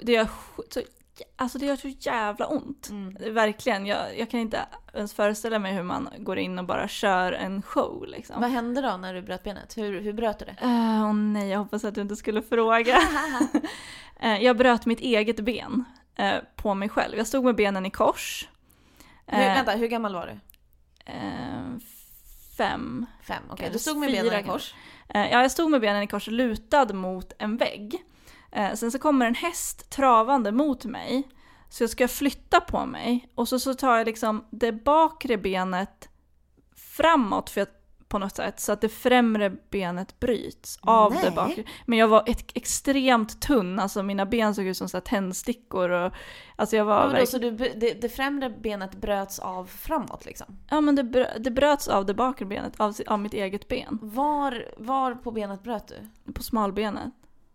Det 0.02 0.12
gör 0.12 0.28
så, 0.70 0.80
alltså 1.37 1.58
det 1.58 1.66
gör 1.66 1.76
så 1.76 1.88
jävla 1.88 2.46
ont. 2.46 2.88
Mm. 2.90 3.34
Verkligen. 3.34 3.87
Jag, 3.87 4.18
jag 4.18 4.30
kan 4.30 4.40
inte 4.40 4.61
ens 4.94 5.12
föreställa 5.14 5.58
mig 5.58 5.74
hur 5.74 5.82
man 5.82 6.08
går 6.18 6.38
in 6.38 6.58
och 6.58 6.64
bara 6.64 6.88
kör 6.88 7.32
en 7.32 7.62
show 7.62 8.04
liksom. 8.08 8.40
Vad 8.40 8.50
hände 8.50 8.82
då 8.82 8.96
när 8.96 9.14
du 9.14 9.22
bröt 9.22 9.42
benet? 9.42 9.76
Hur, 9.76 10.00
hur 10.00 10.12
bröt 10.12 10.38
du 10.38 10.44
det? 10.44 10.56
Eh, 10.62 11.04
Åh 11.04 11.14
nej, 11.14 11.48
jag 11.48 11.58
hoppas 11.58 11.84
att 11.84 11.94
du 11.94 12.00
inte 12.00 12.16
skulle 12.16 12.42
fråga. 12.42 12.98
Eh, 14.20 14.42
jag 14.42 14.56
bröt 14.56 14.87
mitt 14.87 15.00
eget 15.00 15.40
ben 15.40 15.84
eh, 16.16 16.34
på 16.56 16.74
mig 16.74 16.88
själv. 16.88 17.16
Jag 17.18 17.26
stod 17.26 17.44
med 17.44 17.54
benen 17.54 17.87
i 17.87 17.90
kors. 17.90 18.48
Hur, 19.29 19.41
Eh, 19.43 19.55
vänta, 19.55 19.73
hur 19.73 19.87
gammal 19.88 20.14
var 20.14 20.27
du? 20.27 20.33
eh, 21.12 21.79
fem. 22.57 23.07
Fem, 23.23 23.43
okej. 23.51 23.57
Kanske 23.57 23.73
Du 23.73 23.79
stod 23.79 23.97
med 23.97 24.11
benen 24.12 24.41
i 24.41 24.43
kors. 24.45 24.75
Eh, 25.09 25.31
ja, 25.31 25.43
jag 25.43 25.51
stod 25.51 25.71
med 25.71 25.81
benen 25.81 26.03
i 26.03 26.07
kors 26.07 26.27
lutad 26.27 26.93
mot 26.93 27.33
en 27.38 27.57
vägg. 27.57 28.05
Eh, 28.53 28.75
sen 28.75 28.91
så 28.93 28.99
kommer 28.99 29.27
en 29.27 29.35
häst 29.35 29.91
travande 29.91 30.53
mot 30.53 30.85
mig. 30.85 31.29
Så 31.71 31.83
jag 31.83 31.91
ska 31.91 32.09
flytta 32.09 32.61
på 32.61 32.87
mig 32.87 33.29
och 33.35 33.49
så, 33.49 33.59
så 33.59 33.75
tar 33.75 33.97
jag 33.97 34.07
liksom 34.07 34.45
det 34.51 34.73
bakre 34.73 35.37
benet 35.38 36.09
framåt 36.77 37.51
för 37.51 37.61
att, 37.61 37.78
på 38.09 38.18
något 38.18 38.37
sätt 38.37 38.61
så 38.61 38.73
att 38.73 38.81
det 38.81 38.88
främre 38.88 39.51
benet 39.71 40.21
bryts 40.21 40.79
av 40.83 41.12
Nej. 41.12 41.25
det 41.25 41.31
bakre. 41.31 41.64
Men 41.87 41.99
jag 41.99 42.09
var 42.09 42.23
ett, 42.27 42.51
extremt 42.55 43.40
tunn, 43.40 43.79
alltså 43.79 44.03
mina 44.03 44.27
ben 44.27 44.55
såg 44.55 44.66
ut 44.66 44.77
som 44.77 44.88
så 44.88 45.01
tändstickor 45.01 45.90
och 45.90 46.12
alltså 46.57 46.77
jag 46.77 46.85
var 46.85 47.14
Ja, 47.14 47.21
då, 47.21 47.27
så 47.27 47.38
du, 47.38 47.51
det, 47.51 48.03
det 48.03 48.09
främre 48.09 48.51
benet 48.51 48.94
bröts 48.94 49.38
av 49.38 49.66
framåt 49.66 50.25
liksom? 50.25 50.47
Ja 50.71 50.81
men 50.81 50.94
det, 50.94 51.37
det 51.38 51.51
bröts 51.51 51.88
av 51.88 52.07
det 52.07 52.14
bakre 52.14 52.47
benet, 52.47 52.81
av, 52.81 52.94
av 53.07 53.18
mitt 53.21 53.35
eget 53.35 53.68
ben. 53.68 53.99
Var, 54.03 54.64
var 54.77 55.14
på 55.14 55.31
benet 55.31 55.62
bröt 55.62 55.88
du? 55.88 56.33
På 56.33 56.42
smalbenet. 56.42 57.12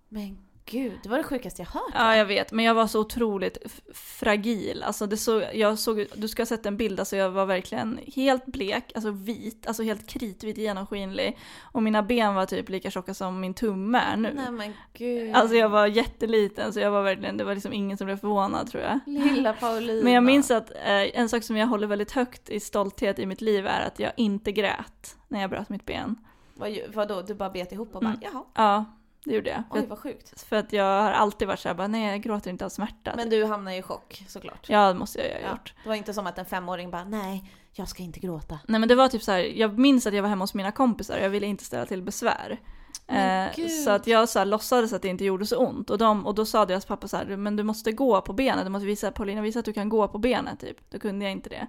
Men 0.10 0.38
gud, 0.66 1.00
det 1.04 1.10
var 1.10 1.18
det 1.18 1.24
sjukaste 1.24 1.62
jag 1.62 1.70
hört. 1.70 1.92
Ja, 1.94 2.18
jag 2.18 2.26
vet, 2.26 2.52
men 2.52 2.66
jag 2.66 2.74
var 2.74 2.88
så 2.88 3.00
otroligt 3.00 3.58
fragil. 3.94 4.84
Alltså 4.84 5.08
det 5.08 5.18
såg, 5.18 5.44
jag 5.54 5.80
såg, 5.80 6.06
du 6.16 6.28
ska 6.28 6.42
ha 6.42 6.46
sett 6.46 6.66
en 6.66 6.78
bild, 6.78 7.00
alltså 7.00 7.16
jag 7.16 7.30
var 7.32 7.46
verkligen 7.46 8.00
helt 8.16 8.46
blek, 8.46 8.92
alltså 8.96 9.12
vit, 9.12 9.68
alltså 9.68 9.84
helt 9.84 10.08
kritvit, 10.08 10.58
genomskinlig. 10.58 11.38
Och 11.62 11.84
mina 11.84 12.04
ben 12.04 12.36
var 12.36 12.46
typ 12.46 12.70
lika 12.70 12.92
tjocka 12.92 13.14
som 13.14 13.40
min 13.40 13.54
tumme 13.54 13.98
är 14.00 14.18
nu. 14.18 14.32
Nej 14.36 14.52
men 14.52 14.74
gud. 14.94 15.36
Alltså 15.36 15.56
jag 15.56 15.70
var 15.70 15.88
jätteliten, 15.88 16.74
så 16.74 16.80
jag 16.80 16.92
var 16.92 17.04
verkligen, 17.04 17.38
det 17.38 17.44
var 17.44 17.54
liksom 17.54 17.74
ingen 17.74 17.98
som 17.98 18.06
blev 18.06 18.18
förvånad 18.18 18.72
tror 18.72 18.84
jag. 18.84 19.00
Lilla 19.06 19.54
Paulina. 19.60 20.04
Men 20.04 20.14
jag 20.14 20.24
minns 20.24 20.52
att 20.52 20.72
eh, 20.72 21.20
en 21.20 21.30
sak 21.30 21.44
som 21.44 21.58
jag 21.58 21.68
håller 21.68 21.88
väldigt 21.88 22.12
högt 22.12 22.50
i 22.50 22.60
stolthet 22.60 23.20
i 23.20 23.26
mitt 23.26 23.42
liv 23.42 23.68
är 23.68 23.88
att 23.88 24.00
jag 24.00 24.12
inte 24.18 24.52
grät 24.52 25.16
när 25.28 25.42
jag 25.42 25.50
bröt 25.50 25.70
mitt 25.70 25.86
ben. 25.86 26.16
Vad, 26.56 26.78
vadå, 26.94 27.22
du 27.22 27.34
bara 27.36 27.50
bet 27.50 27.72
ihop 27.72 27.96
och 27.96 28.02
bara 28.02 28.10
Mm. 28.14 28.22
jaha, 28.34 28.44
Ja, 28.56 28.86
det 29.26 29.34
gjorde 29.34 29.50
jag. 29.50 29.64
För, 29.70 29.76
oj 29.78 29.84
att- 29.84 29.90
vad 29.90 30.00
sjukt. 30.00 30.42
för 30.42 30.56
att 30.56 30.74
jag 30.74 31.02
har 31.02 31.12
alltid 31.12 31.48
varit 31.48 31.60
såhär, 31.60 31.88
nej 31.88 32.12
jag 32.12 32.22
gråter 32.22 32.50
inte 32.50 32.66
av 32.66 32.70
smärta. 32.70 33.14
Men 33.16 33.30
du 33.30 33.46
hamnade 33.46 33.78
i 33.78 33.82
chock 33.82 34.24
såklart. 34.28 34.70
Ja, 34.70 34.88
det 34.88 34.94
måste 35.00 35.20
jag 35.20 35.28
ju 35.28 35.34
ha 35.34 35.42
Ja, 35.42 35.50
gjort. 35.52 35.74
Det 35.84 35.90
var 35.90 35.96
inte 35.96 36.14
som 36.14 36.28
att 36.28 36.38
en 36.38 36.46
femåring 36.46 36.92
bara 36.92 37.04
nej, 37.04 37.52
jag 37.74 37.88
ska 37.88 38.04
inte 38.04 38.20
gråta. 38.20 38.60
Nej 38.68 38.80
men 38.80 38.90
det 38.90 38.96
var 38.96 39.08
typ 39.08 39.24
så 39.24 39.32
här, 39.32 39.40
jag 39.40 39.80
minns 39.80 40.08
att 40.08 40.14
jag 40.14 40.22
var 40.22 40.30
hemma 40.30 40.44
hos 40.44 40.54
mina 40.54 40.72
kompisar 40.72 41.18
och 41.18 41.24
jag 41.24 41.30
ville 41.30 41.48
inte 41.48 41.64
ställa 41.64 41.86
till 41.86 42.02
besvär. 42.02 42.60
Eh, 43.08 43.68
så 43.86 43.90
att 43.92 44.08
jag 44.08 44.30
så 44.30 44.40
här, 44.40 44.46
låtsades 44.46 44.94
att 44.94 45.02
det 45.02 45.08
inte 45.08 45.26
gjorde 45.26 45.46
så 45.46 45.58
ont. 45.58 45.90
Och, 45.90 45.98
de, 45.98 46.26
och 46.26 46.36
då 46.36 46.46
sa 46.46 46.66
deras 46.66 46.86
pappa 46.86 47.08
så 47.08 47.18
här, 47.18 47.26
men 47.38 47.56
du 47.56 47.64
måste 47.64 47.92
gå 47.92 48.22
på 48.22 48.34
benet, 48.34 48.64
du 48.66 48.70
måste 48.70 48.86
visa, 48.86 49.12
Paulina 49.12 49.42
visa 49.42 49.60
att 49.60 49.66
du 49.66 49.74
kan 49.74 49.90
gå 49.90 50.08
på 50.08 50.18
benet 50.18 50.60
typ. 50.60 50.92
Då 50.92 51.00
kunde 51.00 51.26
jag 51.26 51.32
inte 51.32 51.50
det. 51.50 51.68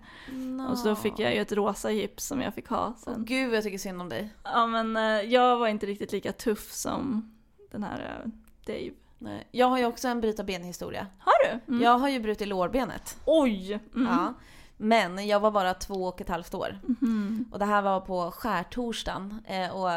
Och 0.71 0.79
så 0.79 0.89
då 0.89 0.97
fick 0.97 1.19
jag 1.19 1.35
ju 1.35 1.41
ett 1.41 1.53
rosa 1.53 1.91
gips 1.91 2.27
som 2.27 2.41
jag 2.41 2.55
fick 2.55 2.69
ha 2.69 2.95
sen. 3.05 3.25
gud 3.25 3.55
jag 3.55 3.63
tycker 3.65 3.79
synd 3.79 4.01
om 4.01 4.09
dig. 4.09 4.31
Ja 4.45 4.67
men 4.67 4.97
eh, 4.97 5.03
jag 5.33 5.57
var 5.59 5.69
inte 5.69 5.87
riktigt 5.87 6.13
lika 6.13 6.33
tuff 6.33 6.73
som 6.73 7.31
den 7.75 7.83
här 7.83 8.23
eh, 8.25 8.31
Dave. 8.67 8.91
Nej. 9.19 9.49
Jag 9.51 9.67
har 9.67 9.79
ju 9.79 9.87
också 9.87 10.09
en 10.09 10.21
bryta 10.21 10.45
ben-historia. 10.45 11.07
Har 11.19 11.45
du? 11.45 11.73
Mm. 11.73 11.83
Jag 11.83 11.99
har 11.99 12.09
ju 12.09 12.21
brutit 12.21 12.49
lårbenet. 12.49 13.19
Oj! 13.25 13.73
Mm. 13.95 14.07
Ja. 14.07 14.35
Men 14.77 15.27
jag 15.27 15.41
var 15.41 15.51
bara 15.51 15.75
två 15.75 16.05
och 16.05 16.21
ett 16.21 16.29
halvt 16.29 16.55
år. 16.55 16.79
Mhm. 16.83 17.49
Och 17.53 17.59
det 17.59 17.65
här 17.65 17.83
var 17.83 18.01
på 18.01 18.31
skärtorsdagen. 18.31 19.43
Eh, 19.47 19.77
och 19.77 19.91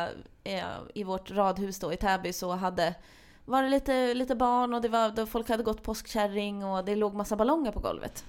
eh, 0.44 0.66
i 0.94 1.04
vårt 1.04 1.32
radhus 1.32 1.80
då 1.80 1.94
i 1.94 1.98
Täby 1.98 2.34
så 2.34 2.52
hade 2.52 2.96
var 3.46 3.64
det 3.64 3.70
lite, 3.70 4.14
lite 4.14 4.36
barn 4.36 4.74
och 4.74 4.82
det 4.82 4.90
var, 4.90 5.10
då 5.10 5.26
folk 5.26 5.50
hade 5.50 5.64
gått 5.64 5.84
påskkärring 5.84 6.66
och 6.66 6.86
det 6.86 6.96
låg 6.96 7.14
massa 7.14 7.36
ballonger 7.36 7.72
på 7.72 7.80
golvet. 7.80 8.26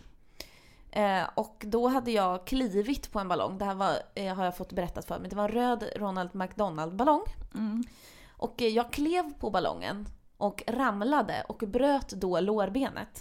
Eh, 0.90 1.22
och 1.34 1.64
då 1.66 1.88
hade 1.88 2.11
jag 2.11 2.46
klivit 2.46 3.12
på 3.12 3.18
en 3.18 3.28
ballong. 3.28 3.58
Det 3.58 3.64
här 3.64 3.74
var, 3.74 3.94
eh, 4.14 4.34
har 4.34 4.44
jag 4.44 4.56
fått 4.56 4.72
berättat 4.72 5.04
för 5.04 5.18
mig. 5.18 5.30
Det 5.30 5.37
var 5.37 5.44
en 5.44 5.54
röd 5.54 5.84
Ronald 5.96 6.34
McDonald-ballong. 6.34 7.22
Mm. 7.54 7.84
Och 8.38 8.62
eh, 8.62 8.68
jag 8.68 8.92
klev 8.92 9.33
på 9.40 9.51
ballongen 9.51 10.09
och 10.37 10.62
ramlade 10.66 11.44
och 11.48 11.59
bröt 11.66 12.09
då 12.09 12.40
lårbenet. 12.40 13.20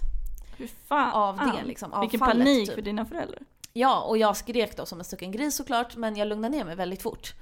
Hur 0.58 0.67
fan? 0.67 1.12
Av 1.12 1.38
det, 1.38 1.63
liksom, 1.67 1.93
av 1.93 2.01
Vilken 2.01 2.19
fallet, 2.19 2.38
panik 2.38 2.67
typ. 2.67 2.75
för 2.75 2.82
dina 2.82 3.06
föräldrar. 3.06 3.39
Ja, 3.73 4.01
och 4.01 4.17
jag 4.17 4.38
skrek 4.38 4.77
då 4.77 4.86
som 4.86 4.99
en 4.99 5.06
stucken 5.06 5.32
gris 5.32 5.56
såklart, 5.56 5.95
men 5.95 6.15
jag 6.15 6.27
lugnade 6.27 6.58
ner 6.58 6.65
mig 6.65 6.75
väldigt 6.75 7.01
fort. 7.01 7.34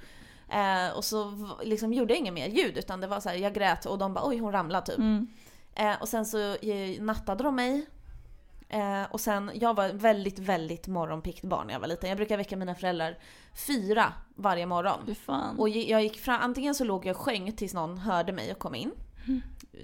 Eh, 0.48 0.96
och 0.96 1.04
så 1.04 1.48
liksom 1.62 1.92
gjorde 1.92 2.12
jag 2.12 2.18
inget 2.18 2.34
mer 2.34 2.48
ljud, 2.48 2.78
utan 2.78 3.00
det 3.00 3.06
var 3.06 3.20
så 3.20 3.28
här, 3.28 3.36
jag 3.36 3.54
grät 3.54 3.86
och 3.86 3.98
de 3.98 4.14
bara 4.14 4.28
oj 4.28 4.38
hon 4.38 4.52
ramlade 4.52 4.86
typ. 4.86 4.98
Mm. 4.98 5.26
Eh, 5.74 5.94
och 6.00 6.08
sen 6.08 6.26
så 6.26 6.54
eh, 6.54 7.02
nattade 7.02 7.44
de 7.44 7.54
mig. 7.54 7.86
Eh, 8.68 9.02
och 9.10 9.20
sen, 9.20 9.50
jag 9.54 9.74
var 9.74 9.88
väldigt, 9.88 10.38
väldigt 10.38 10.86
morgonpiggt 10.88 11.44
barn 11.44 11.66
när 11.66 11.74
jag 11.74 11.80
var 11.80 11.88
liten. 11.88 12.08
Jag 12.08 12.16
brukar 12.16 12.36
väcka 12.36 12.56
mina 12.56 12.74
föräldrar 12.74 13.18
fyra 13.66 14.12
varje 14.34 14.66
morgon. 14.66 15.00
Och 15.58 15.68
jag 15.68 16.02
gick 16.02 16.20
fram, 16.20 16.40
antingen 16.40 16.74
så 16.74 16.84
låg 16.84 17.06
jag 17.06 17.16
och 17.16 17.22
sjöng 17.22 17.52
tills 17.52 17.74
någon 17.74 17.98
hörde 17.98 18.32
mig 18.32 18.52
och 18.52 18.58
kom 18.58 18.74
in. 18.74 18.90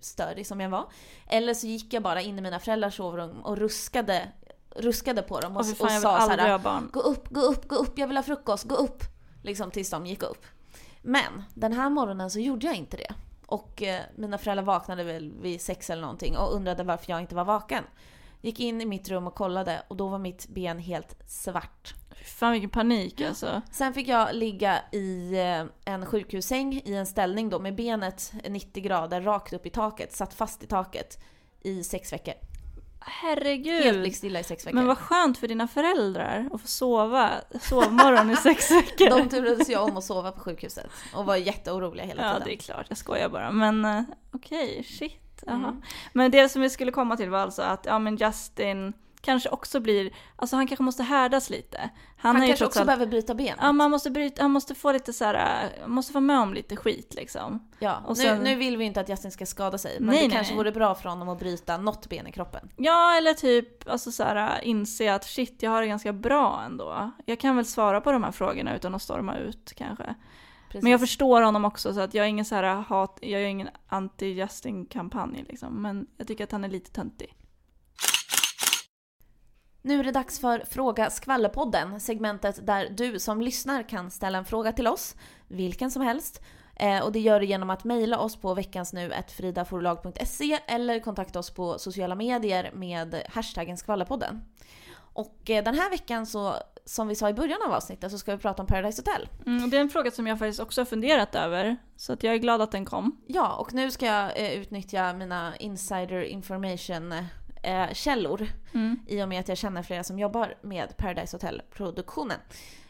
Störig 0.01 0.47
som 0.47 0.61
jag 0.61 0.71
var. 0.71 0.87
Eller 1.29 1.55
så 1.55 1.66
gick 1.66 1.92
jag 1.92 2.03
bara 2.03 2.21
in 2.21 2.38
i 2.38 2.40
mina 2.42 2.59
föräldrars 2.59 2.97
sovrum 2.97 3.40
och 3.42 3.57
ruskade, 3.59 4.29
ruskade 4.77 5.23
på 5.23 5.40
dem 5.40 5.57
och, 5.57 5.61
och 5.61 5.66
fan, 5.66 5.88
vill 5.88 6.01
sa 6.01 6.21
såhär. 6.21 6.37
Gå 6.92 7.01
upp, 7.01 7.29
gå 7.29 7.40
upp, 7.40 7.68
gå 7.68 7.77
upp, 7.77 7.99
jag 7.99 8.07
vill 8.07 8.16
ha 8.16 8.23
frukost, 8.23 8.64
gå 8.64 8.75
upp! 8.75 9.03
Liksom 9.42 9.71
tills 9.71 9.90
de 9.90 10.07
gick 10.07 10.23
upp. 10.23 10.47
Men 11.03 11.42
den 11.55 11.73
här 11.73 11.90
morgonen 11.90 12.31
så 12.31 12.38
gjorde 12.40 12.66
jag 12.66 12.77
inte 12.77 12.97
det. 12.97 13.14
Och 13.47 13.83
eh, 13.83 14.01
mina 14.16 14.38
föräldrar 14.38 14.64
vaknade 14.64 15.05
väl 15.05 15.33
vid 15.42 15.61
sex 15.61 15.90
eller 15.90 16.03
någonting 16.03 16.37
och 16.37 16.55
undrade 16.55 16.85
varför 16.85 17.11
jag 17.11 17.21
inte 17.21 17.35
var 17.35 17.45
vaken. 17.45 17.85
Gick 18.44 18.61
in 18.61 18.81
i 18.81 18.87
mitt 18.87 19.09
rum 19.09 19.26
och 19.26 19.35
kollade 19.35 19.83
och 19.88 19.96
då 19.96 20.09
var 20.09 20.18
mitt 20.18 20.48
ben 20.48 20.78
helt 20.78 21.16
svart. 21.26 21.94
Fan 22.38 22.52
vilken 22.52 22.70
panik 22.70 23.20
alltså. 23.20 23.62
Sen 23.70 23.94
fick 23.94 24.09
jag 24.09 24.35
ligga 24.35 24.81
i 24.92 25.35
eh, 25.38 25.92
en 25.94 26.07
sjukhussäng 26.07 26.83
i 26.85 26.94
en 26.94 27.07
ställning 27.07 27.50
då 27.50 27.59
med 27.59 27.74
benet 27.74 28.33
90 28.48 28.83
grader 28.83 29.20
rakt 29.20 29.52
upp 29.52 29.66
i 29.66 29.70
taket, 29.70 30.12
satt 30.12 30.35
fast 30.35 30.62
i 30.62 30.66
taket 30.66 31.18
i 31.61 31.85
sex 31.85 32.12
veckor. 32.12 32.35
Helt 33.05 33.38
Herregud. 33.38 34.00
blickstilla 34.00 34.40
i 34.40 34.44
sex 34.44 34.66
veckor. 34.66 34.74
Men 34.76 34.87
vad 34.87 34.98
skönt 34.98 35.38
för 35.38 35.48
dina 35.48 35.68
föräldrar 35.68 36.48
att 36.52 36.61
få 36.61 36.66
sova 36.68 37.31
sovmorgon 37.61 38.31
i 38.31 38.37
sex 38.37 38.70
veckor. 38.70 39.11
De 39.11 39.28
turades 39.28 39.68
jag 39.68 39.85
om 39.85 39.96
att 39.96 40.05
sova 40.05 40.33
på 40.33 40.40
sjukhuset 40.40 40.87
och 41.14 41.24
var 41.26 41.37
jätteoroliga 41.37 42.07
hela 42.07 42.22
Ja 42.22 42.33
tiden. 42.33 42.48
det 42.48 42.55
är 42.55 42.57
klart, 42.57 42.87
jag 42.88 42.98
skojar 42.98 43.28
bara. 43.28 43.50
Men 43.50 43.85
eh, 43.85 44.02
okej, 44.33 44.85
shit. 44.85 45.12
Jaha. 45.46 45.57
Mm. 45.57 45.83
Men 46.12 46.31
det 46.31 46.48
som 46.48 46.62
vi 46.62 46.70
skulle 46.70 46.92
komma 46.92 47.16
till 47.16 47.31
var 47.31 47.38
alltså 47.38 47.62
att 47.62 47.87
ja, 47.87 47.98
men 47.98 48.16
Justin 48.16 48.92
kanske 49.20 49.48
också 49.48 49.81
blir, 49.81 50.11
alltså 50.37 50.57
han 50.57 50.66
kanske 50.66 50.83
måste 50.83 51.02
härdas 51.02 51.50
lite. 51.50 51.90
Han, 52.16 52.37
Han 52.37 52.46
kanske 52.46 52.66
också 52.66 52.78
allt, 52.78 52.87
behöver 52.87 53.07
byta 53.07 53.35
ben. 53.35 53.57
ja, 53.61 53.72
man 53.72 53.90
måste 53.90 54.11
bryta, 54.11 54.42
han 54.42 54.50
måste 54.50 54.74
få 54.74 54.92
lite 54.92 55.12
så 55.12 55.24
här, 55.24 55.35
äh, 55.83 55.87
måste 55.88 56.12
vara 56.12 56.20
med 56.20 56.38
om 56.40 56.55
lite 56.55 56.76
skit 56.76 57.14
liksom. 57.14 57.70
Ja, 57.78 58.02
Och 58.07 58.16
nu, 58.16 58.22
sen- 58.22 58.38
nu 58.38 58.55
vill 58.55 58.76
vi 58.76 58.85
inte 58.85 59.00
att 59.00 59.09
Justin 59.09 59.31
ska 59.31 59.46
skada 59.46 59.78
sig, 59.78 59.96
men 60.00 60.09
Nej, 60.09 60.22
det 60.22 60.28
nej, 60.28 60.37
kanske 60.37 60.55
vore 60.55 60.72
bra 60.72 60.94
för 60.94 61.09
honom 61.09 61.28
att 61.28 61.38
bryta 61.38 61.76
något 61.76 62.09
ben 62.09 62.26
i 62.26 62.33
kroppen. 62.33 62.70
Ja, 62.76 63.16
eller 63.16 63.35
typ 63.35 63.88
alltså 63.90 64.12
så 64.12 64.22
här, 64.24 64.37
äh, 64.62 64.68
inse 64.68 65.14
att 65.14 65.24
shit, 65.24 65.62
jag 65.62 65.70
har 65.70 65.81
det 65.81 65.87
ganska 65.88 66.12
bra 66.12 66.62
ändå. 66.66 67.11
Jag 67.26 67.40
kan 67.40 67.57
väl 67.57 67.66
svara 67.66 68.01
på 68.01 68.12
de 68.12 68.24
här 68.24 68.32
frågorna 68.32 68.76
utan 68.76 68.95
att 68.95 69.03
storma 69.03 69.36
ut 69.36 69.72
kanske. 69.76 70.14
Precis. 70.73 70.83
Men 70.83 70.93
jag 70.93 71.01
förstår 71.01 71.43
honom 71.43 71.64
också 71.64 71.95
så 71.95 72.01
att 72.01 72.14
jag 72.14 72.25
är 72.25 72.29
ingen 72.29 72.45
så 72.45 72.55
här 72.55 72.75
hat, 72.75 73.18
jag 73.23 73.43
är 73.43 73.47
ingen 73.47 73.68
anti-Justin-kampanj 73.89 75.45
liksom. 75.49 75.83
Men 75.83 76.07
jag 76.16 76.27
tycker 76.27 76.45
att 76.45 76.53
han 76.53 76.64
är 76.64 76.68
lite 76.68 76.91
töntig. 76.91 77.37
Nu 79.83 80.01
är 80.01 80.05
det 80.05 80.12
dags 80.12 80.41
för 80.41 80.64
Fråga 80.70 81.11
Skvallerpodden, 81.11 82.01
segmentet 82.01 82.66
där 82.66 82.89
du 82.91 83.18
som 83.18 83.41
lyssnar 83.41 83.89
kan 83.89 84.11
ställa 84.11 84.39
en 84.39 84.45
fråga 84.45 84.73
till 84.73 84.87
oss, 84.87 85.16
vilken 85.49 85.91
som 85.91 86.03
helst. 86.03 86.43
Eh, 86.77 87.05
och 87.05 87.12
det 87.12 87.20
gör 87.20 87.41
du 87.41 87.47
genom 87.47 87.70
att 87.70 87.85
mejla 87.85 88.18
oss 88.18 88.37
på 88.37 88.55
veckansnu.fridaforlag.se 88.55 90.59
eller 90.66 91.01
kontakta 91.01 91.39
oss 91.39 91.51
på 91.51 91.79
sociala 91.79 92.14
medier 92.14 92.70
med 92.75 93.23
hashtaggen 93.29 93.77
skvallerpodden. 93.77 94.45
Och 94.95 95.51
eh, 95.51 95.64
den 95.64 95.75
här 95.75 95.91
veckan 95.91 96.27
så, 96.27 96.55
som 96.85 97.09
vi 97.09 97.14
sa 97.14 97.28
i 97.28 97.35
början 97.35 97.59
av 97.66 97.72
avsnittet, 97.72 98.11
så 98.12 98.18
ska 98.18 98.33
vi 98.37 98.43
prata 98.43 98.62
om 98.62 98.66
Paradise 98.66 99.03
Hotel. 99.03 99.28
Mm, 99.47 99.70
det 99.70 99.76
är 99.76 99.80
en 99.80 99.89
fråga 99.89 100.11
som 100.11 100.26
jag 100.26 100.39
faktiskt 100.39 100.61
också 100.61 100.80
har 100.80 100.87
funderat 100.87 101.35
över, 101.35 101.76
så 101.97 102.12
att 102.12 102.22
jag 102.22 102.35
är 102.35 102.39
glad 102.39 102.61
att 102.62 102.72
den 102.72 102.85
kom. 102.85 103.16
Ja, 103.26 103.55
och 103.57 103.74
nu 103.74 103.91
ska 103.91 104.07
jag 104.07 104.41
eh, 104.41 104.53
utnyttja 104.53 105.12
mina 105.12 105.57
insider 105.57 106.22
information 106.22 107.12
eh, 107.62 107.93
källor 107.93 108.47
Mm. 108.74 108.99
i 109.07 109.22
och 109.22 109.28
med 109.28 109.41
att 109.41 109.49
jag 109.49 109.59
känner 109.59 109.83
flera 109.83 110.05
som 110.05 110.18
jobbar 110.18 110.55
med 110.62 110.97
Paradise 110.97 111.37
Hotel-produktionen. 111.37 112.39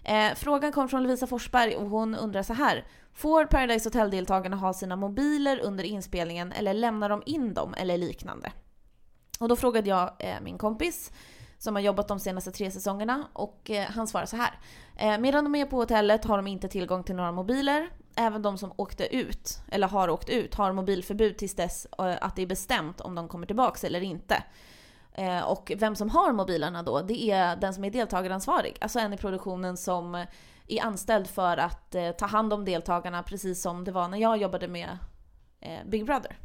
Eh, 0.05 0.35
frågan 0.37 0.73
kom 0.73 0.89
från 0.89 1.03
Lovisa 1.03 1.27
Forsberg 1.27 1.77
och 1.77 1.91
hon 1.91 2.15
undrar 2.15 2.43
så 2.43 2.53
här. 2.53 2.85
Får 3.15 3.45
Paradise 3.45 3.89
Hotel-deltagarna 3.89 4.57
ha 4.57 4.73
sina 4.73 4.97
mobiler 4.97 5.61
under 5.61 5.85
inspelningen 5.85 6.53
eller 6.53 6.75
lämnar 6.75 7.09
de 7.09 7.23
in 7.27 7.55
dem 7.55 7.75
eller 7.75 7.99
liknande? 7.99 8.53
Och 9.41 9.49
då 9.49 9.57
frågade 9.57 9.89
jag 9.89 10.11
eh, 10.19 10.41
min 10.43 10.59
kompis 10.59 11.13
som 11.63 11.75
har 11.75 11.83
jobbat 11.83 12.09
de 12.09 12.21
senaste 12.21 12.51
tre 12.51 12.71
säsongerna 12.71 13.29
och 13.33 13.71
eh, 13.71 13.87
han 13.91 14.07
svarar 14.07 14.27
så 14.27 14.37
här. 14.37 14.59
Eh, 14.97 15.19
medan 15.19 15.45
de 15.45 15.55
är 15.55 15.67
på 15.67 15.77
hotellet 15.77 16.25
har 16.25 16.37
de 16.37 16.47
inte 16.47 16.69
tillgång 16.69 17.05
till 17.05 17.15
några 17.15 17.33
mobiler. 17.33 17.89
Även 18.17 18.43
de 18.43 18.59
som 18.59 18.73
åkte 18.77 19.17
ut, 19.17 19.63
eller 19.69 19.89
har 19.89 20.09
åkt 20.11 20.29
ut, 20.29 20.55
har 20.55 20.73
mobilförbud 20.73 21.39
tills 21.39 21.55
dess 21.55 21.87
eh, 21.99 22.17
att 22.21 22.37
det 22.37 22.43
är 22.43 22.47
bestämt 22.47 23.01
om 23.01 23.15
de 23.15 23.29
kommer 23.29 23.47
tillbaks 23.47 23.85
eller 23.85 24.01
inte. 24.01 24.43
Eh, 25.13 25.41
och 25.41 25.73
vem 25.77 25.97
som 25.97 26.11
har 26.11 26.33
mobilerna 26.33 26.83
då, 26.83 27.01
det 27.01 27.31
är 27.31 27.57
den 27.57 27.75
som 27.75 27.85
är 27.85 27.91
deltagaransvarig. 27.91 28.77
Alltså 28.81 28.99
en 28.99 29.13
i 29.13 29.17
produktionen 29.17 29.77
som 29.77 30.15
är 30.69 30.83
anställd 30.83 31.27
för 31.27 31.57
att 31.57 31.95
eh, 31.95 32.11
ta 32.11 32.27
hand 32.27 32.53
om 32.53 32.65
deltagarna 32.65 33.23
precis 33.23 33.63
som 33.63 33.85
det 33.85 33.93
var 33.93 34.09
när 34.09 34.19
jag 34.19 34.37
jobbade 34.37 34.69
med 34.69 34.99
eh, 35.61 35.79
Big 35.87 36.07
Brother. 36.07 36.37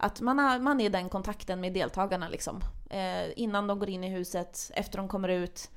Att 0.00 0.20
man, 0.20 0.38
har, 0.38 0.58
man 0.58 0.80
är 0.80 0.90
den 0.90 1.08
kontakten 1.08 1.60
med 1.60 1.72
deltagarna 1.72 2.28
liksom. 2.28 2.60
Eh, 2.90 3.32
innan 3.36 3.66
de 3.66 3.78
går 3.78 3.88
in 3.88 4.04
i 4.04 4.08
huset, 4.08 4.70
efter 4.74 4.98
de 4.98 5.08
kommer 5.08 5.28
ut. 5.28 5.70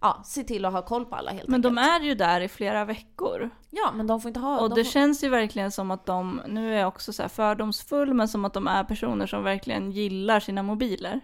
Ja, 0.00 0.22
se 0.24 0.44
till 0.44 0.64
att 0.64 0.72
ha 0.72 0.82
koll 0.82 1.04
på 1.06 1.16
alla 1.16 1.30
helt 1.30 1.48
Men 1.48 1.54
enkelt. 1.54 1.76
de 1.76 1.82
är 1.82 2.00
ju 2.00 2.14
där 2.14 2.40
i 2.40 2.48
flera 2.48 2.84
veckor. 2.84 3.50
Ja, 3.70 3.92
men 3.94 4.06
de 4.06 4.20
får 4.20 4.28
inte 4.28 4.40
ha... 4.40 4.60
Och 4.60 4.68
de 4.68 4.74
det 4.74 4.84
får... 4.84 4.90
känns 4.92 5.24
ju 5.24 5.28
verkligen 5.28 5.70
som 5.70 5.90
att 5.90 6.06
de, 6.06 6.40
nu 6.48 6.74
är 6.74 6.78
jag 6.78 6.88
också 6.88 7.12
så 7.12 7.28
fördomsfull, 7.28 8.14
men 8.14 8.28
som 8.28 8.44
att 8.44 8.54
de 8.54 8.66
är 8.66 8.84
personer 8.84 9.26
som 9.26 9.44
verkligen 9.44 9.90
gillar 9.92 10.40
sina 10.40 10.62
mobiler. 10.62 11.20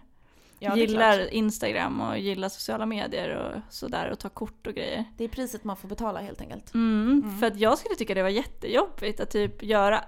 ja, 0.58 0.76
gillar. 0.76 1.34
Instagram 1.34 2.00
och 2.00 2.18
gillar 2.18 2.48
sociala 2.48 2.86
medier 2.86 3.36
och 3.36 3.74
sådär 3.74 4.10
och 4.10 4.18
tar 4.18 4.28
kort 4.28 4.66
och 4.66 4.74
grejer. 4.74 5.04
Det 5.16 5.24
är 5.24 5.28
priset 5.28 5.64
man 5.64 5.76
får 5.76 5.88
betala 5.88 6.20
helt 6.20 6.40
enkelt. 6.40 6.74
Mm, 6.74 7.38
För 7.40 7.46
att 7.46 7.56
jag 7.56 7.78
skulle 7.78 7.94
tycka 7.94 8.14
det 8.14 8.22
var 8.22 8.28
jättejobbigt 8.28 9.20
att 9.20 9.30
typ 9.30 9.62
göra 9.62 10.04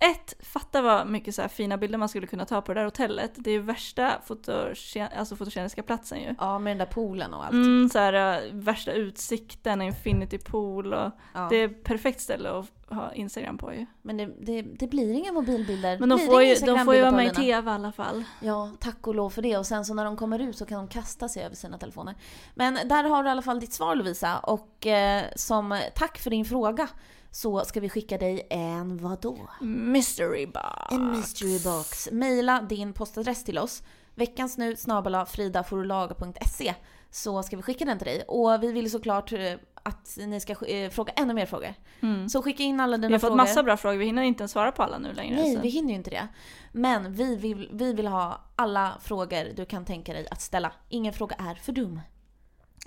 ett, 0.00 0.34
fatta 0.40 0.82
vad 0.82 1.06
mycket 1.06 1.34
så 1.34 1.48
fina 1.48 1.76
bilder 1.76 1.98
man 1.98 2.08
skulle 2.08 2.26
kunna 2.26 2.44
ta 2.44 2.60
på 2.60 2.74
det 2.74 2.80
där 2.80 2.84
hotellet. 2.84 3.32
Det 3.34 3.50
är 3.50 3.54
ju 3.54 3.62
värsta 3.62 4.12
fotogen, 4.24 5.08
alltså 5.16 5.36
fotogeniska 5.36 5.82
platsen 5.82 6.20
ju. 6.20 6.34
Ja, 6.38 6.58
med 6.58 6.70
den 6.70 6.78
där 6.78 6.86
poolen 6.86 7.34
och 7.34 7.44
allt. 7.44 7.52
Mm, 7.52 7.88
så 7.88 7.98
här, 7.98 8.46
äh, 8.46 8.52
värsta 8.52 8.92
utsikten, 8.92 9.82
infinity 9.82 10.38
pool 10.38 10.94
och 10.94 11.10
Ja. 11.34 11.46
det 11.50 11.56
är 11.56 11.64
ett 11.64 11.84
perfekt 11.84 12.20
ställe 12.20 12.50
att 12.50 12.66
ha 12.90 13.12
Instagram 13.12 13.58
på 13.58 13.74
ju. 13.74 13.86
Men 14.02 14.16
det, 14.16 14.26
det, 14.40 14.62
det 14.62 14.86
blir 14.86 15.12
inga 15.12 15.32
mobilbilder. 15.32 15.98
Men 15.98 16.08
de 16.08 16.18
får 16.18 16.42
ju, 16.42 16.54
de 16.54 16.84
får 16.84 16.94
ju 16.94 17.00
vara 17.00 17.12
med 17.12 17.26
i? 17.26 17.30
TV 17.34 17.70
i 17.70 17.74
alla 17.74 17.92
fall. 17.92 18.24
Ja, 18.40 18.70
tack 18.80 19.06
och 19.06 19.14
lov 19.14 19.30
för 19.30 19.42
det. 19.42 19.56
Och 19.56 19.66
sen 19.66 19.84
så 19.84 19.94
när 19.94 20.04
de 20.04 20.16
kommer 20.16 20.38
ut 20.38 20.56
så 20.56 20.66
kan 20.66 20.78
de 20.78 20.88
kasta 20.88 21.28
sig 21.28 21.44
över 21.44 21.56
sina 21.56 21.78
telefoner. 21.78 22.14
Men 22.54 22.78
där 22.88 23.04
har 23.04 23.22
du 23.22 23.28
i 23.28 23.32
alla 23.32 23.42
fall 23.42 23.60
ditt 23.60 23.72
svar 23.72 23.94
Lovisa. 23.94 24.38
Och 24.38 24.86
eh, 24.86 25.24
som 25.36 25.80
tack 25.94 26.18
för 26.18 26.30
din 26.30 26.44
fråga 26.44 26.88
så 27.30 27.64
ska 27.64 27.80
vi 27.80 27.88
skicka 27.88 28.18
dig 28.18 28.46
en 28.50 28.96
vadå? 28.96 29.48
Mystery 29.60 30.46
box. 30.46 30.66
En 30.90 31.10
mystery 31.10 31.58
box. 31.58 32.08
Maila 32.12 32.62
din 32.62 32.92
postadress 32.92 33.44
till 33.44 33.58
oss. 33.58 33.82
Veckans 34.14 34.58
nu 34.58 34.76
snabel-a 34.76 35.26
fridaforlag.se 35.26 36.74
så 37.10 37.42
ska 37.42 37.56
vi 37.56 37.62
skicka 37.62 37.84
den 37.84 37.98
till 37.98 38.06
dig. 38.06 38.22
Och 38.22 38.62
vi 38.62 38.72
vill 38.72 38.90
såklart 38.90 39.32
eh, 39.32 39.52
att 39.82 40.18
ni 40.26 40.40
ska 40.40 40.66
eh, 40.66 40.90
fråga 40.90 41.12
ännu 41.16 41.34
mer 41.34 41.46
frågor. 41.46 41.74
Mm. 42.00 42.28
Så 42.28 42.42
skicka 42.42 42.62
in 42.62 42.80
alla 42.80 42.96
dina 42.96 43.08
Vi 43.08 43.14
har 43.14 43.18
fått 43.18 43.28
frågor. 43.28 43.36
massa 43.36 43.62
bra 43.62 43.76
frågor, 43.76 43.98
vi 43.98 44.04
hinner 44.04 44.22
inte 44.22 44.42
ens 44.42 44.52
svara 44.52 44.72
på 44.72 44.82
alla 44.82 44.98
nu 44.98 45.12
längre. 45.12 45.36
Nej, 45.36 45.54
så. 45.54 45.60
vi 45.60 45.68
hinner 45.68 45.88
ju 45.88 45.94
inte 45.94 46.10
det. 46.10 46.28
Men 46.72 47.12
vi 47.12 47.36
vill, 47.36 47.68
vi 47.72 47.92
vill 47.92 48.06
ha 48.06 48.44
alla 48.56 48.98
frågor 49.00 49.54
du 49.56 49.66
kan 49.66 49.84
tänka 49.84 50.12
dig 50.12 50.28
att 50.30 50.40
ställa. 50.40 50.72
Ingen 50.88 51.12
fråga 51.12 51.36
är 51.36 51.54
för 51.54 51.72
dum. 51.72 52.00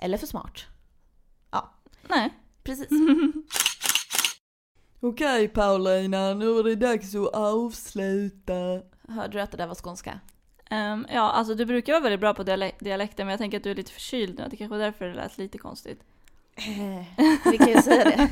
Eller 0.00 0.18
för 0.18 0.26
smart. 0.26 0.64
Ja, 1.50 1.74
Nej. 2.08 2.30
precis. 2.62 2.88
Okej 5.04 5.48
Paulina, 5.48 6.34
nu 6.34 6.58
är 6.58 6.62
det 6.64 6.74
dags 6.74 7.14
att 7.14 7.34
avsluta. 7.34 8.54
Hörde 9.08 9.32
du 9.32 9.40
att 9.40 9.50
det 9.50 9.56
där 9.56 9.66
var 9.66 9.74
skånska? 9.74 10.20
Ehm, 10.70 11.06
ja, 11.12 11.30
alltså 11.30 11.54
du 11.54 11.64
brukar 11.66 11.92
vara 11.92 12.02
väldigt 12.02 12.20
bra 12.20 12.34
på 12.34 12.42
dialek- 12.42 12.76
dialekten 12.80 13.26
men 13.26 13.30
jag 13.32 13.38
tänker 13.38 13.56
att 13.56 13.64
du 13.64 13.70
är 13.70 13.74
lite 13.74 13.92
förkyld 13.92 14.38
nu, 14.38 14.46
det 14.50 14.56
kanske 14.56 14.76
var 14.76 14.84
därför 14.84 15.04
det 15.04 15.14
lät 15.14 15.38
lite 15.38 15.58
konstigt. 15.58 16.00
Eh, 16.56 17.24
vi 17.52 17.58
kan 17.58 17.68
ju 17.68 17.82
säga 17.82 18.04
det. 18.04 18.28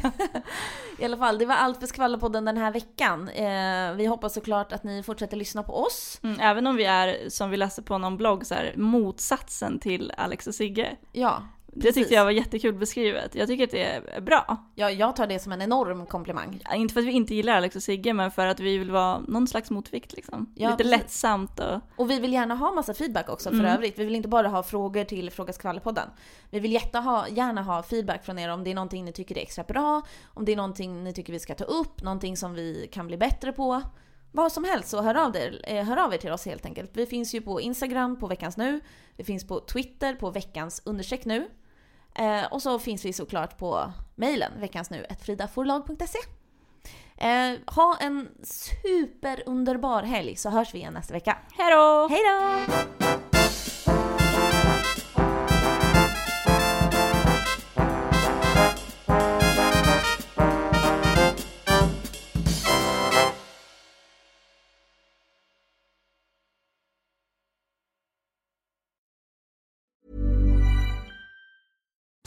I 0.99 1.05
alla 1.05 1.17
fall, 1.17 1.39
det 1.39 1.47
var 1.47 1.55
allt 1.55 1.81
för 1.81 1.87
Skvallerpodden 1.87 2.45
den 2.45 2.57
här 2.57 2.71
veckan. 2.71 3.29
Eh, 3.29 3.93
vi 3.95 4.07
hoppas 4.07 4.35
såklart 4.35 4.73
att 4.73 4.85
ni 4.85 5.03
fortsätter 5.03 5.37
lyssna 5.37 5.63
på 5.63 5.73
oss. 5.83 6.21
Mm, 6.23 6.41
även 6.41 6.67
om 6.67 6.77
vi 6.77 6.85
är, 6.85 7.29
som 7.29 7.51
vi 7.51 7.57
läste 7.57 7.83
på 7.83 7.99
någon 7.99 8.17
blogg, 8.17 8.47
så 8.47 8.55
här, 8.55 8.75
motsatsen 8.77 9.79
till 9.79 10.13
Alex 10.17 10.47
och 10.47 10.55
Sigge. 10.55 10.97
Ja, 11.13 11.43
Det 11.73 11.81
precis. 11.81 11.95
tyckte 11.95 12.15
jag 12.15 12.25
var 12.25 12.31
jättekul 12.31 12.75
beskrivet. 12.75 13.35
Jag 13.35 13.49
tycker 13.49 13.65
att 13.65 13.71
det 13.71 13.83
är 13.85 14.21
bra. 14.21 14.57
Ja, 14.75 14.91
jag 14.91 15.17
tar 15.17 15.27
det 15.27 15.39
som 15.39 15.53
en 15.53 15.63
enorm 15.63 16.07
komplimang. 16.07 16.61
Ja, 16.65 16.75
Inte 16.75 16.95
för 16.95 17.01
att 17.01 17.07
vi 17.07 17.13
inte 17.13 17.35
gillar 17.35 17.53
Alex 17.57 17.77
och 17.77 17.83
Sigge, 17.83 18.13
men 18.13 18.31
för 18.31 18.47
att 18.47 18.61
vi 18.61 18.79
vill 18.79 18.91
vara 18.91 19.19
någon 19.19 19.47
slags 19.47 19.71
motvikt 19.71 20.13
liksom. 20.13 20.53
Ja, 20.57 20.71
Lite 20.71 20.77
precis. 20.83 20.91
lättsamt 20.99 21.61
och... 21.61 21.81
Och 21.97 22.11
vi 22.11 22.21
vill 22.21 22.33
gärna 22.33 22.55
ha 22.55 22.73
massa 22.73 22.95
feedback 22.95 23.29
också 23.29 23.49
för 23.51 23.59
Mm. 23.59 23.67
övrigt. 23.75 23.99
Vi 23.99 24.05
vill 24.05 24.15
inte 24.15 24.29
bara 24.29 24.49
ha 24.49 24.63
frågor 24.63 25.05
till 25.05 25.31
Fråga 25.31 25.53
Skvallerpodden. 25.53 26.09
Vi 26.51 26.61
vill 26.61 26.73
jätteha, 26.73 27.29
gärna 27.29 27.63
ha 27.63 27.83
feedback 27.83 28.25
från 28.25 28.39
er 28.39 28.49
om 28.49 28.65
det 28.65 28.71
är 28.71 28.75
någonting 28.75 29.05
ni 29.05 29.13
tycker 29.13 29.39
är 29.39 29.43
extra 29.43 29.65
bra, 29.65 30.03
om 30.35 30.45
det 30.45 30.53
är 30.53 30.57
någonting 30.57 31.05
ni 31.05 31.13
tycker 31.13 31.33
vi 31.33 31.39
ska 31.39 31.55
ta 31.55 31.65
upp, 31.65 32.03
någonting 32.03 32.37
som 32.37 32.55
vi 32.55 32.89
kan 32.93 33.07
bli 33.07 33.17
bättre 33.17 33.53
på. 33.53 33.83
Vad 34.33 34.53
som 34.53 34.65
helst 34.65 34.89
så 34.89 35.03
hör 35.03 35.15
av, 35.27 35.37
er, 35.37 35.61
eh, 35.65 35.85
hör 35.85 35.97
av 35.97 36.15
er 36.15 36.19
till 36.19 36.33
oss 36.33 36.47
helt 36.47 36.67
enkelt. 36.67 36.91
Vi 36.95 37.07
finns 37.07 37.35
ju 37.35 37.41
på 37.41 37.61
Instagram 37.61 38.19
på 38.19 38.27
veckans 38.27 38.57
nu. 38.57 38.81
Vi 39.17 39.25
finns 39.25 39.47
på 39.47 39.61
Twitter 39.61 40.15
på 40.15 40.31
veckans 40.31 40.83
understreck 40.85 41.25
nu. 41.25 41.49
Eh, 42.21 42.45
och 42.51 42.63
så 42.63 42.79
finns 42.79 43.05
vi 43.05 43.13
såklart 43.13 43.59
på 43.59 43.93
mejlen 44.15 44.53
veckansnu.fridaforlag.se. 44.61 46.19
Eh, 47.17 47.59
ha 47.67 47.97
en 48.01 48.29
superunderbar 48.43 50.03
helg 50.03 50.37
så 50.37 50.51
hörs 50.51 50.75
vi 50.75 50.79
igen 50.79 50.95
nästa 50.95 51.15
vecka. 51.15 51.39
Hejdå! 51.53 52.09
Hej 52.11 52.21
då! 52.25 53.30